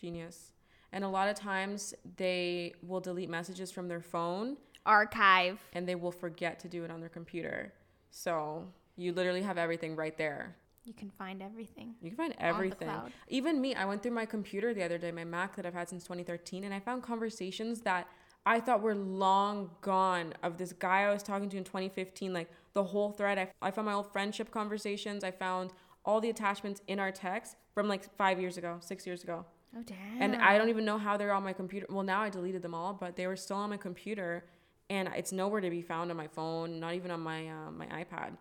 Genius. 0.01 0.53
And 0.93 1.05
a 1.05 1.09
lot 1.09 1.29
of 1.29 1.37
times 1.37 1.95
they 2.17 2.75
will 2.83 3.01
delete 3.01 3.31
messages 3.31 3.71
from 3.71 3.89
their 3.89 4.03
phone 4.03 4.59
archive. 4.85 5.61
and 5.73 5.89
they 5.89 5.95
will 5.95 6.13
forget 6.13 6.59
to 6.61 6.69
do 6.69 6.85
it 6.85 6.91
on 6.91 7.01
their 7.01 7.09
computer. 7.09 7.73
So 8.11 8.67
you 8.97 9.13
literally 9.13 9.43
have 9.43 9.57
everything 9.59 9.97
right 9.97 10.17
there. 10.19 10.57
You 10.85 10.93
can 10.93 11.11
find 11.11 11.41
everything. 11.41 11.95
You 12.03 12.11
can 12.11 12.17
find 12.17 12.35
everything. 12.39 12.91
Even 13.29 13.61
me, 13.61 13.75
I 13.75 13.85
went 13.85 14.03
through 14.03 14.13
my 14.13 14.27
computer 14.27 14.75
the 14.75 14.83
other 14.83 14.99
day, 14.99 15.13
my 15.13 15.25
Mac 15.25 15.55
that 15.55 15.65
I've 15.65 15.75
had 15.75 15.89
since 15.89 16.03
2013, 16.03 16.65
and 16.65 16.75
I 16.75 16.81
found 16.81 17.05
conversations 17.05 17.83
that 17.83 18.09
I 18.45 18.61
thought 18.61 18.83
were 18.83 18.95
long 18.95 19.71
gone 19.83 20.35
of 20.43 20.59
this 20.59 20.73
guy 20.73 21.03
I 21.03 21.13
was 21.13 21.23
talking 21.23 21.49
to 21.51 21.57
in 21.57 21.65
2015. 21.65 22.33
Like 22.33 22.51
the 22.75 22.83
whole 22.85 23.11
thread, 23.13 23.39
I, 23.39 23.49
I 23.61 23.71
found 23.71 23.87
my 23.87 23.93
old 23.95 24.13
friendship 24.13 24.51
conversations. 24.51 25.23
I 25.25 25.31
found 25.31 25.73
all 26.05 26.21
the 26.21 26.31
attachments 26.31 26.81
in 26.89 26.99
our 26.99 27.13
text 27.13 27.57
from 27.75 27.89
like 27.89 28.15
five 28.17 28.41
years 28.41 28.57
ago, 28.59 28.79
six 28.81 29.07
years 29.07 29.23
ago. 29.23 29.45
Oh 29.77 29.83
damn. 29.87 29.97
And 30.21 30.37
I 30.37 30.59
don't 30.59 30.69
even 30.69 30.85
know 30.85 30.99
how 30.99 31.17
they're 31.17 31.33
on 31.33 31.45
my 31.45 31.53
computer. 31.53 31.87
Well, 31.89 32.03
now 32.03 32.21
I 32.23 32.29
deleted 32.31 32.63
them 32.63 32.75
all, 32.75 32.93
but 32.93 33.17
they 33.17 33.27
were 33.27 33.37
still 33.37 33.57
on 33.57 33.71
my 33.71 33.77
computer, 33.79 34.45
and 34.91 35.09
it's 35.17 35.33
nowhere 35.33 35.61
to 35.61 35.71
be 35.71 35.81
found 35.81 36.11
on 36.11 36.17
my 36.17 36.27
phone. 36.27 36.79
Not 36.81 36.95
even 36.95 37.11
on 37.11 37.21
my 37.21 37.49
uh, 37.49 37.71
my 37.71 37.87
iPad. 37.87 38.37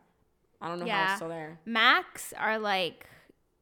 I 0.60 0.68
don't 0.68 0.80
know 0.80 0.88
how 0.90 1.04
it's 1.06 1.16
still 1.18 1.30
there. 1.30 1.60
Macs 1.66 2.34
are 2.38 2.60
like 2.60 3.06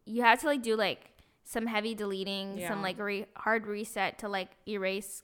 you 0.05 0.23
have 0.23 0.39
to 0.41 0.47
like 0.47 0.63
do 0.63 0.75
like 0.75 1.11
some 1.43 1.65
heavy 1.67 1.93
deleting, 1.95 2.57
Yeah. 2.57 2.69
some 2.69 2.81
like 2.81 2.97
re- 2.99 3.25
hard 3.35 3.67
reset 3.67 4.19
to 4.19 4.29
like 4.29 4.49
erase 4.67 5.21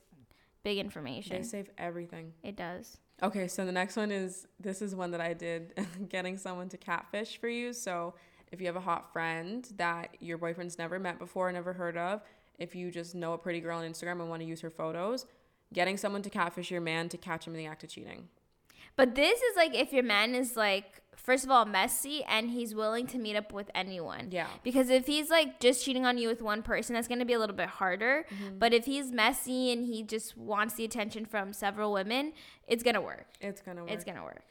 big 0.66 0.78
information. 0.78 1.36
They 1.36 1.42
save 1.44 1.70
everything. 1.78 2.32
it 2.42 2.56
does. 2.56 2.96
Okay, 3.22 3.46
so 3.46 3.64
the 3.64 3.70
next 3.70 3.96
one 3.96 4.10
is 4.10 4.48
this 4.58 4.82
is 4.82 4.96
one 4.96 5.12
that 5.12 5.20
I 5.20 5.32
did 5.32 5.72
getting 6.08 6.36
someone 6.36 6.68
to 6.70 6.76
catfish 6.76 7.38
for 7.40 7.48
you. 7.48 7.72
So 7.72 8.14
if 8.50 8.60
you 8.60 8.66
have 8.66 8.74
a 8.74 8.80
hot 8.80 9.12
friend 9.12 9.66
that 9.76 10.16
your 10.18 10.38
boyfriend's 10.38 10.76
never 10.76 10.98
met 10.98 11.20
before, 11.20 11.50
never 11.52 11.72
heard 11.72 11.96
of, 11.96 12.20
if 12.58 12.74
you 12.74 12.90
just 12.90 13.14
know 13.14 13.32
a 13.32 13.38
pretty 13.38 13.60
girl 13.60 13.78
on 13.78 13.84
Instagram 13.84 14.20
and 14.20 14.28
want 14.28 14.42
to 14.42 14.48
use 14.48 14.60
her 14.60 14.70
photos, 14.70 15.24
getting 15.72 15.96
someone 15.96 16.22
to 16.22 16.30
catfish 16.30 16.68
your 16.68 16.80
man 16.80 17.08
to 17.10 17.16
catch 17.16 17.46
him 17.46 17.54
in 17.54 17.58
the 17.58 17.66
act 17.66 17.84
of 17.84 17.90
cheating. 17.90 18.28
But 18.96 19.14
this 19.14 19.40
is 19.40 19.56
like 19.56 19.72
if 19.72 19.92
your 19.92 20.02
man 20.02 20.34
is 20.34 20.56
like 20.56 21.00
first 21.16 21.44
of 21.44 21.50
all 21.50 21.64
messy 21.64 22.22
and 22.24 22.50
he's 22.50 22.74
willing 22.74 23.06
to 23.08 23.18
meet 23.18 23.36
up 23.36 23.52
with 23.52 23.70
anyone. 23.74 24.28
Yeah. 24.30 24.46
Because 24.62 24.90
if 24.90 25.06
he's 25.06 25.30
like 25.30 25.60
just 25.60 25.84
cheating 25.84 26.06
on 26.06 26.18
you 26.18 26.28
with 26.28 26.42
one 26.42 26.62
person, 26.62 26.94
that's 26.94 27.08
going 27.08 27.18
to 27.18 27.24
be 27.24 27.32
a 27.32 27.38
little 27.38 27.56
bit 27.56 27.68
harder. 27.68 28.26
Mm-hmm. 28.30 28.58
But 28.58 28.72
if 28.72 28.84
he's 28.84 29.10
messy 29.10 29.72
and 29.72 29.86
he 29.86 30.02
just 30.02 30.36
wants 30.36 30.74
the 30.74 30.84
attention 30.84 31.26
from 31.26 31.52
several 31.52 31.92
women, 31.92 32.32
it's 32.68 32.82
going 32.82 32.94
to 32.94 33.00
work. 33.00 33.26
It's 33.40 33.60
gonna 33.60 33.82
work. 33.82 33.90
It's 33.90 34.04
going 34.04 34.16
to 34.16 34.22
work. 34.22 34.44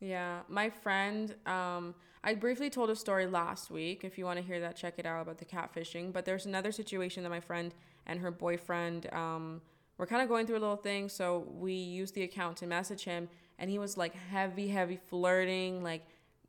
Yeah, 0.00 0.40
my 0.48 0.68
friend, 0.68 1.34
um, 1.46 1.94
I 2.24 2.34
briefly 2.34 2.70
told 2.70 2.90
a 2.90 2.96
story 2.96 3.26
last 3.26 3.70
week. 3.70 4.02
If 4.02 4.18
you 4.18 4.24
want 4.24 4.38
to 4.38 4.44
hear 4.44 4.58
that, 4.60 4.76
check 4.76 4.94
it 4.98 5.06
out 5.06 5.22
about 5.22 5.38
the 5.38 5.44
catfishing. 5.44 6.12
But 6.12 6.24
there's 6.24 6.46
another 6.46 6.72
situation 6.72 7.22
that 7.22 7.30
my 7.30 7.40
friend 7.40 7.72
and 8.06 8.18
her 8.20 8.30
boyfriend 8.30 9.12
um, 9.12 9.60
were 9.98 10.06
kind 10.06 10.22
of 10.22 10.28
going 10.28 10.46
through 10.46 10.58
a 10.58 10.60
little 10.60 10.76
thing. 10.76 11.08
So 11.08 11.46
we 11.52 11.72
used 11.72 12.14
the 12.14 12.22
account 12.22 12.56
to 12.58 12.66
message 12.66 13.04
him, 13.04 13.28
and 13.58 13.70
he 13.70 13.78
was 13.78 13.96
like 13.96 14.14
heavy, 14.14 14.68
heavy 14.68 14.98
flirting, 15.08 15.82
like 15.84 16.04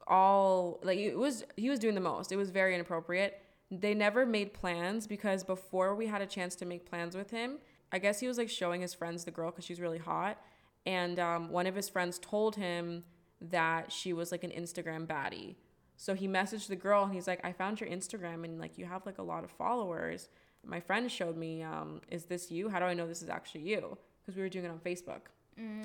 all 0.08 0.80
like 0.84 1.00
it 1.00 1.18
was. 1.18 1.44
He 1.56 1.70
was 1.70 1.80
doing 1.80 1.96
the 1.96 2.02
most. 2.02 2.32
It 2.32 2.38
was 2.38 2.50
very 2.50 2.76
inappropriate. 2.76 3.42
They 3.72 3.94
never 3.94 4.26
made 4.26 4.54
plans 4.54 5.08
because 5.08 5.44
before 5.44 5.96
we 5.96 6.08
had 6.08 6.22
a 6.22 6.26
chance 6.26 6.56
to 6.58 6.66
make 6.66 6.88
plans 6.88 7.16
with 7.16 7.32
him, 7.32 7.58
I 7.92 8.00
guess 8.00 8.20
he 8.20 8.28
was 8.28 8.38
like 8.38 8.50
showing 8.50 8.82
his 8.82 8.94
friends 8.94 9.24
the 9.24 9.32
girl 9.32 9.52
because 9.52 9.66
she's 9.66 9.80
really 9.80 9.98
hot. 9.98 10.40
And 10.86 11.20
um, 11.20 11.50
one 11.50 11.66
of 11.66 11.76
his 11.76 11.90
friends 11.90 12.20
told 12.20 12.56
him 12.56 13.04
that 13.42 13.92
she 13.92 14.14
was 14.14 14.32
like 14.32 14.44
an 14.44 14.52
Instagram 14.52 15.08
baddie. 15.08 15.56
So 15.96 16.14
he 16.14 16.28
messaged 16.28 16.68
the 16.68 16.76
girl 16.76 17.04
and 17.04 17.14
he's 17.14 17.28
like, 17.28 17.40
I 17.44 17.52
found 17.52 17.80
your 17.80 17.90
Instagram 17.90 18.44
and 18.44 18.60
like 18.60 18.78
you 18.78 18.86
have 18.86 19.06
like 19.06 19.20
a 19.20 19.24
lot 19.24 19.44
of 19.44 19.52
followers. 19.52 20.30
My 20.66 20.80
friend 20.80 21.12
showed 21.12 21.38
me, 21.38 21.64
um, 21.64 22.02
is 22.10 22.26
this 22.26 22.52
you? 22.52 22.70
How 22.70 22.80
do 22.80 22.86
I 22.86 22.94
know 22.94 23.08
this 23.08 23.22
is 23.22 23.30
actually 23.30 23.62
you? 23.62 23.98
Because 24.22 24.36
we 24.36 24.42
were 24.42 24.50
doing 24.50 24.66
it 24.66 24.72
on 24.72 24.80
Facebook. 24.80 25.28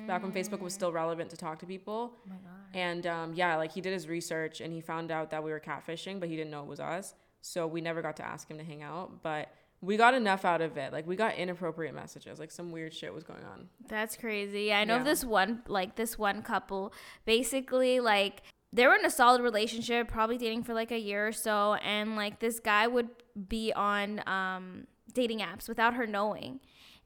Back 0.07 0.23
when 0.23 0.31
Facebook 0.31 0.59
was 0.61 0.73
still 0.73 0.91
relevant 0.91 1.29
to 1.31 1.37
talk 1.37 1.59
to 1.59 1.65
people. 1.65 2.13
Oh 2.15 2.29
my 2.29 2.35
God. 2.35 2.43
And 2.73 3.05
um, 3.07 3.33
yeah, 3.33 3.55
like 3.57 3.71
he 3.71 3.81
did 3.81 3.93
his 3.93 4.07
research 4.07 4.61
and 4.61 4.73
he 4.73 4.81
found 4.81 5.11
out 5.11 5.31
that 5.31 5.43
we 5.43 5.51
were 5.51 5.59
catfishing, 5.59 6.19
but 6.19 6.29
he 6.29 6.35
didn't 6.35 6.51
know 6.51 6.61
it 6.61 6.67
was 6.67 6.79
us. 6.79 7.13
So 7.41 7.67
we 7.67 7.79
never 7.81 8.01
got 8.01 8.15
to 8.17 8.25
ask 8.25 8.49
him 8.49 8.57
to 8.57 8.63
hang 8.63 8.81
out. 8.83 9.21
But 9.23 9.49
we 9.81 9.95
got 9.95 10.13
enough 10.13 10.43
out 10.43 10.61
of 10.61 10.77
it. 10.77 10.91
Like 10.91 11.07
we 11.07 11.15
got 11.15 11.35
inappropriate 11.35 11.93
messages. 11.95 12.39
Like 12.39 12.51
some 12.51 12.71
weird 12.71 12.93
shit 12.93 13.13
was 13.13 13.23
going 13.23 13.43
on. 13.45 13.69
That's 13.87 14.17
crazy. 14.17 14.73
I 14.73 14.83
know 14.83 14.97
Yeah. 14.97 15.03
this 15.03 15.23
one 15.23 15.61
like 15.67 15.95
this 15.95 16.17
one 16.17 16.41
couple. 16.41 16.91
Basically, 17.25 17.99
like 17.99 18.41
they 18.73 18.85
were 18.87 18.95
in 18.95 19.05
a 19.05 19.09
solid 19.09 19.41
relationship, 19.41 20.07
probably 20.07 20.37
dating 20.37 20.63
for 20.63 20.73
like 20.73 20.91
a 20.91 20.99
year 20.99 21.27
or 21.27 21.31
so, 21.31 21.75
and 21.75 22.15
like 22.15 22.39
this 22.39 22.59
guy 22.59 22.87
would 22.87 23.09
be 23.47 23.71
on 23.73 24.21
um, 24.27 24.87
dating 25.13 25.39
apps 25.39 25.69
without 25.69 25.93
her 25.93 26.05
knowing. 26.05 26.59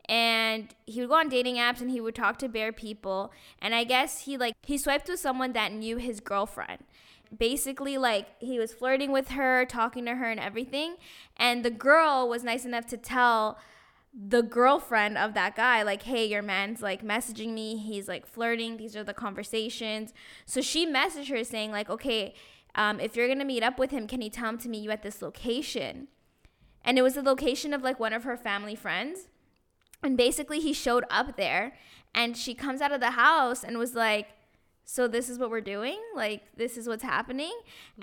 And 0.09 0.73
he 0.85 0.99
would 0.99 1.09
go 1.09 1.15
on 1.15 1.29
dating 1.29 1.55
apps 1.55 1.81
and 1.81 1.89
he 1.89 2.01
would 2.01 2.15
talk 2.15 2.37
to 2.39 2.49
bare 2.49 2.73
people. 2.73 3.31
And 3.61 3.73
I 3.73 3.83
guess 3.83 4.21
he 4.21 4.37
like 4.37 4.55
he 4.63 4.77
swiped 4.77 5.07
with 5.07 5.19
someone 5.19 5.53
that 5.53 5.71
knew 5.71 5.97
his 5.97 6.19
girlfriend. 6.19 6.83
Basically, 7.35 7.97
like 7.97 8.27
he 8.39 8.59
was 8.59 8.73
flirting 8.73 9.11
with 9.11 9.29
her, 9.29 9.65
talking 9.65 10.05
to 10.05 10.15
her, 10.15 10.29
and 10.29 10.39
everything. 10.39 10.95
And 11.37 11.63
the 11.63 11.71
girl 11.71 12.27
was 12.27 12.43
nice 12.43 12.65
enough 12.65 12.85
to 12.87 12.97
tell 12.97 13.57
the 14.13 14.43
girlfriend 14.43 15.17
of 15.17 15.33
that 15.33 15.55
guy 15.55 15.81
like 15.81 16.03
hey 16.03 16.23
your 16.25 16.43
man's 16.43 16.83
like 16.83 17.03
messaging 17.03 17.53
me 17.53 17.77
he's 17.77 18.07
like 18.07 18.27
flirting 18.27 18.77
these 18.77 18.95
are 18.95 19.03
the 19.03 19.13
conversations 19.13 20.13
so 20.45 20.61
she 20.61 20.85
messaged 20.85 21.29
her 21.29 21.43
saying 21.43 21.71
like 21.71 21.89
okay 21.89 22.33
um, 22.75 22.99
if 22.99 23.15
you're 23.15 23.27
gonna 23.27 23.43
meet 23.43 23.63
up 23.63 23.79
with 23.79 23.89
him 23.89 24.07
can 24.07 24.21
you 24.21 24.29
tell 24.29 24.49
him 24.49 24.57
to 24.59 24.69
meet 24.69 24.83
you 24.83 24.91
at 24.91 25.01
this 25.01 25.21
location 25.21 26.07
and 26.85 26.99
it 26.99 27.01
was 27.01 27.15
the 27.15 27.23
location 27.23 27.73
of 27.73 27.81
like 27.81 27.99
one 27.99 28.13
of 28.13 28.23
her 28.23 28.37
family 28.37 28.75
friends 28.75 29.29
and 30.03 30.17
basically 30.17 30.59
he 30.59 30.73
showed 30.73 31.05
up 31.09 31.37
there 31.37 31.73
and 32.13 32.37
she 32.37 32.53
comes 32.53 32.81
out 32.81 32.91
of 32.91 32.99
the 32.99 33.11
house 33.11 33.63
and 33.63 33.77
was 33.77 33.95
like 33.95 34.27
so 34.85 35.07
this 35.07 35.29
is 35.29 35.39
what 35.39 35.49
we're 35.49 35.61
doing 35.61 35.99
like 36.15 36.43
this 36.57 36.77
is 36.77 36.87
what's 36.87 37.03
happening 37.03 37.53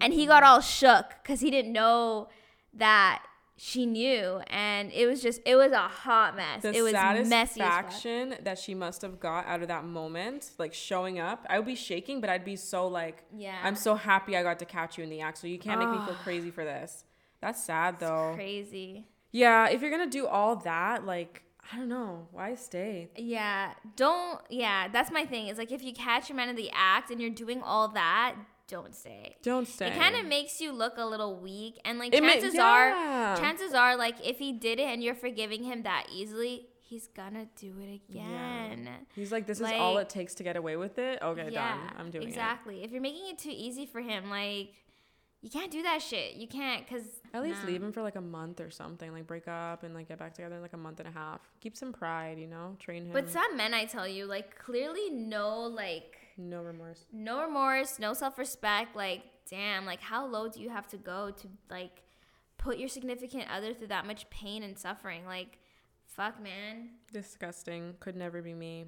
and 0.01 0.13
he 0.13 0.27
got 0.27 0.43
mm-hmm. 0.43 0.53
all 0.53 0.61
shook 0.61 1.15
because 1.23 1.41
he 1.41 1.51
didn't 1.51 1.73
know 1.73 2.29
that 2.73 3.23
she 3.63 3.85
knew 3.85 4.41
and 4.47 4.91
it 4.91 5.07
was 5.07 5.21
just 5.21 5.39
it 5.45 5.55
was 5.55 5.71
a 5.71 5.81
hot 5.81 6.35
mess 6.35 6.63
The 6.63 6.73
it 6.73 6.81
was 6.81 6.95
messy 6.95 7.61
satisfaction 7.61 8.37
that 8.43 8.59
she 8.59 8.75
must 8.75 9.03
have 9.03 9.21
got 9.21 9.47
out 9.47 9.61
of 9.61 9.69
that 9.69 9.85
moment, 9.85 10.53
like 10.57 10.73
showing 10.73 11.19
up, 11.19 11.45
I 11.51 11.59
would 11.59 11.67
be 11.67 11.75
shaking, 11.75 12.23
but 12.23 12.31
I'd 12.31 12.43
be 12.43 12.57
so 12.57 12.89
like, 12.89 13.23
Yeah. 13.37 13.59
I'm 13.63 13.77
so 13.77 13.97
happy 13.97 14.35
I 14.35 14.43
got 14.43 14.61
to 14.61 14.65
catch 14.65 14.97
you 14.97 15.05
in 15.05 15.11
the 15.11 15.21
act. 15.21 15.37
So 15.37 15.47
you 15.47 15.59
can't 15.59 15.79
make 15.79 15.91
me 15.91 15.99
feel 16.07 16.15
crazy 16.23 16.51
for 16.51 16.65
this. 16.65 17.05
That's 17.43 17.63
sad 17.63 18.01
though. 18.01 18.33
crazy 18.35 19.07
Yeah, 19.31 19.69
if 19.69 19.83
you're 19.83 19.91
gonna 19.91 20.07
do 20.07 20.27
all 20.27 20.57
that, 20.57 21.05
like, 21.05 21.43
I 21.73 21.77
don't 21.77 21.89
know, 21.89 22.27
why 22.33 22.55
stay? 22.55 23.11
yeah 23.17 23.75
don't 23.97 24.41
yeah 24.51 24.89
that's 24.89 25.11
my 25.11 25.25
thing 25.25 25.47
it's 25.49 25.59
like 25.59 25.73
if 25.73 25.83
you 25.83 25.93
catch 25.93 26.29
your 26.29 26.37
man 26.37 26.49
in 26.49 26.57
the 26.57 26.71
act 26.75 27.11
and 27.11 27.21
you're 27.21 27.31
doing 27.31 27.63
all 27.63 27.89
that 27.89 28.35
don't 28.71 28.95
stay 28.95 29.37
Don't 29.43 29.67
stay. 29.67 29.89
It 29.89 29.99
kind 29.99 30.15
of 30.15 30.27
makes 30.27 30.61
you 30.61 30.73
look 30.73 30.95
a 30.97 31.05
little 31.05 31.41
weak, 31.41 31.81
and 31.85 31.99
like 31.99 32.15
It 32.15 32.23
chances 32.23 32.55
yeah. 32.55 33.33
are, 33.33 33.37
chances 33.37 33.75
are, 33.75 33.97
like 33.97 34.15
if 34.25 34.39
he 34.39 34.53
did 34.53 34.79
it 34.79 34.85
and 34.85 35.03
you're 35.03 35.17
forgiving 35.17 35.65
him 35.65 35.83
that 35.83 36.07
easily, 36.13 36.69
he's 36.79 37.09
gonna 37.09 37.47
do 37.57 37.75
it 37.81 38.01
again. 38.09 38.85
Yeah. 38.85 38.97
He's 39.15 39.33
like, 39.33 39.47
this 39.47 39.61
is 39.61 39.73
all 39.73 39.99
it 39.99 40.09
takes 40.09 40.35
to 40.37 40.45
get 40.45 40.57
away 40.57 40.77
with 40.77 40.99
it. 40.99 41.19
Okay, 41.21 41.49
yeah, 41.51 41.77
done. 41.77 41.95
I'm 41.99 42.11
doing 42.11 42.25
it. 42.25 42.29
exactly. 42.29 42.85
If 42.85 42.93
you're 42.93 43.01
making 43.01 43.29
it 43.31 43.39
too 43.39 43.53
easy 43.53 43.87
for 43.87 44.01
him, 44.01 44.31
like 44.31 44.75
you 45.43 45.49
can't 45.49 45.71
do 45.71 45.83
that 45.83 46.03
shit. 46.03 46.35
You 46.35 46.47
can't, 46.47 46.87
cause. 46.87 47.03
At 47.33 47.43
least 47.43 47.63
nah. 47.63 47.69
leave 47.69 47.83
him 47.83 47.93
for 47.93 48.03
like 48.03 48.17
a 48.17 48.21
month 48.21 48.61
or 48.61 48.71
something. 48.71 49.13
Like 49.13 49.27
break 49.27 49.49
up 49.49 49.85
and 49.85 49.95
like 49.95 50.09
get 50.09 50.19
back 50.19 50.35
together 50.35 50.57
in 50.57 50.63
like 50.63 50.75
a 50.75 50.79
month 50.79 51.01
and 51.01 51.09
a 51.09 51.13
half. 51.13 51.41
Keep 51.61 51.77
some 51.77 51.93
pride, 51.93 52.39
you 52.39 52.47
know. 52.47 52.77
Train 52.79 53.07
him. 53.07 53.13
But 53.13 53.31
some 53.31 53.57
men, 53.57 53.73
I 53.73 53.87
tell 53.87 54.07
you, 54.07 54.27
like 54.27 54.59
clearly 54.59 55.11
no, 55.11 55.61
like 55.61 56.19
no 56.37 56.63
remorse. 56.63 57.05
no 57.13 57.43
remorse, 57.43 57.99
no 57.99 58.13
self 58.13 58.39
respect. 58.39 58.95
Like, 58.95 59.23
damn, 59.49 59.87
like 59.87 60.01
how 60.01 60.27
low 60.27 60.49
do 60.49 60.61
you 60.61 60.69
have 60.69 60.87
to 60.89 60.99
go 60.99 61.31
to 61.31 61.49
like 61.71 62.03
put 62.59 62.79
your 62.79 62.89
significant 62.89 63.45
other 63.51 63.73
through 63.73 63.89
that 63.89 64.07
much 64.07 64.29
pain 64.29 64.63
and 64.63 64.79
suffering? 64.79 65.25
Like, 65.25 65.59
fuck, 66.05 66.43
man. 66.43 66.91
Disgusting. 67.13 67.95
Could 68.01 68.17
never 68.17 68.43
be 68.43 68.53
me. 68.53 68.87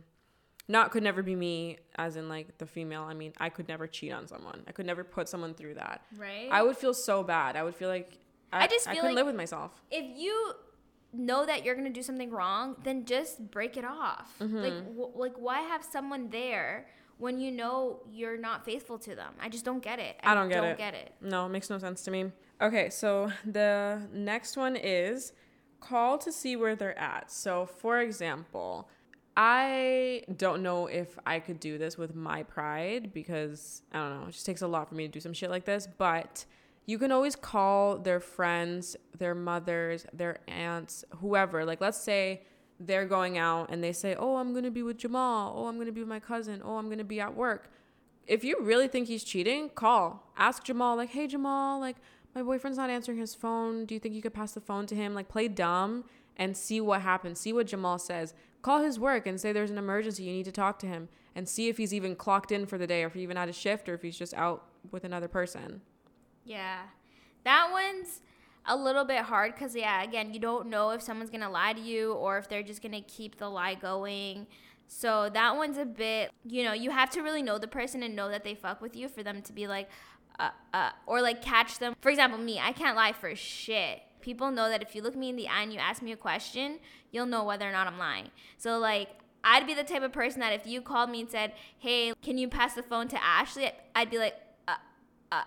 Not 0.68 0.90
could 0.92 1.02
never 1.02 1.22
be 1.22 1.34
me, 1.34 1.78
as 1.96 2.16
in 2.16 2.28
like 2.28 2.58
the 2.58 2.66
female. 2.66 3.02
I 3.02 3.14
mean, 3.14 3.32
I 3.38 3.48
could 3.48 3.68
never 3.68 3.86
cheat 3.86 4.12
on 4.12 4.26
someone. 4.26 4.62
I 4.68 4.72
could 4.72 4.86
never 4.86 5.04
put 5.04 5.28
someone 5.28 5.54
through 5.54 5.74
that. 5.74 6.02
Right? 6.16 6.48
I 6.50 6.62
would 6.62 6.76
feel 6.76 6.94
so 6.94 7.22
bad. 7.22 7.56
I 7.56 7.62
would 7.64 7.74
feel 7.74 7.88
like 7.88 8.18
I, 8.52 8.64
I 8.64 8.66
just 8.68 8.86
I 8.86 8.92
feel 8.92 9.02
couldn't 9.02 9.16
like- 9.16 9.20
live 9.24 9.26
with 9.26 9.36
myself. 9.36 9.72
if 9.90 10.04
you 10.16 10.52
know 11.12 11.44
that 11.44 11.64
you're 11.64 11.74
gonna 11.74 11.90
do 11.90 12.02
something 12.02 12.30
wrong, 12.30 12.76
then 12.84 13.04
just 13.04 13.50
break 13.50 13.76
it 13.76 13.84
off. 13.84 14.34
Mm-hmm. 14.40 14.56
Like, 14.56 14.84
w- 14.96 15.10
like 15.14 15.34
why 15.36 15.60
have 15.60 15.84
someone 15.84 16.30
there 16.30 16.86
when 17.18 17.38
you 17.38 17.50
know 17.52 18.00
you're 18.10 18.38
not 18.38 18.64
faithful 18.64 18.98
to 19.00 19.14
them? 19.14 19.34
I 19.40 19.48
just 19.50 19.64
don't 19.64 19.82
get 19.82 19.98
it. 19.98 20.16
I 20.22 20.32
don't 20.34 20.48
get 20.48 20.54
don't 20.62 20.64
it. 20.70 20.78
get 20.78 20.94
it. 20.94 21.12
No, 21.20 21.44
it 21.46 21.50
makes 21.50 21.68
no 21.68 21.78
sense 21.78 22.02
to 22.04 22.10
me. 22.10 22.30
Okay, 22.62 22.88
so 22.88 23.30
the 23.44 24.00
next 24.12 24.56
one 24.56 24.76
is 24.76 25.32
call 25.80 26.16
to 26.18 26.30
see 26.32 26.56
where 26.56 26.76
they're 26.76 26.98
at. 26.98 27.30
So, 27.30 27.66
for 27.66 27.98
example, 27.98 28.88
I 29.36 30.24
don't 30.36 30.62
know 30.62 30.86
if 30.86 31.18
I 31.24 31.40
could 31.40 31.58
do 31.58 31.78
this 31.78 31.96
with 31.96 32.14
my 32.14 32.42
pride 32.42 33.12
because 33.14 33.82
I 33.92 33.98
don't 33.98 34.20
know, 34.20 34.28
it 34.28 34.32
just 34.32 34.46
takes 34.46 34.62
a 34.62 34.66
lot 34.66 34.88
for 34.88 34.94
me 34.94 35.06
to 35.06 35.12
do 35.12 35.20
some 35.20 35.32
shit 35.32 35.50
like 35.50 35.64
this, 35.64 35.88
but 35.98 36.44
you 36.84 36.98
can 36.98 37.12
always 37.12 37.36
call 37.36 37.98
their 37.98 38.20
friends, 38.20 38.96
their 39.18 39.34
mothers, 39.34 40.04
their 40.12 40.38
aunts, 40.48 41.04
whoever. 41.20 41.64
Like, 41.64 41.80
let's 41.80 42.00
say 42.00 42.42
they're 42.78 43.06
going 43.06 43.38
out 43.38 43.70
and 43.70 43.82
they 43.82 43.92
say, 43.92 44.16
Oh, 44.16 44.36
I'm 44.36 44.52
going 44.52 44.64
to 44.64 44.70
be 44.70 44.82
with 44.82 44.98
Jamal. 44.98 45.54
Oh, 45.56 45.66
I'm 45.66 45.76
going 45.76 45.86
to 45.86 45.92
be 45.92 46.00
with 46.00 46.08
my 46.08 46.20
cousin. 46.20 46.60
Oh, 46.64 46.76
I'm 46.76 46.86
going 46.86 46.98
to 46.98 47.04
be 47.04 47.20
at 47.20 47.34
work 47.34 47.70
if 48.26 48.44
you 48.44 48.56
really 48.60 48.88
think 48.88 49.08
he's 49.08 49.24
cheating, 49.24 49.70
call. 49.70 50.30
Ask 50.36 50.64
Jamal, 50.64 50.96
like, 50.96 51.10
hey, 51.10 51.26
Jamal, 51.26 51.80
like, 51.80 51.96
my 52.34 52.42
boyfriend's 52.42 52.78
not 52.78 52.90
answering 52.90 53.18
his 53.18 53.34
phone. 53.34 53.84
Do 53.84 53.94
you 53.94 54.00
think 54.00 54.14
you 54.14 54.22
could 54.22 54.34
pass 54.34 54.52
the 54.52 54.60
phone 54.60 54.86
to 54.86 54.94
him? 54.94 55.14
Like, 55.14 55.28
play 55.28 55.48
dumb 55.48 56.04
and 56.36 56.56
see 56.56 56.80
what 56.80 57.02
happens. 57.02 57.40
See 57.40 57.52
what 57.52 57.66
Jamal 57.66 57.98
says. 57.98 58.32
Call 58.62 58.82
his 58.82 58.98
work 58.98 59.26
and 59.26 59.40
say 59.40 59.52
there's 59.52 59.70
an 59.70 59.78
emergency. 59.78 60.22
You 60.24 60.32
need 60.32 60.44
to 60.44 60.52
talk 60.52 60.78
to 60.80 60.86
him 60.86 61.08
and 61.34 61.48
see 61.48 61.68
if 61.68 61.76
he's 61.76 61.92
even 61.92 62.14
clocked 62.16 62.52
in 62.52 62.66
for 62.66 62.78
the 62.78 62.86
day 62.86 63.02
or 63.02 63.08
if 63.08 63.14
he 63.14 63.22
even 63.22 63.36
had 63.36 63.48
a 63.48 63.52
shift 63.52 63.88
or 63.88 63.94
if 63.94 64.02
he's 64.02 64.16
just 64.16 64.34
out 64.34 64.64
with 64.90 65.04
another 65.04 65.28
person. 65.28 65.82
Yeah, 66.44 66.82
that 67.44 67.70
one's. 67.72 68.20
a 68.64 68.76
little 68.76 69.04
bit 69.04 69.22
hard 69.22 69.52
because 69.54 69.74
yeah, 69.74 70.04
again, 70.04 70.32
you 70.32 70.38
don't 70.38 70.68
know 70.68 70.90
if 70.90 71.02
someone's 71.02 71.30
gonna 71.30 71.50
lie 71.50 71.72
to 71.72 71.80
you 71.80 72.12
or 72.12 72.38
if 72.38 72.48
they're 72.48 72.62
just 72.62 72.80
gonna 72.80 73.00
keep 73.00 73.36
the 73.38 73.48
lie 73.48 73.74
going. 73.74 74.46
So 74.86 75.28
that 75.34 75.56
one's 75.56 75.78
a 75.78 75.84
bit, 75.84 76.30
you 76.44 76.62
know, 76.62 76.72
you 76.72 76.90
have 76.92 77.10
to 77.10 77.22
really 77.22 77.42
know 77.42 77.58
the 77.58 77.66
person 77.66 78.02
and 78.04 78.14
know 78.14 78.28
that 78.28 78.44
they 78.44 78.54
fuck 78.54 78.80
with 78.80 78.94
you 78.94 79.08
for 79.08 79.22
them 79.24 79.42
to 79.42 79.52
be 79.52 79.66
like, 79.66 79.88
uh, 80.38 80.50
uh, 80.72 80.90
or 81.06 81.20
like 81.20 81.42
catch 81.42 81.78
them. 81.80 81.94
For 82.00 82.10
example, 82.10 82.38
me, 82.38 82.60
I 82.60 82.72
can't 82.72 82.94
lie 82.94 83.12
for 83.12 83.34
shit. 83.34 84.02
People 84.22 84.50
know 84.50 84.68
that 84.70 84.80
if 84.80 84.94
you 84.94 85.02
look 85.02 85.14
me 85.14 85.28
in 85.28 85.36
the 85.36 85.48
eye 85.48 85.62
and 85.62 85.72
you 85.72 85.78
ask 85.78 86.00
me 86.00 86.12
a 86.12 86.16
question, 86.16 86.78
you'll 87.10 87.26
know 87.26 87.44
whether 87.44 87.68
or 87.68 87.72
not 87.72 87.86
I'm 87.86 87.98
lying. 87.98 88.30
So 88.56 88.78
like, 88.78 89.08
I'd 89.44 89.66
be 89.66 89.74
the 89.74 89.84
type 89.84 90.02
of 90.02 90.12
person 90.12 90.40
that 90.40 90.52
if 90.52 90.66
you 90.66 90.80
called 90.80 91.10
me 91.10 91.20
and 91.20 91.30
said, 91.30 91.52
"Hey, 91.78 92.12
can 92.22 92.38
you 92.38 92.48
pass 92.48 92.74
the 92.74 92.82
phone 92.82 93.08
to 93.08 93.22
Ashley?" 93.22 93.72
I'd 93.94 94.08
be 94.08 94.18
like, 94.18 94.36
uh, 94.68 94.76
uh, 95.32 95.42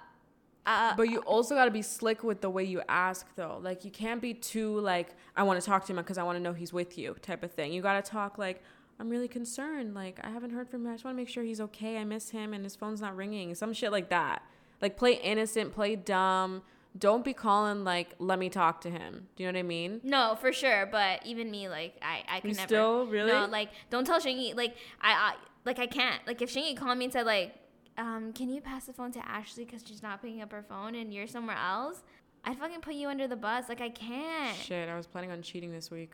uh. 0.65 0.95
But 0.95 1.09
you 1.09 1.19
also 1.19 1.55
got 1.55 1.65
to 1.65 1.71
be 1.71 1.81
slick 1.81 2.23
with 2.23 2.41
the 2.41 2.49
way 2.49 2.63
you 2.63 2.81
ask, 2.89 3.25
though. 3.35 3.59
Like, 3.61 3.85
you 3.85 3.91
can't 3.91 4.21
be 4.21 4.33
too, 4.33 4.79
like, 4.79 5.15
I 5.35 5.43
want 5.43 5.59
to 5.61 5.65
talk 5.65 5.85
to 5.85 5.93
him 5.93 5.97
because 5.97 6.17
I 6.17 6.23
want 6.23 6.37
to 6.37 6.43
know 6.43 6.53
he's 6.53 6.73
with 6.73 6.97
you 6.97 7.15
type 7.21 7.43
of 7.43 7.51
thing. 7.51 7.71
You 7.71 7.81
got 7.81 8.03
to 8.03 8.11
talk, 8.11 8.37
like, 8.37 8.61
I'm 8.99 9.09
really 9.09 9.27
concerned. 9.27 9.93
Like, 9.93 10.19
I 10.23 10.29
haven't 10.29 10.51
heard 10.51 10.69
from 10.69 10.85
him. 10.85 10.91
I 10.91 10.95
just 10.95 11.05
want 11.05 11.15
to 11.15 11.21
make 11.21 11.29
sure 11.29 11.43
he's 11.43 11.61
okay. 11.61 11.97
I 11.97 12.03
miss 12.03 12.31
him 12.31 12.53
and 12.53 12.63
his 12.63 12.75
phone's 12.75 13.01
not 13.01 13.15
ringing. 13.15 13.55
Some 13.55 13.73
shit 13.73 13.91
like 13.91 14.09
that. 14.09 14.41
Like, 14.81 14.97
play 14.97 15.13
innocent, 15.13 15.73
play 15.73 15.95
dumb. 15.95 16.63
Don't 16.97 17.25
be 17.25 17.33
calling, 17.33 17.83
like, 17.83 18.15
let 18.19 18.39
me 18.39 18.49
talk 18.49 18.81
to 18.81 18.89
him. 18.89 19.27
Do 19.35 19.43
you 19.43 19.51
know 19.51 19.57
what 19.57 19.59
I 19.59 19.67
mean? 19.67 20.01
No, 20.03 20.37
for 20.39 20.53
sure. 20.53 20.87
But 20.89 21.25
even 21.25 21.51
me, 21.51 21.67
like, 21.67 21.95
I, 22.01 22.23
I 22.29 22.39
can 22.39 22.51
You 22.51 22.55
never. 22.55 22.67
still? 22.67 23.07
Really? 23.07 23.31
No, 23.31 23.45
like, 23.47 23.69
don't 23.89 24.05
tell 24.05 24.19
Shingy. 24.21 24.55
Like, 24.55 24.75
I, 25.01 25.11
I, 25.11 25.33
like, 25.65 25.79
I 25.79 25.87
can't. 25.87 26.25
Like, 26.25 26.41
if 26.41 26.53
Shingy 26.53 26.77
called 26.77 26.97
me 26.97 27.05
and 27.05 27.13
said, 27.13 27.25
like, 27.25 27.55
um, 27.97 28.31
can 28.33 28.49
you 28.49 28.61
pass 28.61 28.85
the 28.85 28.93
phone 28.93 29.11
to 29.13 29.27
Ashley 29.27 29.65
because 29.65 29.83
she's 29.85 30.01
not 30.03 30.21
picking 30.21 30.41
up 30.41 30.51
her 30.51 30.63
phone 30.63 30.95
and 30.95 31.13
you're 31.13 31.27
somewhere 31.27 31.57
else? 31.57 32.01
I'd 32.45 32.57
fucking 32.57 32.81
put 32.81 32.93
you 32.93 33.09
under 33.09 33.27
the 33.27 33.35
bus. 33.35 33.65
Like, 33.67 33.81
I 33.81 33.89
can't. 33.89 34.55
Shit, 34.57 34.87
I 34.87 34.95
was 34.95 35.07
planning 35.07 35.31
on 35.31 35.41
cheating 35.41 35.71
this 35.71 35.91
week. 35.91 36.11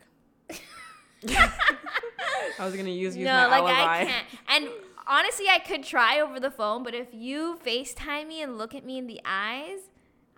I 2.58 2.64
was 2.64 2.74
gonna 2.74 2.90
use 2.90 3.16
use 3.16 3.26
no, 3.26 3.48
my 3.48 3.60
like 3.60 3.74
alibi. 3.74 4.00
I 4.00 4.04
can't. 4.06 4.26
And 4.48 4.68
honestly, 5.06 5.46
I 5.48 5.58
could 5.60 5.84
try 5.84 6.20
over 6.20 6.40
the 6.40 6.50
phone, 6.50 6.82
but 6.82 6.94
if 6.94 7.08
you 7.12 7.58
FaceTime 7.64 8.26
me 8.28 8.42
and 8.42 8.58
look 8.58 8.74
at 8.74 8.84
me 8.84 8.98
in 8.98 9.06
the 9.06 9.20
eyes, 9.24 9.78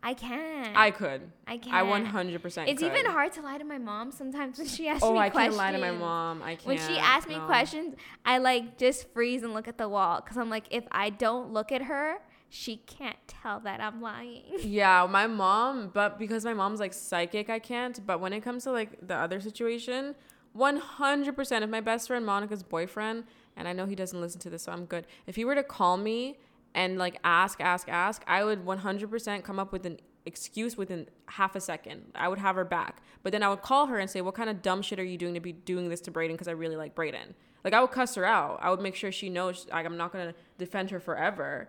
I 0.04 0.12
can't. 0.12 0.76
I 0.76 0.90
could. 0.90 1.22
I 1.46 1.56
can't. 1.56 1.74
I 1.74 1.82
100 1.82 2.42
percent. 2.42 2.68
It's 2.68 2.82
even 2.82 3.06
hard 3.06 3.32
to 3.32 3.42
lie 3.42 3.56
to 3.56 3.64
my 3.64 3.78
mom 3.78 4.12
sometimes 4.12 4.58
when 4.58 4.68
she 4.68 4.86
asks 4.86 5.02
Oh, 5.02 5.14
me 5.14 5.18
I 5.18 5.30
questions. 5.30 5.56
Oh, 5.56 5.60
I 5.60 5.70
can't 5.70 5.80
lie 5.80 5.88
to 5.88 5.92
my 5.92 5.98
mom. 5.98 6.42
I 6.42 6.56
can't. 6.56 6.66
When 6.66 6.76
she 6.76 6.98
asks 6.98 7.26
me 7.26 7.36
no. 7.36 7.46
questions, 7.46 7.94
I 8.26 8.36
like 8.36 8.76
just 8.76 9.10
freeze 9.14 9.42
and 9.42 9.54
look 9.54 9.66
at 9.66 9.78
the 9.78 9.88
wall 9.88 10.20
because 10.20 10.36
I'm 10.36 10.50
like, 10.50 10.66
if 10.70 10.84
I 10.92 11.08
don't 11.08 11.54
look 11.54 11.72
at 11.72 11.82
her, 11.82 12.18
she 12.50 12.76
can't 12.76 13.16
tell 13.26 13.60
that 13.60 13.80
I'm 13.80 14.02
lying. 14.02 14.42
Yeah, 14.62 15.06
my 15.10 15.26
mom, 15.26 15.90
but 15.94 16.18
because 16.18 16.44
my 16.44 16.54
mom's 16.54 16.80
like 16.80 16.92
psychic, 16.92 17.48
I 17.48 17.58
can't. 17.58 18.06
But 18.06 18.20
when 18.20 18.34
it 18.34 18.42
comes 18.42 18.64
to 18.64 18.72
like 18.72 19.06
the 19.06 19.16
other 19.16 19.40
situation, 19.40 20.14
100%. 20.56 21.62
If 21.62 21.70
my 21.70 21.80
best 21.80 22.08
friend 22.08 22.24
Monica's 22.24 22.62
boyfriend, 22.62 23.24
and 23.56 23.66
I 23.66 23.72
know 23.72 23.86
he 23.86 23.94
doesn't 23.94 24.20
listen 24.20 24.40
to 24.42 24.50
this, 24.50 24.64
so 24.64 24.72
I'm 24.72 24.84
good. 24.84 25.06
If 25.26 25.36
he 25.36 25.44
were 25.44 25.54
to 25.54 25.62
call 25.62 25.96
me 25.96 26.38
and 26.74 26.98
like 26.98 27.18
ask, 27.24 27.60
ask, 27.60 27.88
ask, 27.88 28.22
I 28.26 28.44
would 28.44 28.64
100% 28.64 29.44
come 29.44 29.58
up 29.58 29.72
with 29.72 29.86
an 29.86 29.98
excuse 30.26 30.76
within 30.76 31.08
half 31.26 31.54
a 31.54 31.60
second. 31.60 32.12
I 32.14 32.28
would 32.28 32.38
have 32.38 32.56
her 32.56 32.64
back. 32.64 33.02
But 33.22 33.32
then 33.32 33.42
I 33.42 33.48
would 33.48 33.62
call 33.62 33.86
her 33.86 33.98
and 33.98 34.10
say, 34.10 34.20
What 34.20 34.34
kind 34.34 34.50
of 34.50 34.62
dumb 34.62 34.82
shit 34.82 34.98
are 34.98 35.04
you 35.04 35.18
doing 35.18 35.34
to 35.34 35.40
be 35.40 35.52
doing 35.52 35.88
this 35.88 36.00
to 36.02 36.10
Brayden? 36.10 36.32
Because 36.32 36.48
I 36.48 36.52
really 36.52 36.76
like 36.76 36.94
Brayden. 36.94 37.34
Like, 37.62 37.72
I 37.72 37.80
would 37.80 37.92
cuss 37.92 38.14
her 38.16 38.26
out. 38.26 38.58
I 38.60 38.70
would 38.70 38.80
make 38.80 38.94
sure 38.94 39.10
she 39.10 39.30
knows, 39.30 39.66
like, 39.72 39.86
I'm 39.86 39.96
not 39.96 40.12
going 40.12 40.28
to 40.28 40.34
defend 40.58 40.90
her 40.90 41.00
forever. 41.00 41.68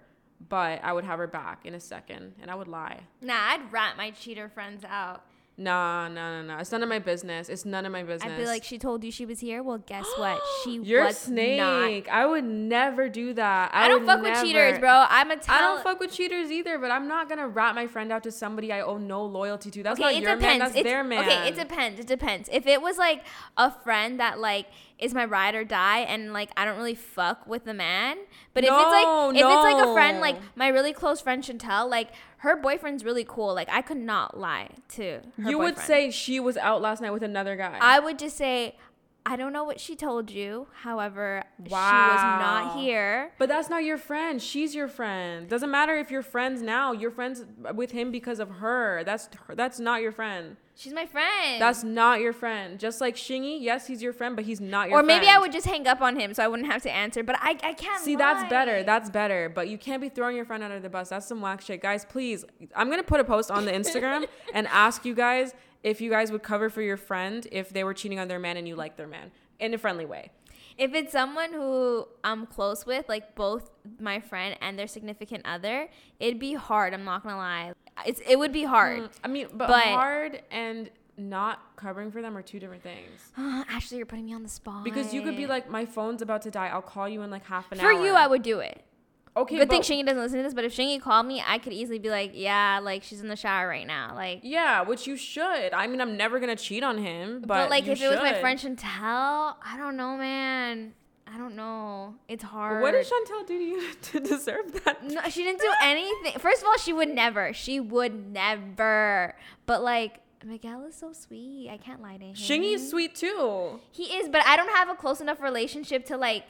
But 0.49 0.83
I 0.83 0.91
would 0.91 1.05
have 1.05 1.19
her 1.19 1.27
back 1.27 1.65
in 1.65 1.73
a 1.75 1.79
second 1.79 2.33
and 2.41 2.51
I 2.51 2.55
would 2.55 2.67
lie. 2.67 2.99
nah, 3.21 3.33
I'd 3.51 3.71
rat 3.71 3.95
my 3.95 4.11
cheater 4.11 4.49
friends 4.49 4.83
out. 4.83 5.23
Nah, 5.57 6.09
no, 6.09 6.41
no, 6.41 6.47
no. 6.47 6.59
It's 6.59 6.71
none 6.73 6.83
of 6.83 6.89
my 6.89 6.99
business. 6.99 7.47
It's 7.47 7.63
none 7.63 7.85
of 7.85 7.91
my 7.93 8.03
business. 8.03 8.29
I'd 8.29 8.37
be 8.37 8.45
like, 8.45 8.65
she 8.65 8.77
told 8.77 9.05
you 9.05 9.11
she 9.11 9.25
was 9.25 9.39
here. 9.39 9.63
Well, 9.63 9.77
guess 9.77 10.05
what? 10.17 10.41
She 10.63 10.81
You're 10.81 11.03
a 11.03 11.05
was 11.05 11.17
snake. 11.17 11.57
not. 11.57 12.13
I 12.13 12.25
would 12.25 12.43
never 12.43 13.07
do 13.07 13.33
that. 13.35 13.71
I, 13.73 13.85
I 13.85 13.87
don't 13.87 14.05
fuck 14.05 14.21
never. 14.21 14.35
with 14.35 14.43
cheaters, 14.43 14.79
bro. 14.79 15.05
I'm 15.09 15.31
a 15.31 15.37
tell. 15.37 15.55
I 15.55 15.61
don't 15.61 15.81
fuck 15.81 16.01
with 16.01 16.11
cheaters 16.11 16.51
either, 16.51 16.77
but 16.77 16.91
I'm 16.91 17.07
not 17.07 17.29
gonna 17.29 17.47
rat 17.47 17.73
my 17.73 17.87
friend 17.87 18.11
out 18.11 18.23
to 18.23 18.31
somebody 18.31 18.73
I 18.73 18.81
owe 18.81 18.97
no 18.97 19.23
loyalty 19.25 19.71
to. 19.71 19.83
That's 19.83 19.99
not 19.99 20.13
it 20.13 20.21
your 20.23 20.35
man. 20.35 20.59
That's 20.59 20.71
It's- 20.75 20.83
their 20.83 21.03
man. 21.05 21.23
Okay, 21.23 21.47
it 21.47 21.55
depends. 21.55 22.01
It 22.01 22.07
depends. 22.07 22.49
If 22.51 22.67
it 22.67 22.81
was 22.81 22.97
like 22.97 23.23
a 23.55 23.71
friend 23.71 24.19
that 24.19 24.39
like 24.39 24.67
is 24.97 25.13
my 25.13 25.25
ride 25.25 25.55
or 25.55 25.63
die, 25.63 25.99
and 25.99 26.33
like 26.33 26.51
I 26.55 26.65
don't 26.65 26.77
really 26.77 26.95
fuck 26.95 27.45
with 27.47 27.65
the 27.65 27.73
man, 27.73 28.17
but 28.53 28.63
if 28.63 28.69
it's 28.71 28.73
like 28.73 29.35
if 29.35 29.41
it's 29.41 29.45
like 29.45 29.85
a 29.85 29.93
friend, 29.93 30.21
like 30.21 30.37
my 30.55 30.67
really 30.69 30.93
close 30.93 31.21
friend 31.21 31.43
Chantel, 31.43 31.89
like 31.89 32.09
her 32.37 32.55
boyfriend's 32.55 33.03
really 33.03 33.25
cool. 33.27 33.53
Like 33.53 33.69
I 33.69 33.81
could 33.81 33.97
not 33.97 34.39
lie 34.39 34.69
to 34.89 35.21
her 35.41 35.49
You 35.49 35.57
would 35.59 35.77
say 35.77 36.11
she 36.11 36.39
was 36.39 36.57
out 36.57 36.81
last 36.81 37.01
night 37.01 37.11
with 37.11 37.23
another 37.23 37.55
guy. 37.55 37.77
I 37.81 37.99
would 37.99 38.19
just 38.19 38.37
say. 38.37 38.77
I 39.27 39.35
don't 39.35 39.51
know 39.53 39.63
what 39.63 39.79
she 39.79 39.95
told 39.95 40.29
you. 40.29 40.67
However, 40.83 41.43
she 41.57 41.71
was 41.71 41.71
not 41.73 42.79
here. 42.79 43.31
but 43.39 43.49
that's 43.49 43.69
not 43.69 43.83
your 43.83 43.97
friend. 43.97 44.41
She's 44.41 44.75
your 44.75 44.87
friend. 44.87 45.49
Doesn't 45.49 45.71
matter 45.71 45.97
if 45.97 46.11
you're 46.11 46.21
friends 46.21 46.61
now. 46.61 46.91
You're 46.91 47.11
friends 47.11 47.43
with 47.73 47.91
him 47.91 48.11
because 48.11 48.39
of 48.39 48.49
her. 48.49 49.03
That's 49.03 49.27
that's 49.55 49.79
not 49.79 50.01
your 50.01 50.11
friend. 50.11 50.57
She's 50.77 50.91
my 50.93 51.05
friend. 51.05 51.61
That's 51.61 51.85
not 51.85 52.19
your 52.19 52.33
friend. 52.33 52.77
Just 52.77 52.99
like 52.99 53.15
Shingy, 53.15 53.61
yes, 53.61 53.87
he's 53.87 54.03
your 54.03 54.11
friend, 54.11 54.35
but 54.35 54.43
he's 54.43 54.59
not 54.59 54.89
your 54.89 54.97
friend. 54.97 55.05
or 55.05 55.07
friend. 55.07 55.21
maybe 55.21 55.31
I 55.31 55.39
would 55.39 55.53
just 55.53 55.65
hang 55.65 55.87
up 55.87 56.01
on 56.01 56.19
him 56.19 56.33
so 56.33 56.43
I 56.43 56.49
wouldn't 56.49 56.69
have 56.69 56.81
to 56.81 56.91
answer. 56.91 57.23
But 57.23 57.37
I, 57.39 57.51
I 57.63 57.73
can't. 57.73 58.03
See, 58.03 58.17
that's 58.17 58.47
better. 58.49 58.83
That's 58.83 59.09
better. 59.09 59.47
But 59.47 59.69
you 59.69 59.77
can't 59.77 60.01
be 60.01 60.09
throwing 60.09 60.35
your 60.35 60.43
friend 60.43 60.61
under 60.63 60.81
the 60.81 60.89
bus. 60.89 61.09
That's 61.09 61.25
some 61.25 61.39
whack 61.39 61.61
shit. 61.61 61.81
Guys, 61.81 62.03
please. 62.03 62.43
I'm 62.75 62.87
going 62.87 62.99
to 62.99 63.05
put 63.07 63.21
a 63.21 63.23
post 63.23 63.51
on 63.51 63.63
the 63.63 63.71
Instagram 63.71 64.27
and 64.53 64.67
ask 64.67 65.05
you 65.05 65.15
guys 65.15 65.53
if 65.85 66.01
you 66.01 66.09
guys 66.09 66.31
would 66.31 66.41
cover 66.41 66.67
for 66.67 66.81
your 66.81 66.97
friend 66.97 67.47
if 67.51 67.69
they 67.69 67.83
were 67.83 67.93
cheating 67.93 68.17
on 68.17 68.27
their 68.27 68.39
man 68.39 68.57
and 68.57 68.67
you 68.67 68.75
like 68.75 68.97
their 68.97 69.07
man 69.07 69.31
in 69.59 69.71
a 69.73 69.77
friendly 69.77 70.03
way. 70.03 70.31
If 70.79 70.95
it's 70.95 71.11
someone 71.11 71.53
who 71.53 72.07
I'm 72.23 72.47
close 72.47 72.87
with, 72.87 73.07
like 73.07 73.35
both 73.35 73.69
my 73.99 74.19
friend 74.19 74.57
and 74.61 74.79
their 74.79 74.87
significant 74.87 75.45
other, 75.45 75.87
it'd 76.19 76.39
be 76.39 76.55
hard. 76.55 76.95
I'm 76.95 77.05
not 77.05 77.21
gonna 77.23 77.37
lie. 77.37 77.73
It's 78.03 78.19
it 78.27 78.37
would 78.37 78.51
be 78.51 78.63
hard. 78.63 79.03
Mm, 79.03 79.09
I 79.23 79.27
mean, 79.27 79.47
but, 79.53 79.67
But- 79.67 79.83
hard 79.83 80.41
and 80.49 80.89
not 81.17 81.61
covering 81.77 82.11
for 82.11 82.21
them 82.21 82.35
are 82.35 82.41
two 82.41 82.59
different 82.59 82.83
things. 82.83 83.31
Ashley, 83.37 83.97
you're 83.97 84.07
putting 84.07 84.25
me 84.25 84.33
on 84.33 84.43
the 84.43 84.49
spot. 84.49 84.83
Because 84.83 85.13
you 85.13 85.21
could 85.21 85.37
be 85.37 85.45
like, 85.45 85.69
my 85.69 85.85
phone's 85.85 86.21
about 86.21 86.41
to 86.41 86.51
die. 86.51 86.67
I'll 86.67 86.81
call 86.81 87.07
you 87.07 87.21
in 87.21 87.29
like 87.29 87.45
half 87.45 87.71
an 87.71 87.77
for 87.77 87.85
hour. 87.85 87.93
For 87.93 88.05
you, 88.05 88.13
I 88.13 88.27
would 88.27 88.41
do 88.41 88.59
it. 88.59 88.83
Okay, 89.37 89.57
Good 89.57 89.69
thing 89.69 89.81
Shingy 89.81 90.05
doesn't 90.05 90.21
listen 90.21 90.37
to 90.37 90.43
this, 90.43 90.53
but 90.53 90.63
if 90.63 90.73
Shingy 90.73 91.01
called 91.01 91.25
me, 91.25 91.43
I 91.45 91.57
could 91.57 91.73
easily 91.73 91.99
be 91.99 92.09
like, 92.09 92.31
yeah, 92.33 92.79
like 92.81 93.03
she's 93.03 93.19
in 93.21 93.27
the 93.27 93.35
shower 93.35 93.67
right 93.67 93.85
now, 93.85 94.13
like. 94.15 94.39
Yeah, 94.43 94.83
which 94.83 95.07
you 95.07 95.17
should. 95.17 95.73
I 95.73 95.87
mean, 95.87 95.99
I'm 95.99 96.15
never 96.15 96.39
gonna 96.39 96.55
cheat 96.55 96.83
on 96.83 96.97
him, 96.97 97.41
but, 97.41 97.47
But, 97.47 97.69
like, 97.69 97.85
if 97.87 98.01
it 98.01 98.07
was 98.09 98.19
my 98.19 98.39
friend 98.39 98.57
Chantel, 98.57 99.55
I 99.61 99.75
don't 99.77 99.97
know, 99.97 100.15
man. 100.15 100.93
I 101.27 101.37
don't 101.37 101.55
know. 101.57 102.15
It's 102.29 102.43
hard. 102.43 102.81
what 102.81 102.91
did 102.91 103.05
Chantel 103.05 103.45
do 103.45 103.57
to 103.57 103.63
you 103.63 103.93
to 104.03 104.19
deserve 104.21 104.83
that? 104.85 105.03
No, 105.03 105.21
she 105.29 105.43
didn't 105.43 105.59
do 105.59 105.71
anything. 105.83 106.39
First 106.39 106.61
of 106.61 106.67
all, 106.69 106.77
she 106.77 106.93
would 106.93 107.09
never. 107.09 107.51
She 107.51 107.81
would 107.81 108.31
never. 108.31 109.35
But 109.65 109.83
like 109.83 110.21
Miguel 110.45 110.85
is 110.85 110.95
so 110.95 111.11
sweet. 111.11 111.69
I 111.71 111.77
can't 111.77 112.01
lie 112.01 112.17
to 112.17 112.23
him. 112.25 112.35
Shingy's 112.35 112.89
sweet 112.89 113.15
too. 113.15 113.79
He 113.91 114.03
is, 114.03 114.29
but 114.29 114.45
I 114.45 114.55
don't 114.55 114.69
have 114.69 114.87
a 114.89 114.95
close 114.95 115.19
enough 115.19 115.41
relationship 115.41 116.05
to 116.05 116.17
like 116.17 116.45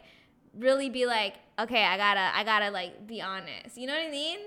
really 0.53 0.89
be 0.89 1.05
like, 1.05 1.35
okay, 1.59 1.83
I 1.83 1.97
gotta, 1.97 2.31
I 2.35 2.43
gotta 2.43 2.71
like 2.71 3.07
be 3.07 3.21
honest. 3.21 3.77
You 3.77 3.87
know 3.87 3.93
what 3.93 4.07
I 4.07 4.11
mean? 4.11 4.39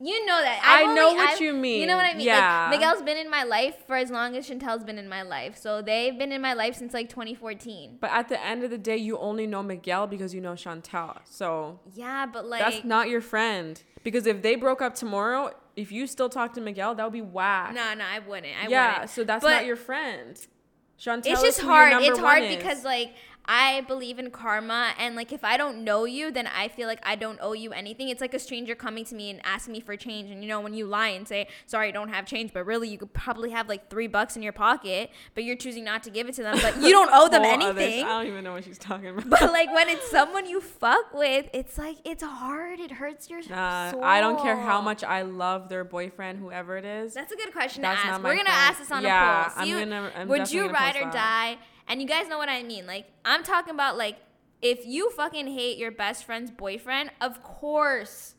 You 0.00 0.26
know 0.26 0.42
that. 0.42 0.60
I 0.64 0.82
I've 0.82 0.94
know 0.96 1.10
only- 1.10 1.16
what 1.22 1.28
I've- 1.34 1.44
you 1.44 1.52
mean. 1.54 1.80
You 1.80 1.86
know 1.86 1.96
what 1.96 2.04
I 2.04 2.14
mean? 2.14 2.26
Yeah. 2.26 2.68
Like, 2.70 2.80
Miguel's 2.80 3.02
been 3.02 3.16
in 3.16 3.30
my 3.30 3.44
life 3.44 3.76
for 3.86 3.94
as 3.96 4.10
long 4.10 4.36
as 4.36 4.48
Chantel's 4.50 4.82
been 4.84 4.98
in 4.98 5.08
my 5.08 5.22
life. 5.22 5.56
So 5.56 5.80
they've 5.82 6.18
been 6.18 6.32
in 6.32 6.42
my 6.42 6.52
life 6.52 6.74
since 6.74 6.92
like 6.92 7.08
2014. 7.08 7.98
But 8.00 8.10
at 8.10 8.28
the 8.28 8.44
end 8.44 8.64
of 8.64 8.70
the 8.70 8.76
day, 8.76 8.96
you 8.96 9.16
only 9.18 9.46
know 9.46 9.62
Miguel 9.62 10.06
because 10.08 10.34
you 10.34 10.40
know 10.40 10.52
Chantel. 10.54 11.18
So 11.24 11.78
Yeah, 11.94 12.26
but 12.26 12.44
like 12.44 12.60
that's 12.62 12.84
not 12.84 13.08
your 13.08 13.20
friend. 13.20 13.80
Because 14.02 14.26
if 14.26 14.42
they 14.42 14.56
broke 14.56 14.82
up 14.82 14.94
tomorrow, 14.96 15.52
if 15.76 15.90
you 15.92 16.06
still 16.08 16.28
talk 16.28 16.52
to 16.54 16.60
Miguel, 16.60 16.96
that 16.96 17.04
would 17.04 17.12
be 17.12 17.22
whack. 17.22 17.72
No, 17.74 17.94
no, 17.94 18.04
I 18.04 18.18
wouldn't. 18.18 18.52
I 18.62 18.66
yeah, 18.68 18.92
wouldn't. 18.94 19.10
so 19.10 19.22
that's 19.24 19.42
But- 19.44 19.50
not 19.50 19.64
your 19.64 19.76
friend. 19.76 20.36
Chantel 20.98 21.26
it's 21.26 21.42
just 21.42 21.60
hard. 21.60 21.92
It's 22.02 22.18
hard 22.18 22.42
is. 22.42 22.56
because 22.56 22.84
like 22.84 23.14
I 23.46 23.82
believe 23.82 24.18
in 24.18 24.30
karma 24.30 24.92
and 24.98 25.14
like 25.16 25.32
if 25.32 25.44
I 25.44 25.56
don't 25.56 25.84
know 25.84 26.04
you, 26.06 26.30
then 26.30 26.46
I 26.46 26.68
feel 26.68 26.88
like 26.88 27.00
I 27.02 27.14
don't 27.14 27.38
owe 27.42 27.52
you 27.52 27.72
anything. 27.72 28.08
It's 28.08 28.20
like 28.20 28.32
a 28.34 28.38
stranger 28.38 28.74
coming 28.74 29.04
to 29.06 29.14
me 29.14 29.30
and 29.30 29.40
asking 29.44 29.72
me 29.72 29.80
for 29.80 29.96
change. 29.96 30.30
And 30.30 30.42
you 30.42 30.48
know, 30.48 30.60
when 30.60 30.72
you 30.74 30.86
lie 30.86 31.08
and 31.08 31.28
say, 31.28 31.48
sorry, 31.66 31.88
I 31.88 31.90
don't 31.90 32.08
have 32.08 32.26
change, 32.26 32.52
but 32.54 32.64
really 32.64 32.88
you 32.88 32.96
could 32.98 33.12
probably 33.12 33.50
have 33.50 33.68
like 33.68 33.90
three 33.90 34.06
bucks 34.06 34.36
in 34.36 34.42
your 34.42 34.52
pocket, 34.54 35.10
but 35.34 35.44
you're 35.44 35.56
choosing 35.56 35.84
not 35.84 36.02
to 36.04 36.10
give 36.10 36.28
it 36.28 36.34
to 36.36 36.42
them. 36.42 36.58
But 36.62 36.80
you 36.80 36.90
don't 36.90 37.10
owe 37.12 37.28
them 37.28 37.44
anything. 37.44 38.04
I 38.04 38.08
don't 38.08 38.26
even 38.26 38.44
know 38.44 38.52
what 38.52 38.64
she's 38.64 38.78
talking 38.78 39.08
about. 39.08 39.28
But 39.28 39.52
like 39.52 39.72
when 39.74 39.88
it's 39.88 40.10
someone 40.10 40.46
you 40.48 40.60
fuck 40.60 41.12
with, 41.12 41.46
it's 41.52 41.76
like 41.76 41.98
it's 42.04 42.22
hard. 42.22 42.80
It 42.80 42.92
hurts 42.92 43.28
your 43.28 43.40
Nah, 43.50 43.90
soul. 43.90 44.02
I 44.04 44.20
don't 44.20 44.40
care 44.40 44.56
how 44.56 44.80
much 44.80 45.04
I 45.04 45.22
love 45.22 45.68
their 45.68 45.84
boyfriend, 45.84 46.38
whoever 46.38 46.76
it 46.78 46.84
is. 46.84 47.12
That's 47.14 47.32
a 47.32 47.36
good 47.36 47.52
question 47.52 47.82
That's 47.82 48.00
to 48.02 48.08
ask. 48.08 48.22
We're 48.24 48.36
gonna 48.36 48.48
ask 48.50 48.78
this 48.78 48.90
on 48.90 49.02
Yeah, 49.02 49.42
a 49.46 49.50
poll. 49.50 49.52
I'm 49.58 49.66
See, 49.68 49.72
gonna- 49.84 50.26
would 50.28 50.50
you 50.50 50.70
ride 50.70 50.96
or 50.96 51.10
die? 51.10 51.58
And 51.88 52.00
you 52.00 52.08
guys 52.08 52.28
know 52.28 52.38
what 52.38 52.48
I 52.48 52.62
mean. 52.62 52.86
Like 52.86 53.06
I'm 53.24 53.42
talking 53.42 53.74
about 53.74 53.96
like 53.96 54.16
if 54.62 54.86
you 54.86 55.10
fucking 55.10 55.46
hate 55.48 55.78
your 55.78 55.90
best 55.90 56.24
friend's 56.24 56.50
boyfriend, 56.50 57.10
of 57.20 57.42
course 57.42 58.34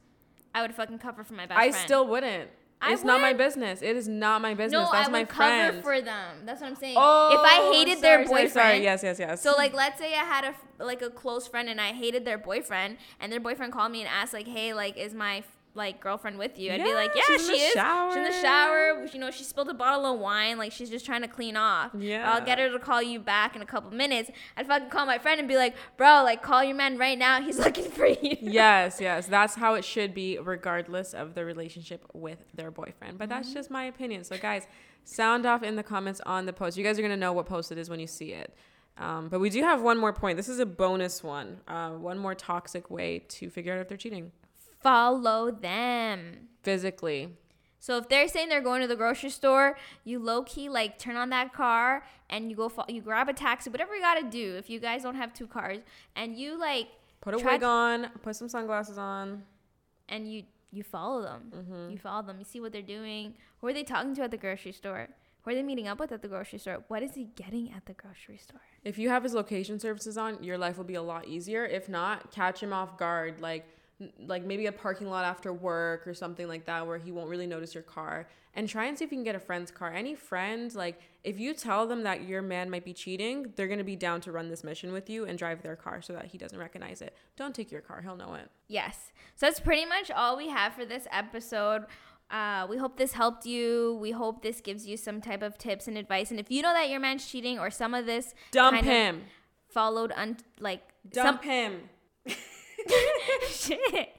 I 0.54 0.62
would 0.62 0.74
fucking 0.74 1.00
cover 1.00 1.24
for 1.24 1.34
my 1.34 1.46
best 1.46 1.60
I 1.60 1.72
friend. 1.72 1.76
I 1.76 1.86
still 1.86 2.08
wouldn't. 2.08 2.50
I 2.82 2.94
it's 2.94 3.04
not 3.04 3.22
my 3.22 3.34
business. 3.34 3.82
It 3.82 3.96
is 3.96 4.08
not 4.08 4.42
my 4.42 4.54
business. 4.54 4.74
No, 4.74 4.90
That's 4.92 5.08
I 5.08 5.12
my 5.12 5.20
would 5.20 5.30
friend. 5.30 5.72
cover 5.72 5.82
for 5.82 6.02
them. 6.02 6.46
That's 6.46 6.62
what 6.62 6.68
I'm 6.68 6.76
saying. 6.76 6.96
oh, 6.98 7.30
if 7.34 7.40
I 7.40 7.60
oh, 7.62 7.74
hated 7.74 8.02
their 8.02 8.18
sorry, 8.18 8.28
sorry, 8.28 8.44
boyfriend, 8.44 8.52
Sorry, 8.52 8.84
Yes, 8.84 9.04
yes, 9.04 9.20
yes. 9.20 9.42
So 9.42 9.54
like, 9.54 9.74
let's 9.74 9.98
say 9.98 10.14
I 10.14 10.24
had 10.24 10.44
a 10.44 10.84
like 10.84 11.02
a 11.02 11.10
close 11.10 11.48
friend 11.48 11.70
and 11.70 11.80
I 11.80 11.94
hated 11.94 12.26
their 12.26 12.38
boyfriend, 12.38 12.98
and 13.20 13.32
their 13.32 13.40
boyfriend 13.40 13.72
called 13.74 13.92
me 13.92 14.02
and 14.02 14.10
asked 14.10 14.34
like, 14.34 14.48
"Hey, 14.48 14.74
like, 14.74 14.98
is 14.98 15.14
my 15.14 15.44
like 15.76 16.00
girlfriend 16.00 16.38
with 16.40 16.58
you?" 16.58 16.72
I'd 16.72 16.84
be 16.84 16.94
like, 16.94 17.12
"Yeah, 17.16 17.22
she's 17.28 17.48
in 17.50 17.56
she 17.56 17.60
the 17.62 17.66
is. 17.66 17.72
She's 17.74 18.16
in 18.18 18.24
the 18.24 18.32
shower." 18.42 18.42
shower. 18.42 19.06
You 19.14 19.20
know, 19.20 19.32
she 19.32 19.44
spilled 19.44 19.70
a 19.70 19.74
bottle 19.74 20.06
of 20.14 20.20
wine. 20.20 20.58
Like, 20.58 20.72
she's 20.72 20.90
just 20.90 21.06
trying 21.06 21.22
to 21.22 21.28
clean 21.28 21.56
off. 21.58 21.92
Yeah. 21.98 22.32
I'll 22.32 22.44
get 22.44 22.58
her 22.60 22.70
to 22.72 22.80
call 22.80 23.02
you 23.04 23.20
back 23.20 23.56
in 23.56 23.62
a 23.62 23.66
couple 23.66 23.92
minutes. 23.92 24.32
I'd 24.58 24.66
fucking 24.68 24.90
call 24.90 25.06
my 25.06 25.18
friend 25.20 25.40
and 25.40 25.48
be 25.48 25.58
like, 25.58 25.76
"Bro, 25.98 26.24
like, 26.24 26.42
call 26.42 26.64
your 26.64 26.76
man 26.76 26.98
right 26.98 27.18
now. 27.18 27.42
He's 27.42 27.60
looking 27.66 27.92
for 27.92 28.08
you." 28.08 28.38
yes, 28.42 29.00
yes. 29.02 29.28
That's 29.28 29.56
how 29.56 29.76
it 29.76 29.86
should 29.86 30.14
be, 30.14 30.38
regardless 30.40 31.14
of 31.14 31.34
the 31.36 31.46
relationship 31.46 32.04
with 32.14 32.40
their 32.54 32.72
boyfriend. 32.72 33.18
But 33.18 33.26
Mm-hmm. 33.30 33.30
that's 33.30 33.54
just 33.54 33.70
my 33.70 33.86
opinion. 33.86 34.24
So, 34.24 34.38
guys, 34.38 34.68
sound 35.04 35.46
off 35.46 35.62
in 35.64 35.76
the 35.76 35.84
comments 35.84 36.22
on 36.26 36.46
the 36.46 36.54
post. 36.54 36.78
You 36.78 36.84
guys 36.84 36.98
are 36.98 37.02
going 37.02 37.12
to 37.12 37.18
know 37.18 37.34
what 37.34 37.46
post 37.46 37.72
it 37.72 37.78
is 37.78 37.90
when 37.90 38.00
you 38.00 38.08
see 38.08 38.32
it. 38.34 38.54
Um, 38.98 39.28
but 39.28 39.40
we 39.42 39.50
do 39.50 39.62
have 39.62 39.82
one 39.82 39.98
more 39.98 40.14
point. 40.14 40.38
This 40.38 40.48
is 40.48 40.60
a 40.60 40.66
bonus 40.66 41.22
one. 41.22 41.60
Uh, 41.68 41.90
one 41.92 42.18
more 42.18 42.34
toxic 42.34 42.90
way 42.90 43.20
to 43.28 43.50
figure 43.50 43.74
out 43.74 43.80
if 43.82 43.90
they're 43.90 43.98
cheating 43.98 44.32
Follow 44.90 45.50
them. 45.52 46.48
physically. 46.64 47.30
So 47.80 47.98
if 47.98 48.08
they're 48.10 48.28
saying 48.28 48.50
they're 48.50 48.62
going 48.62 48.82
to 48.82 48.88
the 48.88 48.96
grocery 48.96 49.30
store, 49.30 49.78
you 50.04 50.18
low 50.20 50.44
key 50.44 50.70
like 50.70 50.98
turn 50.98 51.16
on 51.16 51.30
that 51.32 51.54
car 51.54 52.04
and 52.30 52.50
you 52.50 52.56
go 52.56 52.70
fo- 52.70 52.86
you 52.88 53.02
grab 53.02 53.28
a 53.30 53.34
taxi, 53.34 53.70
whatever 53.70 53.96
you 53.96 54.02
got 54.02 54.16
to 54.22 54.30
do. 54.30 54.56
If 54.56 54.70
you 54.70 54.80
guys 54.80 55.04
don't 55.04 55.16
have 55.16 55.34
two 55.34 55.46
cars 55.48 55.80
and 56.16 56.36
you 56.36 56.58
like 56.60 56.88
Put 57.22 57.34
a 57.36 57.38
wig 57.38 57.60
to- 57.62 57.66
on, 57.66 58.10
put 58.24 58.36
some 58.36 58.48
sunglasses 58.50 58.98
on. 58.98 59.44
and 60.10 60.32
you 60.32 60.44
you 60.72 60.84
follow 60.84 61.22
them. 61.22 61.52
Mm-hmm. 61.56 61.90
You 61.92 61.98
follow 61.98 62.22
them. 62.24 62.38
You 62.40 62.46
see 62.46 62.60
what 62.60 62.72
they're 62.74 62.82
doing. 62.82 63.34
Who 63.62 63.68
are 63.68 63.74
they 63.74 63.84
talking 63.84 64.14
to 64.16 64.24
at 64.24 64.32
the 64.32 64.38
grocery 64.38 64.72
store? 64.74 65.08
Who 65.44 65.52
are 65.52 65.56
they 65.56 65.64
meeting 65.64 65.88
up 65.88 66.00
with 66.00 66.12
at 66.12 66.22
the 66.22 66.28
grocery 66.28 66.60
store? 66.60 66.84
What 66.90 67.02
is 67.04 67.14
he 67.16 67.26
getting 67.36 67.72
at 67.72 67.86
the 67.86 67.94
grocery 67.94 68.38
store? 68.38 68.60
If 68.84 68.98
you 68.98 69.10
have 69.10 69.24
his 69.24 69.34
location 69.34 69.80
services 69.80 70.18
on, 70.18 70.44
your 70.44 70.58
life 70.58 70.78
will 70.78 70.84
be 70.84 70.96
a 70.96 71.02
lot 71.02 71.28
easier. 71.28 71.66
If 71.66 71.88
not, 71.88 72.32
catch 72.32 72.62
him 72.62 72.74
off 72.74 72.98
guard, 72.98 73.40
like 73.40 73.66
like 74.28 74.44
maybe 74.44 74.66
a 74.66 74.72
parking 74.72 75.10
lot 75.10 75.24
after 75.26 75.54
work 75.54 76.06
or 76.08 76.14
something 76.14 76.48
like 76.48 76.66
that 76.66 76.86
where 76.86 76.98
he 76.98 77.12
won't 77.12 77.30
really 77.30 77.48
notice 77.48 77.74
your 77.74 77.84
car 77.84 78.28
and 78.54 78.68
try 78.68 78.86
and 78.86 78.98
see 78.98 79.06
if 79.06 79.12
you 79.12 79.18
can 79.18 79.24
get 79.24 79.36
a 79.36 79.40
friend's 79.40 79.72
car. 79.72 79.92
Any 79.94 80.16
friend, 80.16 80.74
like 80.76 81.00
if 81.24 81.40
you 81.40 81.54
tell 81.54 81.88
them 81.88 82.04
that 82.04 82.24
your 82.28 82.42
man 82.42 82.70
might 82.70 82.84
be 82.84 82.94
cheating, 82.94 83.54
they're 83.56 83.68
going 83.68 83.78
to 83.80 83.84
be 83.86 83.96
down 83.96 84.22
to 84.22 84.32
run 84.32 84.50
this 84.50 84.64
mission 84.64 84.92
with 84.92 85.10
you 85.10 85.26
and 85.26 85.38
drive 85.38 85.62
their 85.62 85.76
car 85.76 86.02
so 86.02 86.14
that 86.14 86.26
he 86.26 86.38
doesn't 86.38 86.58
recognize 86.60 87.02
it. 87.02 87.16
Don't 87.38 87.56
take 87.56 87.72
your 87.72 87.82
car, 87.82 88.02
he'll 88.02 88.16
know 88.18 88.34
it. 88.34 88.50
Yes. 88.68 89.12
So 89.36 89.46
that's 89.46 89.60
pretty 89.60 89.86
much 89.86 90.12
all 90.12 90.36
we 90.38 90.50
have 90.50 90.74
for 90.74 90.86
this 90.86 91.08
episode. 91.12 91.86
Uh, 92.32 92.66
we 92.70 92.78
hope 92.78 92.98
this 92.98 93.14
helped 93.14 93.46
you. 93.46 93.98
We 94.02 94.12
hope 94.12 94.42
this 94.42 94.60
gives 94.60 94.88
you 94.88 94.98
some 94.98 95.22
type 95.22 95.42
of 95.44 95.58
tips 95.58 95.88
and 95.88 95.98
advice. 95.98 96.32
And 96.32 96.40
if 96.40 96.50
you 96.50 96.62
know 96.64 96.74
that 96.74 96.90
your 96.90 97.00
man's 97.00 97.28
cheating 97.30 97.60
or 97.60 97.70
some 97.70 97.94
of 97.94 98.06
this 98.06 98.34
Dump 98.52 98.76
kind 98.76 98.86
of 98.88 98.92
him. 98.92 99.22
followed 99.70 100.12
un- 100.16 100.38
like 100.60 100.82
Dump 101.12 101.44
him. 101.44 101.90
Shit. 103.50 104.10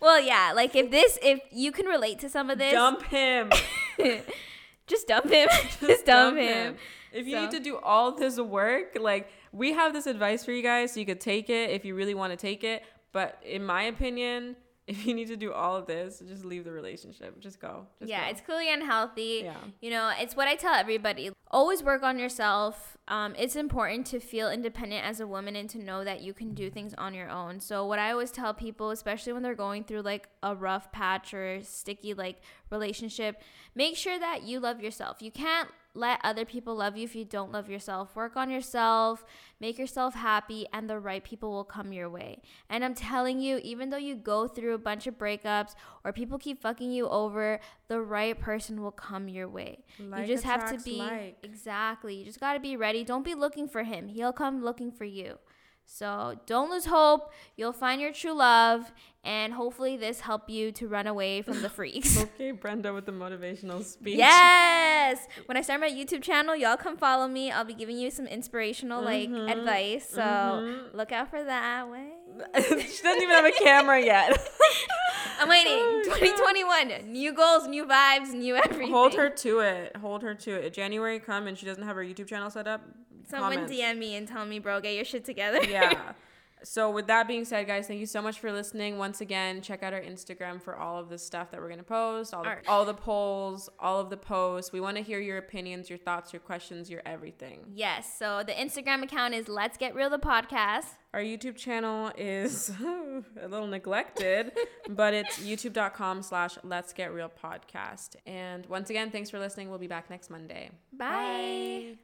Well, 0.00 0.20
yeah, 0.20 0.52
like 0.54 0.74
if 0.74 0.90
this, 0.90 1.18
if 1.22 1.40
you 1.50 1.72
can 1.72 1.86
relate 1.86 2.18
to 2.20 2.28
some 2.28 2.50
of 2.50 2.58
this, 2.58 2.72
Dump 2.72 3.02
him. 3.04 3.50
just 4.86 5.06
dump 5.08 5.30
him. 5.30 5.48
just 5.80 6.06
dump 6.06 6.36
him. 6.36 6.76
If 7.12 7.26
you 7.26 7.32
So- 7.36 7.40
need 7.42 7.50
to 7.52 7.60
do 7.60 7.76
all 7.78 8.12
this 8.12 8.38
work, 8.38 8.96
like 9.00 9.28
we 9.52 9.72
have 9.72 9.92
this 9.92 10.06
advice 10.06 10.44
for 10.44 10.52
you 10.52 10.62
guys, 10.62 10.92
so 10.92 11.00
you 11.00 11.06
could 11.06 11.20
take 11.20 11.50
it 11.50 11.70
if 11.70 11.84
you 11.84 11.94
really 11.94 12.14
want 12.14 12.32
to 12.32 12.36
take 12.36 12.64
it. 12.64 12.82
But 13.12 13.40
in 13.44 13.64
my 13.64 13.84
opinion, 13.84 14.56
if 14.90 15.06
you 15.06 15.14
need 15.14 15.28
to 15.28 15.36
do 15.36 15.52
all 15.52 15.76
of 15.76 15.86
this, 15.86 16.20
just 16.26 16.44
leave 16.44 16.64
the 16.64 16.72
relationship. 16.72 17.38
Just 17.38 17.60
go. 17.60 17.86
Just 18.00 18.10
yeah, 18.10 18.24
go. 18.24 18.30
it's 18.30 18.40
clearly 18.40 18.72
unhealthy. 18.72 19.42
Yeah. 19.44 19.54
You 19.80 19.90
know, 19.90 20.12
it's 20.18 20.34
what 20.34 20.48
I 20.48 20.56
tell 20.56 20.74
everybody. 20.74 21.30
Always 21.52 21.82
work 21.82 22.02
on 22.02 22.18
yourself. 22.18 22.96
Um, 23.06 23.34
it's 23.38 23.54
important 23.54 24.06
to 24.08 24.18
feel 24.18 24.50
independent 24.50 25.04
as 25.04 25.20
a 25.20 25.28
woman 25.28 25.54
and 25.54 25.70
to 25.70 25.78
know 25.78 26.02
that 26.02 26.22
you 26.22 26.34
can 26.34 26.54
do 26.54 26.70
things 26.70 26.92
on 26.98 27.14
your 27.14 27.30
own. 27.30 27.60
So 27.60 27.86
what 27.86 28.00
I 28.00 28.10
always 28.10 28.32
tell 28.32 28.52
people, 28.52 28.90
especially 28.90 29.32
when 29.32 29.42
they're 29.42 29.54
going 29.54 29.84
through 29.84 30.02
like 30.02 30.28
a 30.42 30.56
rough 30.56 30.90
patch 30.90 31.32
or 31.32 31.62
sticky 31.62 32.14
like 32.14 32.40
relationship, 32.68 33.40
make 33.76 33.96
sure 33.96 34.18
that 34.18 34.42
you 34.42 34.58
love 34.58 34.80
yourself. 34.80 35.22
You 35.22 35.30
can't 35.30 35.68
let 35.94 36.20
other 36.22 36.44
people 36.44 36.76
love 36.76 36.96
you 36.96 37.04
if 37.04 37.16
you 37.16 37.24
don't 37.24 37.50
love 37.50 37.68
yourself. 37.68 38.14
Work 38.14 38.36
on 38.36 38.48
yourself, 38.50 39.24
make 39.60 39.78
yourself 39.78 40.14
happy, 40.14 40.66
and 40.72 40.88
the 40.88 40.98
right 40.98 41.24
people 41.24 41.50
will 41.50 41.64
come 41.64 41.92
your 41.92 42.08
way. 42.08 42.42
And 42.68 42.84
I'm 42.84 42.94
telling 42.94 43.40
you, 43.40 43.58
even 43.64 43.90
though 43.90 43.96
you 43.96 44.14
go 44.14 44.46
through 44.46 44.74
a 44.74 44.78
bunch 44.78 45.06
of 45.06 45.18
breakups 45.18 45.74
or 46.04 46.12
people 46.12 46.38
keep 46.38 46.62
fucking 46.62 46.92
you 46.92 47.08
over, 47.08 47.58
the 47.88 48.00
right 48.00 48.38
person 48.38 48.80
will 48.82 48.92
come 48.92 49.28
your 49.28 49.48
way. 49.48 49.84
Like 49.98 50.28
you 50.28 50.34
just 50.34 50.44
have 50.44 50.70
to 50.70 50.78
be 50.78 50.98
like. 50.98 51.38
exactly. 51.42 52.14
You 52.14 52.24
just 52.24 52.40
got 52.40 52.54
to 52.54 52.60
be 52.60 52.76
ready. 52.76 53.02
Don't 53.02 53.24
be 53.24 53.34
looking 53.34 53.66
for 53.68 53.82
him. 53.82 54.08
He'll 54.08 54.32
come 54.32 54.62
looking 54.62 54.92
for 54.92 55.04
you. 55.04 55.38
So 55.92 56.38
don't 56.46 56.70
lose 56.70 56.86
hope. 56.86 57.32
You'll 57.56 57.72
find 57.72 58.00
your 58.00 58.12
true 58.12 58.32
love, 58.32 58.92
and 59.24 59.52
hopefully 59.52 59.96
this 59.96 60.20
help 60.20 60.48
you 60.48 60.70
to 60.72 60.86
run 60.86 61.06
away 61.08 61.42
from 61.42 61.62
the 61.62 61.68
freaks. 61.68 62.24
Okay, 62.40 62.52
Brenda 62.52 62.94
with 62.94 63.04
the 63.06 63.12
motivational 63.12 63.82
speech. 63.84 64.16
Yes. 64.16 65.26
When 65.46 65.56
I 65.58 65.62
start 65.62 65.80
my 65.80 65.90
YouTube 65.90 66.22
channel, 66.22 66.54
y'all 66.56 66.76
come 66.76 66.96
follow 66.96 67.26
me. 67.28 67.50
I'll 67.50 67.64
be 67.64 67.74
giving 67.74 67.98
you 67.98 68.10
some 68.10 68.26
inspirational 68.26 69.02
like 69.02 69.28
Mm-hmm. 69.28 69.58
advice. 69.58 70.08
So 70.08 70.86
look 70.94 71.10
out 71.12 71.28
for 71.28 71.42
that 71.42 71.90
way. 71.90 72.08
she 72.54 73.02
doesn't 73.02 73.22
even 73.22 73.30
have 73.30 73.44
a 73.44 73.52
camera 73.52 74.00
yet. 74.00 74.30
I'm 75.40 75.48
waiting. 75.48 76.02
2021. 76.04 77.10
New 77.12 77.32
goals, 77.34 77.66
new 77.66 77.84
vibes, 77.84 78.32
new 78.32 78.54
everything. 78.56 78.90
Hold 78.92 79.14
her 79.14 79.28
to 79.28 79.58
it. 79.60 79.96
Hold 79.96 80.22
her 80.22 80.34
to 80.34 80.50
it. 80.52 80.72
January 80.72 81.18
come 81.18 81.46
and 81.46 81.58
she 81.58 81.66
doesn't 81.66 81.82
have 81.82 81.96
her 81.96 82.04
YouTube 82.04 82.28
channel 82.28 82.48
set 82.48 82.66
up. 82.68 82.80
Someone 83.30 83.52
comments. 83.52 83.72
DM 83.72 83.98
me 83.98 84.16
and 84.16 84.26
tell 84.28 84.44
me, 84.44 84.58
bro, 84.58 84.80
get 84.80 84.94
your 84.94 85.04
shit 85.04 85.24
together. 85.24 85.62
yeah. 85.64 86.12
So 86.62 86.90
with 86.90 87.06
that 87.06 87.26
being 87.26 87.44
said, 87.44 87.66
guys, 87.66 87.86
thank 87.86 88.00
you 88.00 88.06
so 88.06 88.20
much 88.20 88.38
for 88.38 88.52
listening. 88.52 88.98
Once 88.98 89.20
again, 89.20 89.62
check 89.62 89.82
out 89.82 89.92
our 89.92 90.00
Instagram 90.00 90.60
for 90.60 90.76
all 90.76 90.98
of 90.98 91.08
the 91.08 91.16
stuff 91.18 91.50
that 91.50 91.60
we're 91.60 91.70
gonna 91.70 91.82
post, 91.82 92.34
all 92.34 92.42
the, 92.42 92.56
all 92.68 92.84
the 92.84 92.94
polls, 92.94 93.68
all 93.78 93.98
of 93.98 94.10
the 94.10 94.16
posts. 94.16 94.72
We 94.72 94.80
want 94.80 94.96
to 94.98 95.02
hear 95.02 95.20
your 95.20 95.38
opinions, 95.38 95.88
your 95.88 95.98
thoughts, 95.98 96.32
your 96.32 96.40
questions, 96.40 96.90
your 96.90 97.02
everything. 97.06 97.60
Yes. 97.74 98.14
So 98.18 98.42
the 98.46 98.52
Instagram 98.52 99.02
account 99.02 99.34
is 99.34 99.48
Let's 99.48 99.78
Get 99.78 99.94
Real 99.94 100.10
the 100.10 100.18
podcast. 100.18 100.86
Our 101.14 101.20
YouTube 101.20 101.56
channel 101.56 102.12
is 102.16 102.70
a 103.42 103.48
little 103.48 103.66
neglected, 103.66 104.52
but 104.90 105.14
it's 105.14 105.38
youtube.com 105.40 106.22
slash 106.22 106.58
let's 106.62 106.92
get 106.92 107.12
real 107.12 107.30
podcast. 107.42 108.16
And 108.26 108.66
once 108.66 108.90
again, 108.90 109.10
thanks 109.10 109.30
for 109.30 109.38
listening. 109.38 109.70
We'll 109.70 109.78
be 109.78 109.88
back 109.88 110.10
next 110.10 110.30
Monday. 110.30 110.70
Bye. 110.92 111.96